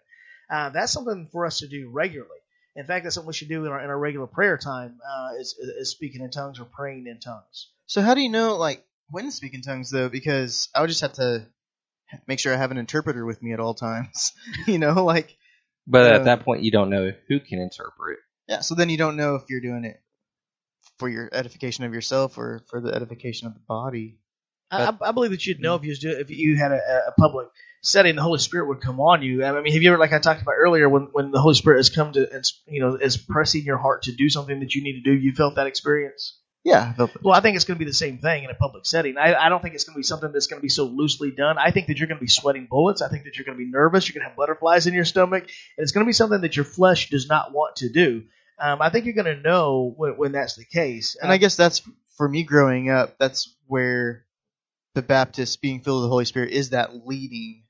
Uh, 0.51 0.71
that's 0.71 0.93
something 0.93 1.29
for 1.33 1.47
us 1.47 1.61
to 1.61 1.69
do 1.69 1.91
regularly. 1.91 2.39
In 2.75 2.87
fact, 2.87 3.05
that's 3.05 3.15
something 3.15 3.29
we 3.29 3.35
should 3.35 3.49
do 3.49 3.65
in 3.65 3.71
our, 3.73 3.81
in 3.83 3.89
our 3.91 3.99
regular 3.99 4.27
prayer 4.27 4.59
time 4.59 4.99
uh, 5.09 5.31
is, 5.41 5.57
is 5.79 5.91
speaking 5.91 6.23
in 6.23 6.31
tongues 6.31 6.61
or 6.61 6.65
praying 6.65 7.07
in 7.07 7.21
tongues. 7.21 7.71
So 7.87 8.03
how 8.03 8.15
do 8.15 8.21
you 8.21 8.29
know 8.29 8.57
like 8.57 8.85
when 9.11 9.25
to 9.25 9.33
speak 9.33 9.55
in 9.55 9.63
tongues 9.63 9.91
though? 9.91 10.09
Because 10.09 10.69
I 10.75 10.81
would 10.81 10.89
just 10.89 11.01
have 11.01 11.15
to 11.15 11.47
make 12.27 12.39
sure 12.39 12.53
I 12.55 12.57
have 12.59 12.71
an 12.71 12.79
interpreter 12.79 13.25
with 13.25 13.43
me 13.43 13.53
at 13.53 13.61
all 13.61 13.75
times. 13.75 14.33
you 14.67 14.79
know, 14.79 15.05
like 15.05 15.37
But 15.87 16.11
Uh, 16.11 16.15
at 16.17 16.25
that 16.25 16.45
point, 16.45 16.63
you 16.63 16.71
don't 16.71 16.91
know 16.91 17.13
who 17.29 17.41
can 17.41 17.61
interpret. 17.61 18.19
yeah. 18.49 18.61
So 18.61 18.75
then 18.75 18.91
you 18.91 18.99
don't 18.99 19.17
know 19.17 19.37
if 19.37 19.45
you're 19.49 19.61
doing 19.61 19.85
it 19.85 20.01
for 20.99 21.09
your 21.09 21.29
edification 21.33 21.85
of 21.85 21.93
yourself 21.93 22.39
or 22.39 22.63
for 22.69 22.81
the 22.81 22.95
edification 22.95 23.47
of 23.47 23.55
the 23.55 23.61
body. 23.61 24.19
I, 24.71 24.93
I 25.01 25.13
believe 25.13 25.31
that 25.31 25.47
you'd 25.47 25.61
know 25.61 25.77
hmm. 25.77 25.83
if 25.83 25.87
you 25.87 25.91
was 25.91 25.99
do, 26.01 26.11
if 26.11 26.31
you 26.31 26.57
had 26.57 26.73
a, 26.73 26.81
a 27.09 27.13
public 27.13 27.49
setting, 27.83 28.17
the 28.17 28.23
Holy 28.23 28.39
Spirit 28.39 28.69
would 28.69 28.81
come 28.81 29.01
on 29.01 29.23
you. 29.23 29.45
I 29.45 29.61
mean, 29.61 29.73
have 29.73 29.83
you 29.83 29.91
ever, 29.91 29.99
like 29.99 30.13
I 30.13 30.19
talked 30.19 30.43
about 30.43 30.55
earlier, 30.59 30.89
when, 30.89 31.09
when 31.13 31.31
the 31.31 31.41
Holy 31.41 31.55
Spirit 31.55 31.79
has 31.79 31.91
come 31.91 32.13
to, 32.13 32.43
you 32.67 32.81
know, 32.81 32.97
is 32.97 33.17
pressing 33.17 33.63
your 33.63 33.79
heart 33.79 34.03
to 34.03 34.13
do 34.13 34.29
something 34.29 34.61
that 34.61 34.75
you 34.75 34.83
need 34.83 35.03
to 35.03 35.03
do, 35.03 35.13
you 35.13 35.33
felt 35.33 35.55
that 35.55 35.69
experience? 35.69 36.39
Yeah, 36.65 36.91
I 36.91 36.95
felt. 36.95 37.23
Well, 37.23 37.33
I 37.33 37.41
think 37.41 37.55
it's 37.55 37.65
going 37.65 37.77
to 37.77 37.85
be 37.85 37.89
the 37.89 37.95
same 37.95 38.19
thing 38.19 38.43
in 38.43 38.51
a 38.51 38.55
public 38.55 38.87
setting. 38.87 39.17
I, 39.17 39.37
I 39.37 39.49
don't 39.51 39.63
think 39.63 39.77
it's 39.77 39.85
going 39.85 39.95
to 39.95 40.01
be 40.01 40.03
something 40.03 40.33
that's 40.33 40.49
going 40.49 40.59
to 40.59 40.65
be 40.65 40.69
so 40.69 40.85
loosely 40.85 41.31
done. 41.31 41.59
I 41.59 41.71
think 41.71 41.87
that 41.87 41.99
you're 41.99 42.09
going 42.09 42.19
to 42.19 42.25
be 42.25 42.29
sweating 42.29 42.67
bullets. 42.69 43.03
I 43.03 43.09
think 43.09 43.23
that 43.23 43.37
you're 43.37 43.45
going 43.45 43.57
to 43.57 43.65
be 43.65 43.71
nervous. 43.71 44.09
You're 44.09 44.15
going 44.15 44.25
to 44.25 44.31
have 44.31 44.37
butterflies 44.37 44.89
in 44.89 44.95
your 44.95 45.05
stomach, 45.05 45.45
and 45.45 45.85
it's 45.85 45.93
going 45.93 46.05
to 46.05 46.09
be 46.09 46.13
something 46.13 46.41
that 46.41 46.57
your 46.57 46.65
flesh 46.65 47.09
does 47.09 47.29
not 47.29 47.53
want 47.53 47.77
to 47.77 47.89
do. 47.89 48.25
Um, 48.59 48.81
I 48.81 48.91
think 48.91 49.05
you're 49.05 49.15
going 49.15 49.37
to 49.37 49.43
know 49.43 49.93
when, 49.97 50.13
when 50.13 50.33
that's 50.33 50.57
the 50.57 50.65
case. 50.65 51.17
and 51.21 51.31
I 51.31 51.37
guess 51.37 51.57
that's 51.57 51.83
for 52.17 52.29
me 52.29 52.43
growing 52.43 52.91
up, 52.91 53.19
that's 53.19 53.55
where 53.67 54.25
the 54.95 55.03
Baptist 55.03 55.61
being 55.61 55.81
filled 55.81 56.01
with 56.03 56.07
the 56.07 56.11
Holy 56.11 56.25
Spirit 56.25 56.53
is 56.53 56.71
that 56.71 57.07
leading. 57.07 57.65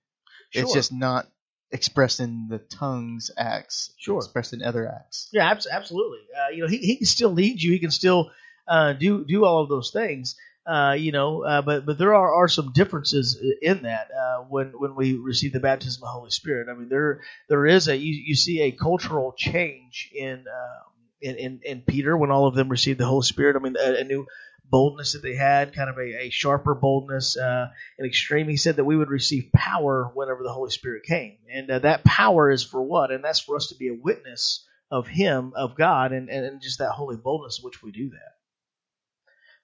It's 0.53 0.72
just 0.72 0.93
not 0.93 1.26
expressed 1.72 2.20
in 2.20 2.47
the 2.49 2.59
tongues 2.59 3.30
acts. 3.37 3.93
Sure. 3.99 4.18
Expressed 4.18 4.53
in 4.53 4.62
other 4.62 4.89
acts. 4.89 5.28
Yeah, 5.32 5.51
abs- 5.51 5.66
absolutely. 5.70 6.20
Uh, 6.34 6.51
you 6.55 6.62
know, 6.62 6.68
he, 6.68 6.78
he 6.78 6.97
can 6.97 7.07
still 7.07 7.30
lead 7.30 7.61
you. 7.61 7.72
He 7.72 7.78
can 7.78 7.91
still 7.91 8.30
uh, 8.68 8.93
do 8.93 9.24
do 9.24 9.45
all 9.45 9.62
of 9.62 9.68
those 9.68 9.91
things. 9.91 10.37
Uh, 10.66 10.96
you 10.98 11.12
know, 11.12 11.44
uh, 11.44 11.62
but 11.62 11.86
but 11.86 11.96
there 11.96 12.12
are, 12.12 12.42
are 12.42 12.48
some 12.48 12.72
differences 12.72 13.40
in 13.62 13.82
that 13.82 14.08
uh, 14.10 14.38
when 14.48 14.72
when 14.76 14.96
we 14.96 15.14
receive 15.14 15.52
the 15.52 15.60
baptism 15.60 16.02
of 16.02 16.08
the 16.08 16.12
Holy 16.12 16.30
Spirit. 16.30 16.68
I 16.68 16.74
mean, 16.74 16.88
there 16.88 17.20
there 17.48 17.66
is 17.66 17.86
a 17.86 17.96
you, 17.96 18.12
you 18.26 18.34
see 18.34 18.62
a 18.62 18.72
cultural 18.72 19.32
change 19.36 20.10
in, 20.12 20.44
uh, 20.48 20.82
in 21.20 21.36
in 21.36 21.60
in 21.62 21.82
Peter 21.82 22.16
when 22.16 22.32
all 22.32 22.48
of 22.48 22.56
them 22.56 22.68
received 22.68 22.98
the 22.98 23.06
Holy 23.06 23.22
Spirit. 23.22 23.54
I 23.54 23.60
mean, 23.60 23.76
a, 23.78 24.00
a 24.00 24.04
new 24.04 24.26
boldness 24.68 25.12
that 25.12 25.22
they 25.22 25.36
had, 25.36 25.72
kind 25.72 25.88
of 25.88 25.98
a, 25.98 26.24
a 26.24 26.30
sharper 26.30 26.74
boldness, 26.74 27.36
uh, 27.36 27.68
an 28.00 28.06
extreme. 28.06 28.48
He 28.48 28.56
said 28.56 28.74
that 28.76 28.84
we 28.84 28.96
would 28.96 29.10
receive 29.10 29.52
power 29.54 30.10
whenever 30.14 30.42
the 30.42 30.52
Holy 30.52 30.70
Spirit 30.70 31.04
came, 31.04 31.38
and 31.48 31.70
uh, 31.70 31.78
that 31.80 32.02
power 32.02 32.50
is 32.50 32.64
for 32.64 32.82
what? 32.82 33.12
And 33.12 33.22
that's 33.22 33.38
for 33.38 33.54
us 33.54 33.68
to 33.68 33.76
be 33.76 33.86
a 33.86 33.94
witness 33.94 34.66
of 34.90 35.06
Him, 35.06 35.52
of 35.54 35.76
God, 35.76 36.10
and, 36.12 36.28
and, 36.28 36.44
and 36.44 36.60
just 36.60 36.80
that 36.80 36.90
holy 36.90 37.16
boldness 37.16 37.60
which 37.62 37.82
we 37.84 37.92
do 37.92 38.10
that. 38.10 38.36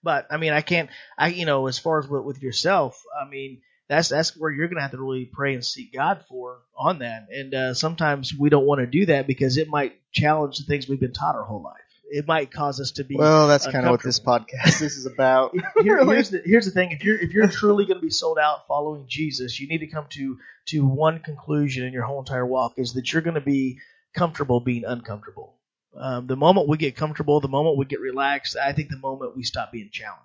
But 0.02 0.26
I 0.30 0.36
mean, 0.36 0.52
I 0.52 0.60
can't. 0.60 0.90
I 1.18 1.28
you 1.28 1.46
know, 1.46 1.66
as 1.66 1.78
far 1.78 1.98
as 2.00 2.08
with, 2.08 2.24
with 2.24 2.42
yourself, 2.42 3.00
I 3.20 3.28
mean, 3.28 3.60
that's 3.88 4.08
that's 4.08 4.36
where 4.36 4.50
you're 4.50 4.68
gonna 4.68 4.82
have 4.82 4.90
to 4.92 4.98
really 4.98 5.24
pray 5.32 5.54
and 5.54 5.64
seek 5.64 5.92
God 5.92 6.24
for 6.28 6.58
on 6.76 7.00
that. 7.00 7.28
And 7.30 7.54
uh, 7.54 7.74
sometimes 7.74 8.34
we 8.34 8.48
don't 8.50 8.66
want 8.66 8.80
to 8.80 8.86
do 8.86 9.06
that 9.06 9.26
because 9.26 9.56
it 9.58 9.68
might 9.68 9.94
challenge 10.12 10.58
the 10.58 10.64
things 10.64 10.88
we've 10.88 11.00
been 11.00 11.12
taught 11.12 11.36
our 11.36 11.44
whole 11.44 11.62
life. 11.62 11.76
It 12.14 12.26
might 12.26 12.50
cause 12.52 12.78
us 12.78 12.90
to 12.92 13.04
be. 13.04 13.16
Well, 13.16 13.48
that's 13.48 13.66
kind 13.66 13.86
of 13.86 13.90
what 13.92 14.02
this 14.02 14.20
podcast 14.20 14.78
this 14.80 14.96
is 14.98 15.06
about. 15.06 15.54
Here- 15.82 16.04
here's 16.04 16.30
the 16.30 16.42
here's 16.44 16.66
the 16.66 16.70
thing: 16.72 16.90
if 16.90 17.04
you're 17.04 17.18
if 17.18 17.32
you're 17.32 17.48
truly 17.48 17.86
going 17.86 17.98
to 17.98 18.04
be 18.04 18.10
sold 18.10 18.38
out 18.38 18.66
following 18.68 19.06
Jesus, 19.08 19.58
you 19.60 19.66
need 19.68 19.78
to 19.78 19.86
come 19.86 20.06
to 20.10 20.38
to 20.66 20.84
one 20.84 21.20
conclusion 21.20 21.86
in 21.86 21.92
your 21.92 22.02
whole 22.02 22.18
entire 22.18 22.44
walk 22.44 22.74
is 22.76 22.92
that 22.94 23.12
you're 23.12 23.22
going 23.22 23.34
to 23.36 23.40
be 23.40 23.78
comfortable 24.14 24.60
being 24.60 24.84
uncomfortable. 24.84 25.54
Um, 25.96 26.26
the 26.26 26.36
moment 26.36 26.68
we 26.68 26.78
get 26.78 26.96
comfortable, 26.96 27.40
the 27.40 27.48
moment 27.48 27.76
we 27.76 27.84
get 27.84 28.00
relaxed, 28.00 28.56
I 28.56 28.72
think 28.72 28.88
the 28.88 28.98
moment 28.98 29.36
we 29.36 29.42
stop 29.42 29.72
being 29.72 29.90
challenged. 29.92 30.22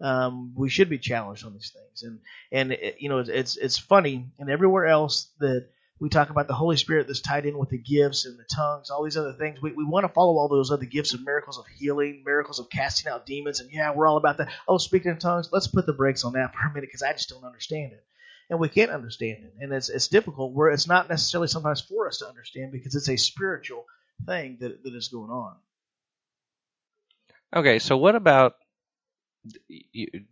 Um, 0.00 0.52
we 0.54 0.68
should 0.68 0.90
be 0.90 0.98
challenged 0.98 1.44
on 1.44 1.54
these 1.54 1.72
things, 1.74 2.02
and 2.02 2.20
and 2.52 2.72
it, 2.72 2.96
you 2.98 3.08
know 3.08 3.18
it's, 3.18 3.30
it's 3.30 3.56
it's 3.56 3.78
funny, 3.78 4.30
and 4.38 4.50
everywhere 4.50 4.86
else 4.86 5.30
that 5.40 5.68
we 5.98 6.10
talk 6.10 6.28
about 6.28 6.46
the 6.46 6.54
Holy 6.54 6.76
Spirit 6.76 7.06
that's 7.06 7.22
tied 7.22 7.46
in 7.46 7.56
with 7.56 7.70
the 7.70 7.78
gifts 7.78 8.26
and 8.26 8.38
the 8.38 8.44
tongues, 8.44 8.90
all 8.90 9.02
these 9.04 9.16
other 9.16 9.32
things. 9.32 9.62
We, 9.62 9.72
we 9.72 9.84
want 9.84 10.04
to 10.04 10.12
follow 10.12 10.36
all 10.36 10.48
those 10.48 10.70
other 10.70 10.84
gifts 10.84 11.14
of 11.14 11.24
miracles 11.24 11.58
of 11.58 11.66
healing, 11.66 12.22
miracles 12.26 12.58
of 12.58 12.68
casting 12.68 13.10
out 13.10 13.24
demons, 13.24 13.60
and 13.60 13.70
yeah, 13.72 13.94
we're 13.94 14.06
all 14.06 14.18
about 14.18 14.36
that. 14.36 14.52
Oh, 14.68 14.76
speaking 14.76 15.12
in 15.12 15.18
tongues, 15.18 15.48
let's 15.50 15.66
put 15.66 15.86
the 15.86 15.94
brakes 15.94 16.24
on 16.24 16.34
that 16.34 16.52
for 16.54 16.68
a 16.68 16.74
minute 16.74 16.88
because 16.88 17.02
I 17.02 17.12
just 17.12 17.30
don't 17.30 17.44
understand 17.44 17.92
it, 17.92 18.04
and 18.50 18.60
we 18.60 18.68
can't 18.68 18.90
understand 18.90 19.44
it, 19.44 19.54
and 19.60 19.72
it's 19.72 19.88
it's 19.88 20.08
difficult. 20.08 20.52
Where 20.52 20.68
it's 20.68 20.86
not 20.86 21.08
necessarily 21.08 21.48
sometimes 21.48 21.80
for 21.80 22.06
us 22.06 22.18
to 22.18 22.28
understand 22.28 22.72
because 22.72 22.94
it's 22.94 23.08
a 23.08 23.16
spiritual 23.16 23.86
thing 24.24 24.58
that 24.60 24.82
that 24.82 24.94
is 24.94 25.08
going 25.08 25.30
on. 25.30 25.56
Okay, 27.54 27.78
so 27.78 27.96
what 27.96 28.16
about 28.16 28.56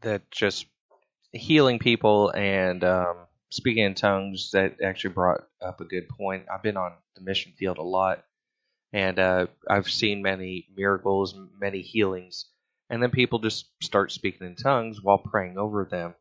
that 0.02 0.30
just 0.30 0.66
healing 1.32 1.78
people 1.78 2.30
and 2.30 2.82
um, 2.84 3.16
speaking 3.50 3.84
in 3.84 3.94
tongues? 3.94 4.50
That 4.52 4.82
actually 4.82 5.14
brought 5.14 5.46
up 5.60 5.80
a 5.80 5.84
good 5.84 6.08
point. 6.08 6.46
I've 6.52 6.62
been 6.62 6.76
on 6.76 6.92
the 7.14 7.22
mission 7.22 7.52
field 7.56 7.78
a 7.78 7.82
lot, 7.82 8.24
and 8.92 9.18
uh, 9.18 9.46
I've 9.68 9.88
seen 9.88 10.22
many 10.22 10.68
miracles, 10.76 11.34
many 11.58 11.82
healings, 11.82 12.46
and 12.90 13.02
then 13.02 13.10
people 13.10 13.38
just 13.38 13.66
start 13.82 14.12
speaking 14.12 14.46
in 14.46 14.56
tongues 14.56 15.02
while 15.02 15.18
praying 15.18 15.56
over 15.56 15.84
them. 15.84 16.14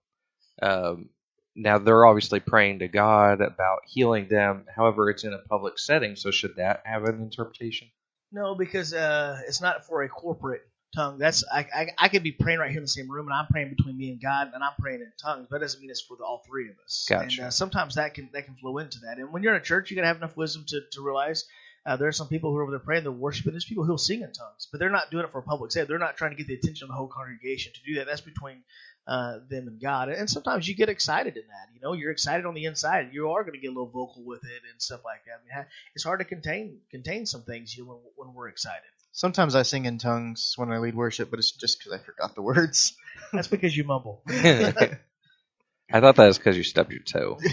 Um, 0.61 1.09
now 1.55 1.77
they're 1.77 2.05
obviously 2.05 2.39
praying 2.39 2.79
to 2.79 2.87
God 2.87 3.41
about 3.41 3.79
healing 3.85 4.27
them. 4.27 4.65
However, 4.75 5.09
it's 5.09 5.23
in 5.23 5.33
a 5.33 5.39
public 5.39 5.77
setting, 5.77 6.15
so 6.15 6.31
should 6.31 6.55
that 6.57 6.81
have 6.85 7.03
an 7.05 7.21
interpretation? 7.21 7.89
No, 8.31 8.55
because 8.55 8.93
uh, 8.93 9.39
it's 9.47 9.61
not 9.61 9.85
for 9.85 10.01
a 10.03 10.09
corporate 10.09 10.61
tongue. 10.95 11.17
That's 11.17 11.43
I, 11.51 11.67
I 11.73 11.87
I 11.97 12.07
could 12.09 12.23
be 12.23 12.31
praying 12.31 12.59
right 12.59 12.69
here 12.69 12.79
in 12.79 12.83
the 12.83 12.87
same 12.87 13.09
room, 13.09 13.27
and 13.27 13.33
I'm 13.33 13.47
praying 13.47 13.69
between 13.69 13.97
me 13.97 14.09
and 14.09 14.21
God, 14.21 14.51
and 14.53 14.63
I'm 14.63 14.73
praying 14.79 15.01
in 15.01 15.11
tongues. 15.21 15.47
But 15.49 15.59
that 15.59 15.65
doesn't 15.65 15.81
mean 15.81 15.91
it's 15.91 16.01
for 16.01 16.17
the, 16.17 16.23
all 16.23 16.43
three 16.47 16.69
of 16.69 16.75
us. 16.83 17.05
Gotcha. 17.07 17.41
And 17.41 17.47
uh, 17.47 17.51
sometimes 17.51 17.95
that 17.95 18.13
can 18.13 18.29
that 18.33 18.45
can 18.45 18.55
flow 18.55 18.79
into 18.79 18.99
that. 19.01 19.19
And 19.19 19.31
when 19.31 19.43
you're 19.43 19.53
in 19.53 19.61
a 19.61 19.63
church, 19.63 19.91
you 19.91 19.95
gotta 19.95 20.07
have 20.07 20.17
enough 20.17 20.35
wisdom 20.35 20.65
to, 20.69 20.81
to 20.93 21.01
realize 21.01 21.45
uh, 21.85 21.97
there 21.97 22.07
are 22.07 22.13
some 22.13 22.27
people 22.27 22.51
who 22.51 22.57
are 22.57 22.63
over 22.63 22.71
there 22.71 22.79
praying, 22.79 23.03
they're 23.03 23.11
worshiping. 23.11 23.51
There's 23.51 23.65
people 23.65 23.83
who'll 23.83 23.97
sing 23.97 24.21
in 24.21 24.31
tongues, 24.31 24.67
but 24.71 24.79
they're 24.79 24.89
not 24.89 25.11
doing 25.11 25.25
it 25.25 25.31
for 25.31 25.39
a 25.39 25.43
public 25.43 25.71
set. 25.71 25.87
They're 25.87 25.99
not 25.99 26.15
trying 26.15 26.31
to 26.31 26.37
get 26.37 26.47
the 26.47 26.53
attention 26.53 26.85
of 26.85 26.89
the 26.89 26.95
whole 26.95 27.07
congregation 27.07 27.73
to 27.73 27.79
do 27.85 27.95
that. 27.95 28.07
That's 28.07 28.21
between 28.21 28.63
uh, 29.07 29.39
them 29.49 29.67
and 29.67 29.81
God. 29.81 30.09
And 30.09 30.29
sometimes 30.29 30.67
you 30.67 30.75
get 30.75 30.89
excited 30.89 31.35
in 31.35 31.43
that. 31.47 31.73
You 31.73 31.81
know, 31.81 31.93
you're 31.93 32.11
excited 32.11 32.45
on 32.45 32.53
the 32.53 32.65
inside. 32.65 33.09
You 33.11 33.31
are 33.31 33.43
going 33.43 33.53
to 33.53 33.59
get 33.59 33.67
a 33.67 33.73
little 33.73 33.87
vocal 33.87 34.23
with 34.23 34.43
it 34.43 34.61
and 34.71 34.81
stuff 34.81 35.01
like 35.03 35.25
that. 35.25 35.41
I 35.55 35.59
mean, 35.59 35.65
it's 35.95 36.03
hard 36.03 36.19
to 36.19 36.25
contain 36.25 36.79
contain 36.89 37.25
some 37.25 37.43
things 37.43 37.75
you 37.75 37.85
when, 37.85 37.97
when 38.15 38.33
we're 38.33 38.49
excited. 38.49 38.81
Sometimes 39.11 39.53
I 39.53 39.61
sing 39.61 39.85
in 39.85 39.99
tongues 39.99 40.53
when 40.55 40.71
I 40.71 40.79
lead 40.79 40.95
worship, 40.95 41.29
but 41.29 41.37
it's 41.37 41.51
just 41.51 41.79
because 41.79 41.93
I 41.93 42.03
forgot 42.03 42.33
the 42.33 42.41
words. 42.41 42.95
That's 43.31 43.47
because 43.47 43.75
you 43.77 43.83
mumble. 43.83 44.23
I 44.27 45.99
thought 45.99 46.15
that 46.15 46.27
was 46.27 46.39
because 46.39 46.57
you 46.57 46.63
stubbed 46.63 46.91
your 46.91 47.03
toe. 47.03 47.39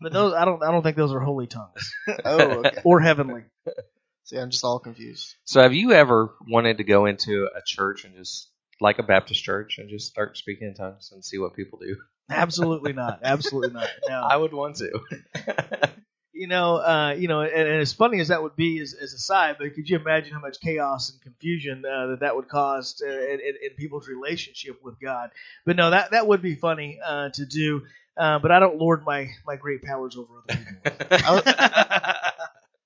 But 0.00 0.12
those, 0.12 0.32
I 0.32 0.46
don't, 0.46 0.62
I 0.62 0.70
don't 0.70 0.82
think 0.82 0.96
those 0.96 1.12
are 1.12 1.20
holy 1.20 1.46
tongues 1.46 1.94
oh, 2.24 2.60
okay. 2.60 2.78
or 2.84 3.00
heavenly. 3.00 3.42
See, 4.24 4.38
I'm 4.38 4.50
just 4.50 4.64
all 4.64 4.78
confused. 4.78 5.34
So, 5.44 5.60
have 5.60 5.74
you 5.74 5.92
ever 5.92 6.32
wanted 6.48 6.78
to 6.78 6.84
go 6.84 7.04
into 7.04 7.48
a 7.54 7.60
church 7.64 8.04
and 8.04 8.16
just, 8.16 8.48
like 8.80 8.98
a 8.98 9.02
Baptist 9.02 9.42
church, 9.42 9.78
and 9.78 9.88
just 9.88 10.08
start 10.08 10.36
speaking 10.36 10.68
in 10.68 10.74
tongues 10.74 11.10
and 11.12 11.24
see 11.24 11.38
what 11.38 11.54
people 11.54 11.78
do? 11.78 11.96
Absolutely 12.30 12.92
not. 12.92 13.20
Absolutely 13.24 13.72
not. 13.72 13.88
No. 14.08 14.22
I 14.22 14.36
would 14.36 14.52
want 14.52 14.76
to. 14.76 15.00
you 16.32 16.46
know, 16.46 16.76
uh, 16.76 17.14
you 17.18 17.28
know, 17.28 17.42
and, 17.42 17.52
and 17.52 17.80
as 17.80 17.92
funny 17.92 18.20
as 18.20 18.28
that 18.28 18.42
would 18.42 18.56
be 18.56 18.80
as, 18.80 18.94
as 18.94 19.12
a 19.12 19.18
side, 19.18 19.56
but 19.58 19.74
could 19.74 19.88
you 19.88 19.98
imagine 19.98 20.32
how 20.32 20.40
much 20.40 20.60
chaos 20.60 21.10
and 21.10 21.20
confusion 21.20 21.84
uh, 21.84 22.06
that 22.08 22.20
that 22.20 22.36
would 22.36 22.48
cause 22.48 23.02
uh, 23.04 23.10
in, 23.10 23.40
in, 23.40 23.54
in 23.62 23.70
people's 23.76 24.08
relationship 24.08 24.80
with 24.82 24.98
God? 25.00 25.30
But 25.66 25.76
no, 25.76 25.90
that 25.90 26.12
that 26.12 26.26
would 26.26 26.40
be 26.40 26.54
funny 26.54 26.98
uh, 27.04 27.30
to 27.30 27.46
do. 27.46 27.82
Uh, 28.16 28.38
but 28.38 28.50
I 28.50 28.58
don't 28.58 28.78
lord 28.78 29.04
my 29.04 29.28
my 29.46 29.56
great 29.56 29.82
powers 29.82 30.16
over 30.16 30.42
other 30.48 30.58
people. 30.58 31.20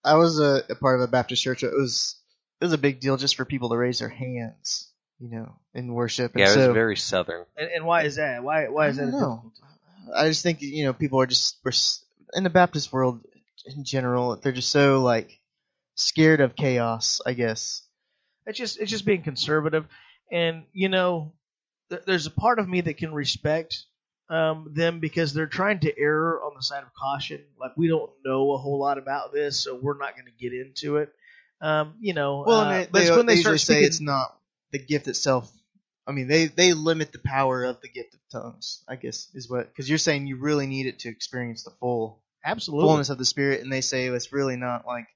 I 0.05 0.17
was 0.17 0.39
a, 0.39 0.63
a 0.69 0.75
part 0.75 1.01
of 1.01 1.09
a 1.09 1.11
Baptist 1.11 1.43
church. 1.43 1.63
It 1.63 1.73
was 1.73 2.17
it 2.61 2.65
was 2.65 2.73
a 2.73 2.79
big 2.79 3.01
deal 3.01 3.17
just 3.17 3.37
for 3.37 3.45
people 3.45 3.71
to 3.71 3.77
raise 3.77 3.99
their 3.99 4.09
hands, 4.09 4.91
you 5.25 5.31
know, 5.31 5.55
in 5.73 5.93
worship. 5.95 6.33
And 6.33 6.41
yeah, 6.41 6.51
it 6.51 6.55
so, 6.55 6.69
was 6.69 6.75
very 6.75 6.97
southern. 6.97 7.47
and, 7.57 7.71
and 7.77 7.87
why 7.87 8.03
is 8.03 8.17
that? 8.17 8.45
Why 8.45 8.69
why 8.69 8.89
is 8.89 8.99
I 8.99 9.03
that 9.03 9.09
a 9.09 9.13
don't 9.13 9.21
know. 9.21 9.43
difficult? 9.45 10.15
I 10.15 10.29
just 10.29 10.43
think 10.43 10.61
you 10.61 10.85
know 10.85 10.93
people 10.93 11.21
are 11.21 11.27
just 11.27 11.57
we're 11.65 11.73
in 12.35 12.45
the 12.45 12.51
Baptist 12.51 12.93
world 12.93 13.25
in 13.65 13.85
general. 13.85 14.37
They're 14.37 14.53
just 14.53 14.71
so 14.71 15.01
like 15.01 15.41
scared 15.95 16.41
of 16.41 16.55
chaos. 16.55 17.23
I 17.25 17.33
guess. 17.33 17.83
It's 18.47 18.59
just 18.59 18.79
it's 18.79 18.91
just 18.91 19.07
being 19.07 19.23
conservative, 19.23 19.87
and 20.31 20.65
you 20.75 20.91
know, 20.91 21.33
th- 21.89 22.03
there's 22.07 22.27
a 22.27 22.31
part 22.31 22.59
of 22.59 22.69
me 22.69 22.83
that 22.83 22.99
can 22.99 23.15
respect 23.15 23.85
um, 24.29 24.73
them 24.75 25.01
because 25.01 25.33
they're 25.33 25.47
trying 25.47 25.81
to 25.81 25.99
err 25.99 26.43
on 26.45 26.53
the 26.55 26.63
side 26.63 26.83
of 26.83 26.91
caution. 26.93 27.41
Like 27.59 27.73
we 27.79 27.89
don't 27.89 28.11
know 28.27 28.53
a 28.53 28.59
whole 28.59 28.79
lot 28.79 28.99
about 28.99 29.33
this, 29.33 29.61
so 29.61 29.79
we're 29.81 29.97
not 29.97 30.15
going 30.17 30.27
to 30.27 30.33
get 30.39 30.53
into 30.53 30.99
it. 30.99 31.11
Um, 31.63 31.95
you 31.99 32.13
know, 32.13 32.45
Well, 32.47 32.61
uh, 32.61 32.65
and 32.65 32.73
they, 32.83 32.89
but 32.91 33.05
they, 33.05 33.11
when 33.11 33.25
they 33.25 33.37
they 33.37 33.41
start 33.41 33.55
usually 33.55 33.59
say 33.59 33.75
speaking, 33.75 33.87
it's 33.87 34.01
not 34.03 34.37
the 34.75 34.85
gift 34.85 35.07
itself. 35.09 35.51
I 36.07 36.13
mean, 36.13 36.29
they 36.29 36.47
they 36.47 36.75
limit 36.75 37.13
the 37.13 37.19
power 37.25 37.65
of 37.65 37.81
the 37.81 37.89
gift 37.89 38.13
of 38.15 38.21
tongues. 38.31 38.83
I 38.89 38.97
guess 38.97 39.29
is 39.35 39.49
what 39.49 39.69
because 39.69 39.89
you're 39.89 39.97
saying 39.99 40.27
you 40.27 40.37
really 40.37 40.67
need 40.67 40.87
it 40.87 40.99
to 41.01 41.09
experience 41.09 41.63
the 41.63 41.71
full 41.81 42.23
absolutely. 42.45 42.87
fullness 42.89 43.09
of 43.11 43.17
the 43.19 43.25
Spirit, 43.25 43.61
and 43.63 43.73
they 43.73 43.81
say 43.81 44.07
it's 44.09 44.33
really 44.33 44.57
not 44.57 44.87
like 44.87 45.07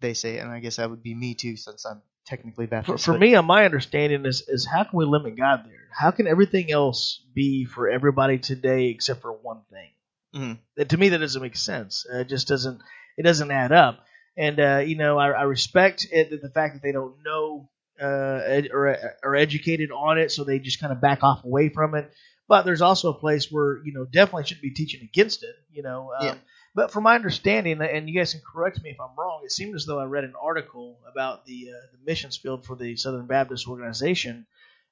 they 0.00 0.14
say, 0.14 0.38
and 0.38 0.50
I 0.52 0.60
guess 0.60 0.76
that 0.76 0.90
would 0.90 1.02
be 1.02 1.14
me 1.14 1.34
too, 1.34 1.56
since 1.56 1.84
I'm 1.84 2.02
technically 2.26 2.66
For, 2.66 2.70
Baptist. 2.70 3.04
for 3.06 3.12
but- 3.12 3.20
me, 3.20 3.34
uh, 3.34 3.42
my 3.42 3.64
understanding 3.64 4.24
is 4.26 4.42
is 4.48 4.64
how 4.66 4.84
can 4.84 4.96
we 4.98 5.04
limit 5.06 5.36
God 5.36 5.64
there? 5.66 5.88
How 5.92 6.10
can 6.12 6.26
everything 6.28 6.70
else 6.70 7.20
be 7.34 7.64
for 7.64 7.88
everybody 7.88 8.38
today 8.38 8.86
except 8.90 9.22
for 9.22 9.32
one 9.32 9.62
thing? 9.72 9.90
Mhm. 10.36 10.58
That- 10.76 10.90
to 10.90 10.96
me, 10.98 11.08
that 11.08 11.18
doesn't 11.18 11.42
make 11.42 11.56
sense. 11.56 12.06
Uh, 12.12 12.18
it 12.18 12.28
just 12.28 12.46
doesn't. 12.46 12.80
It 13.16 13.22
doesn't 13.24 13.50
add 13.50 13.72
up. 13.72 14.04
And 14.36 14.60
uh, 14.60 14.82
you 14.86 14.94
know, 14.96 15.18
I, 15.18 15.30
I 15.30 15.42
respect 15.42 16.06
it, 16.12 16.30
the 16.40 16.50
fact 16.50 16.74
that 16.74 16.82
they 16.82 16.92
don't 16.92 17.16
know 17.24 17.68
uh, 18.00 18.40
ed, 18.44 18.68
or 18.72 18.96
are 19.22 19.36
educated 19.36 19.90
on 19.90 20.18
it, 20.18 20.32
so 20.32 20.44
they 20.44 20.58
just 20.58 20.80
kind 20.80 20.92
of 20.92 21.00
back 21.00 21.22
off 21.22 21.44
away 21.44 21.68
from 21.68 21.94
it. 21.94 22.10
But 22.48 22.64
there's 22.64 22.82
also 22.82 23.10
a 23.10 23.18
place 23.18 23.50
where 23.50 23.78
you 23.84 23.92
know 23.92 24.04
definitely 24.04 24.44
shouldn't 24.44 24.62
be 24.62 24.70
teaching 24.70 25.02
against 25.02 25.42
it. 25.42 25.54
You 25.72 25.82
know. 25.82 26.12
Um, 26.18 26.26
Yeah. 26.26 26.34
But 26.74 26.92
from 26.92 27.04
my 27.04 27.16
understanding, 27.16 27.80
and 27.80 28.08
you 28.08 28.14
guys 28.14 28.32
can 28.34 28.42
correct 28.42 28.80
me 28.82 28.90
if 28.90 29.00
I'm 29.00 29.16
wrong, 29.18 29.40
it 29.42 29.50
seemed 29.50 29.74
as 29.74 29.84
though 29.84 29.98
I 29.98 30.04
read 30.04 30.22
an 30.22 30.34
article 30.40 31.00
about 31.10 31.44
the 31.44 31.70
uh, 31.70 31.86
the 31.90 31.98
missions 32.06 32.36
field 32.36 32.66
for 32.66 32.76
the 32.76 32.94
Southern 32.94 33.26
Baptist 33.26 33.66
Organization. 33.66 34.46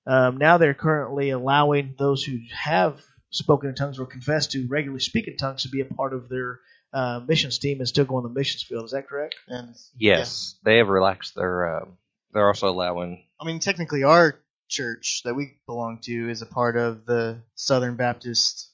Um, 0.07 0.39
now 0.39 0.59
they're 0.59 0.75
currently 0.75 1.31
allowing 1.31 1.95
those 1.99 2.25
who 2.25 2.39
have 2.51 3.01
spoken 3.31 3.69
in 3.69 3.75
tongues 3.75 3.99
or 3.99 4.07
confessed 4.07 4.53
to 4.53 4.67
regularly 4.67 5.01
speak 5.01 5.29
in 5.29 5.37
tongues 5.37 5.63
to 5.63 5.69
be 5.69 5.81
a 5.81 5.85
part 5.85 6.13
of 6.13 6.29
their 6.29 6.61
uh, 6.93 7.21
missions 7.27 7.59
team 7.59 7.79
and 7.79 7.89
still 7.89 8.05
go 8.05 8.17
on 8.17 8.23
the 8.23 8.29
missions 8.31 8.63
field. 8.63 8.85
Is 8.85 8.93
that 8.93 9.09
correct? 9.09 9.37
and 9.49 9.75
Yes, 9.99 10.57
they 10.65 10.79
have 10.79 10.89
relaxed 10.89 11.35
their. 11.35 11.87
They're 12.33 12.47
also 12.47 12.69
allowing. 12.69 13.25
I 13.41 13.45
mean, 13.45 13.59
technically, 13.61 14.03
our 14.05 14.39
church 14.69 15.23
that 15.25 15.35
we 15.35 15.59
belong 15.67 16.01
to 16.03 16.29
is 16.31 16.43
a 16.43 16.47
part 16.47 16.77
of 16.77 17.07
the 17.07 17.41
Southern 17.55 17.97
Baptist 17.97 18.69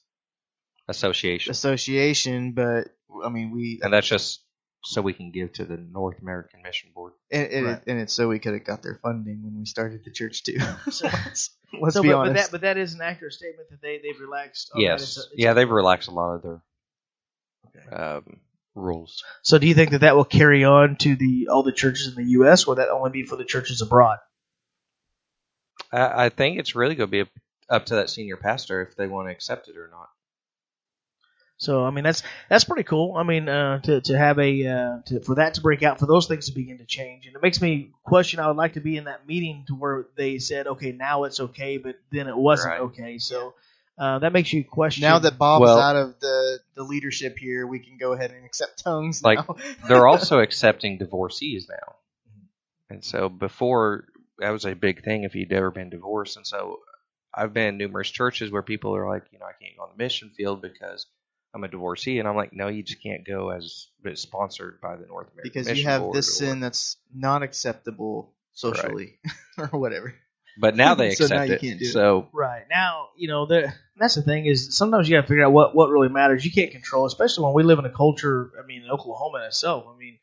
Association. 0.87 1.51
Association, 1.51 2.51
but 2.53 2.89
I 3.23 3.29
mean 3.29 3.51
we 3.51 3.79
And 3.83 3.93
that's 3.93 4.07
just 4.07 4.41
so 4.83 5.01
we 5.01 5.13
can 5.13 5.31
give 5.31 5.53
to 5.53 5.63
the 5.65 5.77
North 5.77 6.19
American 6.21 6.61
Mission 6.61 6.89
Board. 6.93 7.13
and, 7.31 7.47
and, 7.51 7.65
Right. 7.67 7.77
it, 7.77 7.83
and 7.87 8.01
it's 8.01 8.11
so 8.11 8.27
we 8.27 8.39
could 8.39 8.53
have 8.53 8.65
got 8.65 8.81
their 8.83 8.99
funding 9.01 9.41
when 9.43 9.57
we 9.57 9.65
started 9.65 10.03
the 10.03 10.11
church 10.11 10.43
too. 10.43 10.57
So- 10.91 11.07
let's 11.07 11.51
let's 11.79 11.93
so, 11.95 12.01
be 12.01 12.09
but, 12.09 12.15
honest. 12.15 12.33
But 12.33 12.33
that, 12.35 12.51
but 12.51 12.61
that 12.61 12.77
is 12.77 12.93
an 12.95 13.01
accurate 13.01 13.33
statement 13.33 13.69
that 13.69 13.81
they 13.81 13.99
they've 14.03 14.19
relaxed. 14.19 14.71
on 14.73 14.81
that. 14.81 14.85
yes. 14.85 15.03
It's 15.03 15.17
a- 15.17 15.21
it's 15.21 15.29
yeah, 15.37 15.51
a- 15.51 15.53
they've 15.53 15.69
relaxed 15.69 16.09
a 16.09 16.11
lot 16.11 16.33
of 16.35 16.41
their 16.41 16.61
Okay. 17.67 17.95
um, 17.95 18.39
rules. 18.75 19.23
So 19.43 19.57
do 19.57 19.67
you 19.67 19.73
think 19.73 19.91
that 19.91 20.01
that 20.01 20.15
will 20.15 20.25
carry 20.25 20.63
on 20.63 20.95
to 20.97 21.15
the 21.15 21.49
all 21.49 21.63
the 21.63 21.71
churches 21.71 22.07
in 22.07 22.15
the 22.15 22.31
U.S. 22.31 22.65
or 22.65 22.69
will 22.71 22.75
that 22.75 22.89
only 22.89 23.11
be 23.11 23.23
for 23.23 23.35
the 23.35 23.45
churches 23.45 23.81
abroad? 23.81 24.17
I, 25.91 26.25
I 26.25 26.29
think 26.29 26.59
it's 26.59 26.75
really 26.75 26.95
going 26.95 27.07
to 27.07 27.11
be 27.11 27.21
up, 27.21 27.29
up 27.69 27.85
to 27.87 27.95
that 27.95 28.09
senior 28.09 28.37
pastor 28.37 28.81
if 28.81 28.95
they 28.95 29.07
want 29.07 29.27
to 29.27 29.31
accept 29.31 29.67
it 29.69 29.77
or 29.77 29.87
not. 29.91 30.09
So 31.57 31.85
I 31.85 31.91
mean 31.91 32.03
that's 32.03 32.23
that's 32.49 32.63
pretty 32.65 32.83
cool. 32.83 33.15
I 33.15 33.23
mean 33.23 33.47
uh, 33.47 33.79
to 33.81 34.01
to 34.01 34.17
have 34.17 34.37
a 34.39 34.67
uh, 34.67 34.97
to, 35.05 35.21
for 35.21 35.35
that 35.35 35.53
to 35.53 35.61
break 35.61 35.81
out 35.83 35.99
for 35.99 36.07
those 36.07 36.27
things 36.27 36.47
to 36.47 36.53
begin 36.53 36.79
to 36.79 36.85
change, 36.85 37.25
and 37.25 37.35
it 37.35 37.41
makes 37.41 37.61
me 37.61 37.91
question. 38.03 38.39
I 38.39 38.47
would 38.47 38.57
like 38.57 38.73
to 38.73 38.81
be 38.81 38.97
in 38.97 39.05
that 39.05 39.27
meeting 39.27 39.63
to 39.67 39.75
where 39.75 40.05
they 40.17 40.39
said, 40.39 40.67
okay, 40.67 40.91
now 40.91 41.23
it's 41.23 41.39
okay, 41.39 41.77
but 41.77 41.95
then 42.11 42.27
it 42.27 42.35
wasn't 42.35 42.73
Right. 42.73 42.81
okay. 42.81 43.17
So 43.19 43.53
uh, 43.97 44.19
that 44.19 44.33
makes 44.33 44.51
you 44.51 44.63
question. 44.63 45.01
now 45.01 45.19
that 45.19 45.37
Bob's 45.37 45.61
Well- 45.61 45.79
out 45.79 45.95
of 45.95 46.19
the 46.19 46.59
the 46.75 46.83
leadership 46.83 47.37
here, 47.37 47.67
we 47.67 47.79
can 47.79 47.97
go 47.97 48.13
ahead 48.13 48.31
and 48.31 48.45
accept 48.45 48.83
tongues. 48.83 49.23
Like. 49.23 49.39
They're 49.87 50.07
also 50.07 50.39
accepting 50.47 50.97
divorcees 50.97 51.67
now. 51.69 51.95
And 52.89 53.03
so 53.03 53.29
before, 53.29 54.05
that 54.39 54.51
was 54.51 54.65
a 54.65 54.75
big 54.75 55.03
thing 55.03 55.23
if 55.23 55.35
you'd 55.35 55.51
ever 55.51 55.71
been 55.71 55.89
divorced. 55.89 56.37
And 56.37 56.45
so 56.45 56.79
I've 57.33 57.53
been 57.53 57.69
in 57.69 57.77
numerous 57.77 58.09
churches 58.09 58.51
where 58.51 58.61
people 58.61 58.95
are 58.95 59.07
like, 59.07 59.23
you 59.31 59.39
know, 59.39 59.45
I 59.45 59.53
can't 59.59 59.75
go 59.77 59.83
on 59.83 59.89
the 59.95 60.03
mission 60.03 60.31
field 60.35 60.61
because 60.61 61.07
I'm 61.53 61.63
a 61.63 61.67
divorcee. 61.67 62.19
And 62.19 62.27
I'm 62.27 62.35
like, 62.35 62.53
no, 62.53 62.67
you 62.67 62.83
just 62.83 63.01
can't 63.01 63.25
go 63.25 63.49
as 63.49 63.87
but 64.03 64.17
sponsored 64.17 64.79
by 64.81 64.95
the 64.95 65.07
North 65.07 65.27
American 65.33 65.43
because 65.43 65.67
Mission 65.67 65.83
you 65.83 65.89
have 65.89 66.01
Board 66.01 66.15
this 66.15 66.37
sin 66.37 66.59
that's 66.59 66.97
not 67.13 67.41
acceptable 67.41 68.33
socially 68.53 69.19
or 69.57 69.67
whatever. 69.67 70.15
But 70.57 70.75
now 70.75 70.95
they 70.95 71.07
accept 71.11 71.29
So 71.29 71.35
accept 71.35 71.39
now 71.39 71.43
you 71.43 71.53
it. 71.53 71.61
can't 71.61 71.79
do 71.79 71.85
it. 71.85 71.91
so 71.91 72.27
Right 72.33 72.63
now, 72.69 73.09
you 73.17 73.27
know, 73.27 73.45
the, 73.45 73.73
that's 73.97 74.15
the 74.15 74.21
thing 74.21 74.45
is 74.45 74.75
sometimes 74.75 75.07
you 75.09 75.15
got 75.15 75.21
to 75.21 75.27
figure 75.27 75.45
out 75.45 75.51
what 75.53 75.75
what 75.75 75.89
really 75.89 76.09
matters. 76.09 76.45
You 76.45 76.51
can't 76.51 76.71
control, 76.71 77.05
especially 77.05 77.45
when 77.45 77.53
we 77.53 77.63
live 77.63 77.79
in 77.79 77.85
a 77.85 77.91
culture. 77.91 78.51
I 78.61 78.65
mean, 78.65 78.83
in 78.83 78.89
Oklahoma 78.89 79.45
itself. 79.47 79.85
I 79.93 79.97
mean, 79.97 80.17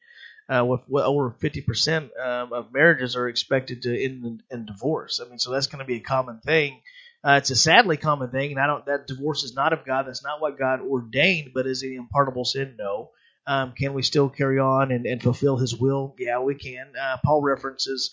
uh, 0.49 0.65
with, 0.65 0.81
with 0.89 1.05
over 1.05 1.31
fifty 1.41 1.61
percent 1.61 2.11
um, 2.21 2.53
of 2.53 2.73
marriages 2.73 3.17
are 3.17 3.29
expected 3.29 3.83
to 3.83 4.05
end 4.05 4.25
in, 4.25 4.43
in 4.51 4.67
divorce. 4.67 5.21
I 5.25 5.29
mean, 5.29 5.39
so 5.39 5.51
that's 5.53 5.67
going 5.69 5.79
to 5.81 5.85
be 5.85 5.97
a 5.97 6.01
common 6.01 6.41
thing. 6.41 6.81
Uh, 7.23 7.33
it's 7.39 7.51
a 7.51 7.57
sadly 7.57 7.97
common 7.99 8.31
thing, 8.31 8.51
and 8.53 8.61
I 8.61 8.67
don't. 8.67 8.85
That 8.87 9.07
divorce 9.07 9.45
is 9.45 9.55
not 9.55 9.73
of 9.73 9.85
God. 9.85 10.07
That's 10.07 10.25
not 10.25 10.41
what 10.41 10.59
God 10.59 10.81
ordained. 10.81 11.51
But 11.55 11.67
is 11.67 11.83
it 11.83 11.89
an 11.91 11.97
impartable 11.99 12.45
sin? 12.45 12.77
No. 12.79 13.11
Um, 13.47 13.73
can 13.73 13.95
we 13.95 14.03
still 14.03 14.29
carry 14.29 14.59
on 14.59 14.91
and, 14.93 15.07
and 15.07 15.23
fulfill 15.23 15.57
His 15.57 15.77
will? 15.77 16.15
Yeah, 16.19 16.41
we 16.41 16.55
can. 16.55 16.93
Uh, 17.01 17.17
Paul 17.25 17.43
references 17.43 18.11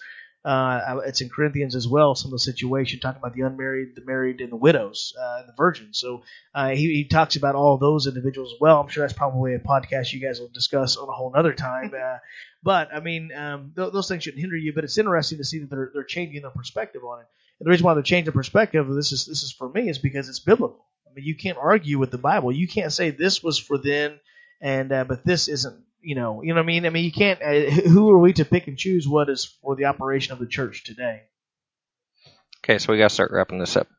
uh, 0.48 1.02
it's 1.06 1.20
in 1.20 1.28
Corinthians 1.28 1.76
as 1.76 1.90
well. 1.90 2.16
Some 2.16 2.30
of 2.30 2.32
the 2.32 2.40
situation 2.40 3.02
talking 3.02 3.20
about 3.20 3.36
the 3.36 3.42
unmarried, 3.42 3.96
the 3.96 4.06
married, 4.06 4.40
and 4.40 4.50
the 4.50 4.56
widows, 4.56 5.14
uh, 5.20 5.40
and 5.40 5.50
the 5.50 5.54
virgins. 5.58 5.98
So 5.98 6.24
uh, 6.56 6.70
he, 6.70 6.94
he 6.94 7.04
talks 7.04 7.36
about 7.36 7.56
all 7.56 7.78
those 7.78 8.08
individuals 8.08 8.54
as 8.54 8.62
well. 8.62 8.80
I'm 8.80 8.88
sure 8.88 9.04
that's 9.04 9.18
probably 9.18 9.56
a 9.56 9.60
podcast 9.60 10.14
you 10.14 10.22
guys 10.22 10.40
will 10.40 10.48
discuss 10.48 10.96
on 10.96 11.10
a 11.10 11.12
whole 11.12 11.34
other 11.36 11.54
time. 11.54 11.92
Uh, 12.08 12.20
but 12.64 12.94
I 12.94 13.00
mean, 13.00 13.32
um, 13.34 13.74
th- 13.76 13.92
those 13.92 14.08
things 14.08 14.24
shouldn't 14.24 14.42
hinder 14.42 14.56
you. 14.56 14.72
But 14.74 14.84
it's 14.84 14.98
interesting 14.98 15.40
to 15.40 15.44
see 15.44 15.60
that 15.60 15.70
they're 15.70 15.92
they're 15.94 16.04
changing 16.04 16.42
their 16.42 16.52
perspective 16.52 17.04
on 17.04 17.20
it. 17.20 17.28
And 17.60 17.66
the 17.66 17.72
reason 17.72 17.86
why 17.86 17.94
they're 17.96 18.04
changing 18.04 18.34
perspective, 18.34 18.88
this 18.88 19.12
is 19.12 19.26
this 19.26 19.44
is 19.44 19.52
for 19.52 19.68
me, 19.70 19.90
is 19.90 19.98
because 19.98 20.30
it's 20.30 20.40
biblical. 20.40 20.86
I 21.10 21.14
mean, 21.14 21.26
you 21.26 21.36
can't 21.36 21.58
argue 21.58 21.98
with 21.98 22.12
the 22.12 22.18
Bible. 22.18 22.52
You 22.52 22.68
can't 22.68 22.94
say 22.94 23.10
this 23.10 23.44
was 23.44 23.58
for 23.58 23.78
then, 23.78 24.20
and 24.62 24.92
uh, 24.92 25.04
but 25.04 25.26
this 25.26 25.48
isn't. 25.48 25.84
You 26.08 26.16
know, 26.16 26.42
you 26.42 26.54
know 26.54 26.62
what 26.62 26.64
I 26.64 26.68
mean. 26.68 26.86
I 26.86 26.90
mean, 26.90 27.04
you 27.04 27.12
can't. 27.12 27.42
Uh, 27.42 27.70
who 27.90 28.10
are 28.12 28.18
we 28.18 28.32
to 28.32 28.46
pick 28.46 28.68
and 28.68 28.78
choose 28.78 29.06
what 29.06 29.28
is 29.28 29.44
for 29.62 29.76
the 29.76 29.86
operation 29.86 30.32
of 30.32 30.40
the 30.40 30.46
church 30.48 30.86
today? 30.86 31.24
okay, 32.64 32.78
so 32.78 32.94
we 32.94 32.98
got 32.98 33.10
to 33.10 33.14
start 33.14 33.32
wrapping 33.34 33.60
this 33.60 33.76
up. 33.76 33.90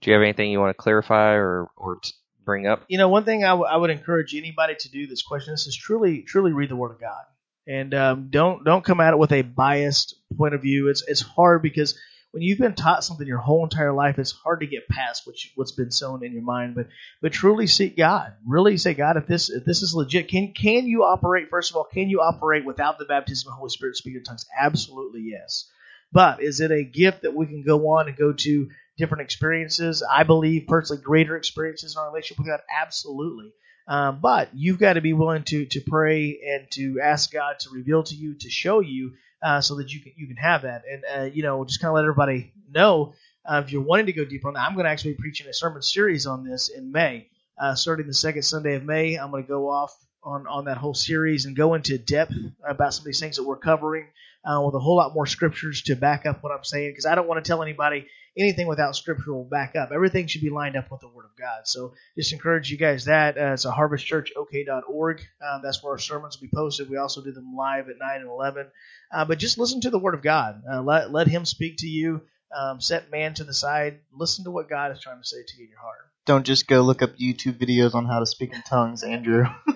Do 0.00 0.10
you 0.10 0.14
have 0.14 0.22
anything 0.22 0.52
you 0.52 0.60
want 0.60 0.76
to 0.76 0.80
clarify 0.80 1.32
or 1.32 1.66
or 1.76 2.00
bring 2.44 2.68
up? 2.68 2.84
you 2.86 2.98
know, 2.98 3.08
one 3.08 3.24
thing 3.24 3.42
I, 3.42 3.48
w- 3.48 3.68
I 3.68 3.76
would 3.76 3.90
encourage 3.90 4.32
anybody 4.36 4.76
to 4.78 4.90
do 4.92 5.08
this 5.08 5.22
question. 5.22 5.52
This 5.52 5.66
is 5.66 5.76
truly, 5.76 6.22
truly 6.22 6.52
read 6.52 6.70
the 6.70 6.76
Word 6.76 6.92
of 6.92 7.00
God, 7.00 7.24
and 7.66 7.92
um, 7.94 8.28
don't 8.30 8.64
don't 8.64 8.84
come 8.84 9.00
at 9.00 9.12
it 9.12 9.18
with 9.18 9.32
a 9.32 9.42
biased 9.42 10.14
point 10.36 10.54
of 10.54 10.62
view. 10.62 10.88
It's 10.88 11.02
it's 11.08 11.20
hard 11.20 11.62
because 11.62 11.98
when 12.32 12.42
you've 12.42 12.58
been 12.58 12.74
taught 12.74 13.04
something 13.04 13.26
your 13.26 13.38
whole 13.38 13.64
entire 13.64 13.92
life, 13.92 14.18
it's 14.18 14.32
hard 14.32 14.60
to 14.60 14.66
get 14.66 14.88
past 14.88 15.26
what 15.26 15.42
you, 15.42 15.50
what's 15.54 15.72
been 15.72 15.90
sown 15.90 16.24
in 16.24 16.32
your 16.32 16.42
mind. 16.42 16.74
But 16.74 16.88
but 17.22 17.32
truly 17.32 17.66
seek 17.66 17.96
God. 17.96 18.34
Really 18.46 18.76
say, 18.76 18.94
God, 18.94 19.16
if 19.16 19.26
this 19.26 19.50
if 19.50 19.64
this 19.64 19.82
is 19.82 19.94
legit, 19.94 20.28
can 20.28 20.52
can 20.52 20.86
you 20.86 21.04
operate? 21.04 21.48
First 21.50 21.70
of 21.70 21.76
all, 21.76 21.84
can 21.84 22.10
you 22.10 22.20
operate 22.20 22.64
without 22.64 22.98
the 22.98 23.06
baptism 23.06 23.48
of 23.48 23.52
the 23.52 23.58
Holy 23.58 23.70
Spirit, 23.70 23.96
speaking 23.96 24.18
in 24.18 24.24
tongues? 24.24 24.46
Absolutely 24.58 25.22
yes. 25.22 25.70
But 26.12 26.42
is 26.42 26.60
it 26.60 26.70
a 26.70 26.84
gift 26.84 27.22
that 27.22 27.34
we 27.34 27.46
can 27.46 27.62
go 27.62 27.88
on 27.88 28.08
and 28.08 28.16
go 28.16 28.32
to 28.32 28.70
different 28.96 29.22
experiences? 29.22 30.02
I 30.02 30.22
believe 30.22 30.66
personally 30.66 31.02
greater 31.02 31.36
experiences 31.36 31.94
in 31.94 32.00
our 32.00 32.08
relationship 32.08 32.38
with 32.38 32.48
God. 32.48 32.60
Absolutely. 32.70 33.52
Um, 33.86 34.20
but 34.20 34.50
you've 34.54 34.78
got 34.78 34.94
to 34.94 35.00
be 35.00 35.14
willing 35.14 35.44
to 35.44 35.64
to 35.64 35.80
pray 35.80 36.40
and 36.46 36.70
to 36.72 37.00
ask 37.02 37.32
God 37.32 37.58
to 37.60 37.70
reveal 37.70 38.02
to 38.02 38.14
you, 38.14 38.34
to 38.34 38.50
show 38.50 38.80
you, 38.80 39.14
uh, 39.42 39.60
so 39.60 39.76
that 39.76 39.92
you 39.92 40.00
can 40.00 40.12
you 40.16 40.26
can 40.26 40.36
have 40.36 40.62
that. 40.62 40.82
And 40.90 41.04
uh, 41.14 41.24
you 41.24 41.42
know, 41.42 41.64
just 41.64 41.80
kind 41.80 41.90
of 41.90 41.94
let 41.96 42.02
everybody 42.02 42.52
know 42.70 43.14
uh, 43.44 43.62
if 43.64 43.72
you're 43.72 43.82
wanting 43.82 44.06
to 44.06 44.12
go 44.12 44.24
deeper 44.24 44.48
on 44.48 44.54
that. 44.54 44.66
I'm 44.66 44.74
going 44.74 44.84
to 44.84 44.90
actually 44.90 45.12
be 45.12 45.18
preaching 45.18 45.46
a 45.48 45.52
sermon 45.52 45.82
series 45.82 46.26
on 46.26 46.44
this 46.44 46.68
in 46.68 46.92
May, 46.92 47.28
uh, 47.58 47.74
starting 47.74 48.06
the 48.06 48.14
second 48.14 48.42
Sunday 48.42 48.74
of 48.74 48.84
May. 48.84 49.16
I'm 49.16 49.30
going 49.30 49.44
to 49.44 49.48
go 49.48 49.68
off 49.68 49.94
on 50.22 50.46
on 50.46 50.64
that 50.66 50.76
whole 50.76 50.94
series 50.94 51.46
and 51.46 51.56
go 51.56 51.74
into 51.74 51.98
depth 51.98 52.34
about 52.66 52.94
some 52.94 53.02
of 53.02 53.06
these 53.06 53.20
things 53.20 53.36
that 53.36 53.44
we're 53.44 53.56
covering 53.56 54.06
uh, 54.44 54.60
with 54.64 54.74
a 54.74 54.78
whole 54.78 54.96
lot 54.96 55.14
more 55.14 55.26
scriptures 55.26 55.82
to 55.82 55.96
back 55.96 56.26
up 56.26 56.42
what 56.42 56.52
I'm 56.52 56.64
saying 56.64 56.90
because 56.90 57.06
I 57.06 57.14
don't 57.14 57.28
want 57.28 57.44
to 57.44 57.48
tell 57.48 57.62
anybody 57.62 58.06
anything 58.38 58.66
without 58.66 58.96
scriptural 58.96 59.44
backup. 59.44 59.90
Everything 59.92 60.26
should 60.26 60.42
be 60.42 60.50
lined 60.50 60.76
up 60.76 60.90
with 60.90 61.00
the 61.00 61.08
Word 61.08 61.24
of 61.24 61.36
God. 61.36 61.66
So 61.66 61.94
just 62.16 62.32
encourage 62.32 62.70
you 62.70 62.76
guys 62.76 63.06
that. 63.06 63.36
Uh, 63.36 63.52
it's 63.52 63.64
a 63.64 63.72
harvestchurchok.org. 63.72 65.20
Um, 65.42 65.60
that's 65.62 65.82
where 65.82 65.92
our 65.92 65.98
sermons 65.98 66.38
will 66.38 66.46
be 66.46 66.52
posted. 66.54 66.88
We 66.88 66.96
also 66.96 67.22
do 67.22 67.32
them 67.32 67.54
live 67.56 67.88
at 67.88 67.98
9 67.98 68.20
and 68.20 68.30
11. 68.30 68.66
Uh, 69.12 69.24
but 69.24 69.38
just 69.38 69.58
listen 69.58 69.80
to 69.82 69.90
the 69.90 69.98
Word 69.98 70.14
of 70.14 70.22
God. 70.22 70.62
Uh, 70.70 70.82
let, 70.82 71.12
let 71.12 71.26
Him 71.26 71.44
speak 71.44 71.78
to 71.78 71.88
you. 71.88 72.22
Um, 72.56 72.80
set 72.80 73.10
man 73.10 73.34
to 73.34 73.44
the 73.44 73.52
side. 73.52 74.00
Listen 74.12 74.44
to 74.44 74.50
what 74.50 74.70
God 74.70 74.92
is 74.92 75.00
trying 75.00 75.20
to 75.20 75.26
say 75.26 75.42
to 75.46 75.56
you 75.58 75.64
in 75.64 75.70
your 75.70 75.80
heart. 75.80 75.98
Don't 76.24 76.46
just 76.46 76.66
go 76.66 76.80
look 76.80 77.02
up 77.02 77.16
YouTube 77.16 77.58
videos 77.58 77.94
on 77.94 78.06
how 78.06 78.20
to 78.20 78.26
speak 78.26 78.54
in 78.54 78.62
tongues, 78.62 79.02
Andrew. 79.02 79.44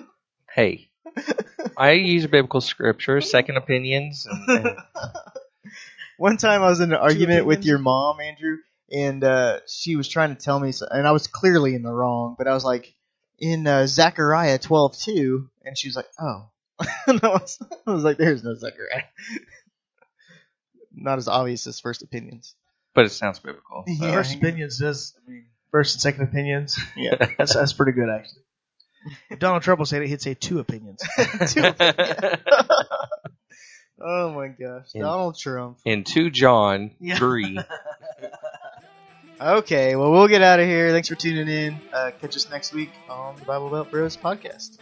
Hey, 0.53 0.91
I 1.75 1.93
use 1.93 2.27
biblical 2.27 2.61
scripture, 2.61 3.21
second 3.21 3.57
opinions, 3.57 4.27
and, 4.29 4.67
and 4.67 4.77
One 6.17 6.37
time 6.37 6.61
I 6.61 6.69
was 6.69 6.79
in 6.79 6.91
an 6.93 6.99
argument 6.99 7.45
with 7.45 7.65
your 7.65 7.79
mom, 7.79 8.19
Andrew, 8.19 8.57
and 8.91 9.23
uh, 9.23 9.59
she 9.67 9.95
was 9.95 10.07
trying 10.07 10.35
to 10.35 10.41
tell 10.41 10.59
me, 10.59 10.71
so, 10.71 10.87
and 10.89 11.07
I 11.07 11.11
was 11.11 11.27
clearly 11.27 11.75
in 11.75 11.81
the 11.83 11.91
wrong, 11.91 12.35
but 12.37 12.47
I 12.47 12.53
was 12.53 12.63
like, 12.63 12.93
in 13.39 13.65
uh, 13.67 13.87
Zechariah 13.87 14.59
12:2, 14.59 15.49
and 15.65 15.77
she 15.77 15.87
was 15.87 15.95
like, 15.95 16.07
oh. 16.19 16.49
I, 16.79 17.19
was, 17.23 17.59
I 17.87 17.91
was 17.91 18.03
like, 18.03 18.17
there's 18.17 18.43
no 18.43 18.55
Zechariah. 18.55 19.03
Not 20.93 21.17
as 21.17 21.27
obvious 21.27 21.65
as 21.67 21.79
first 21.79 22.03
opinions. 22.03 22.55
but 22.93 23.05
it 23.05 23.09
sounds 23.09 23.39
biblical. 23.39 23.83
Yeah. 23.87 24.11
First 24.11 24.35
opinions 24.35 24.79
does, 24.79 25.15
I 25.17 25.29
mean, 25.31 25.45
first 25.71 25.95
and 25.95 26.01
second 26.01 26.23
opinions. 26.25 26.79
Yeah. 26.95 27.15
That's, 27.37 27.55
that's 27.55 27.73
pretty 27.73 27.93
good, 27.93 28.09
actually. 28.09 28.43
If 29.29 29.39
Donald 29.39 29.63
Trump 29.63 29.85
said 29.85 30.01
it, 30.03 30.07
he'd 30.07 30.21
say 30.21 30.33
two 30.33 30.59
opinions. 30.59 31.01
Two 31.51 31.63
opinions. 31.65 32.43
Oh 34.03 34.31
my 34.33 34.49
gosh. 34.49 34.87
In- 34.93 35.01
Donald 35.01 35.37
Trump. 35.37 35.79
In 35.85 36.03
two 36.03 36.29
John 36.29 36.91
Yeah. 36.99 37.17
three. 37.17 37.59
Okay, 39.41 39.95
well, 39.97 40.09
we'll 40.11 40.29
get 40.29 40.41
out 40.41 40.61
of 40.61 40.65
here. 40.67 40.91
Thanks 40.91 41.09
for 41.09 41.15
tuning 41.15 41.49
in. 41.49 41.77
Uh, 41.91 42.11
catch 42.21 42.37
us 42.37 42.49
next 42.49 42.71
week 42.73 42.91
on 43.09 43.35
the 43.35 43.43
Bible 43.43 43.69
Belt 43.69 43.91
Bros 43.91 44.15
podcast. 44.15 44.77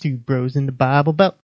Two 0.00 0.16
bros 0.16 0.56
in 0.56 0.66
the 0.66 0.72
Bible 0.72 1.12
Belt. 1.12 1.36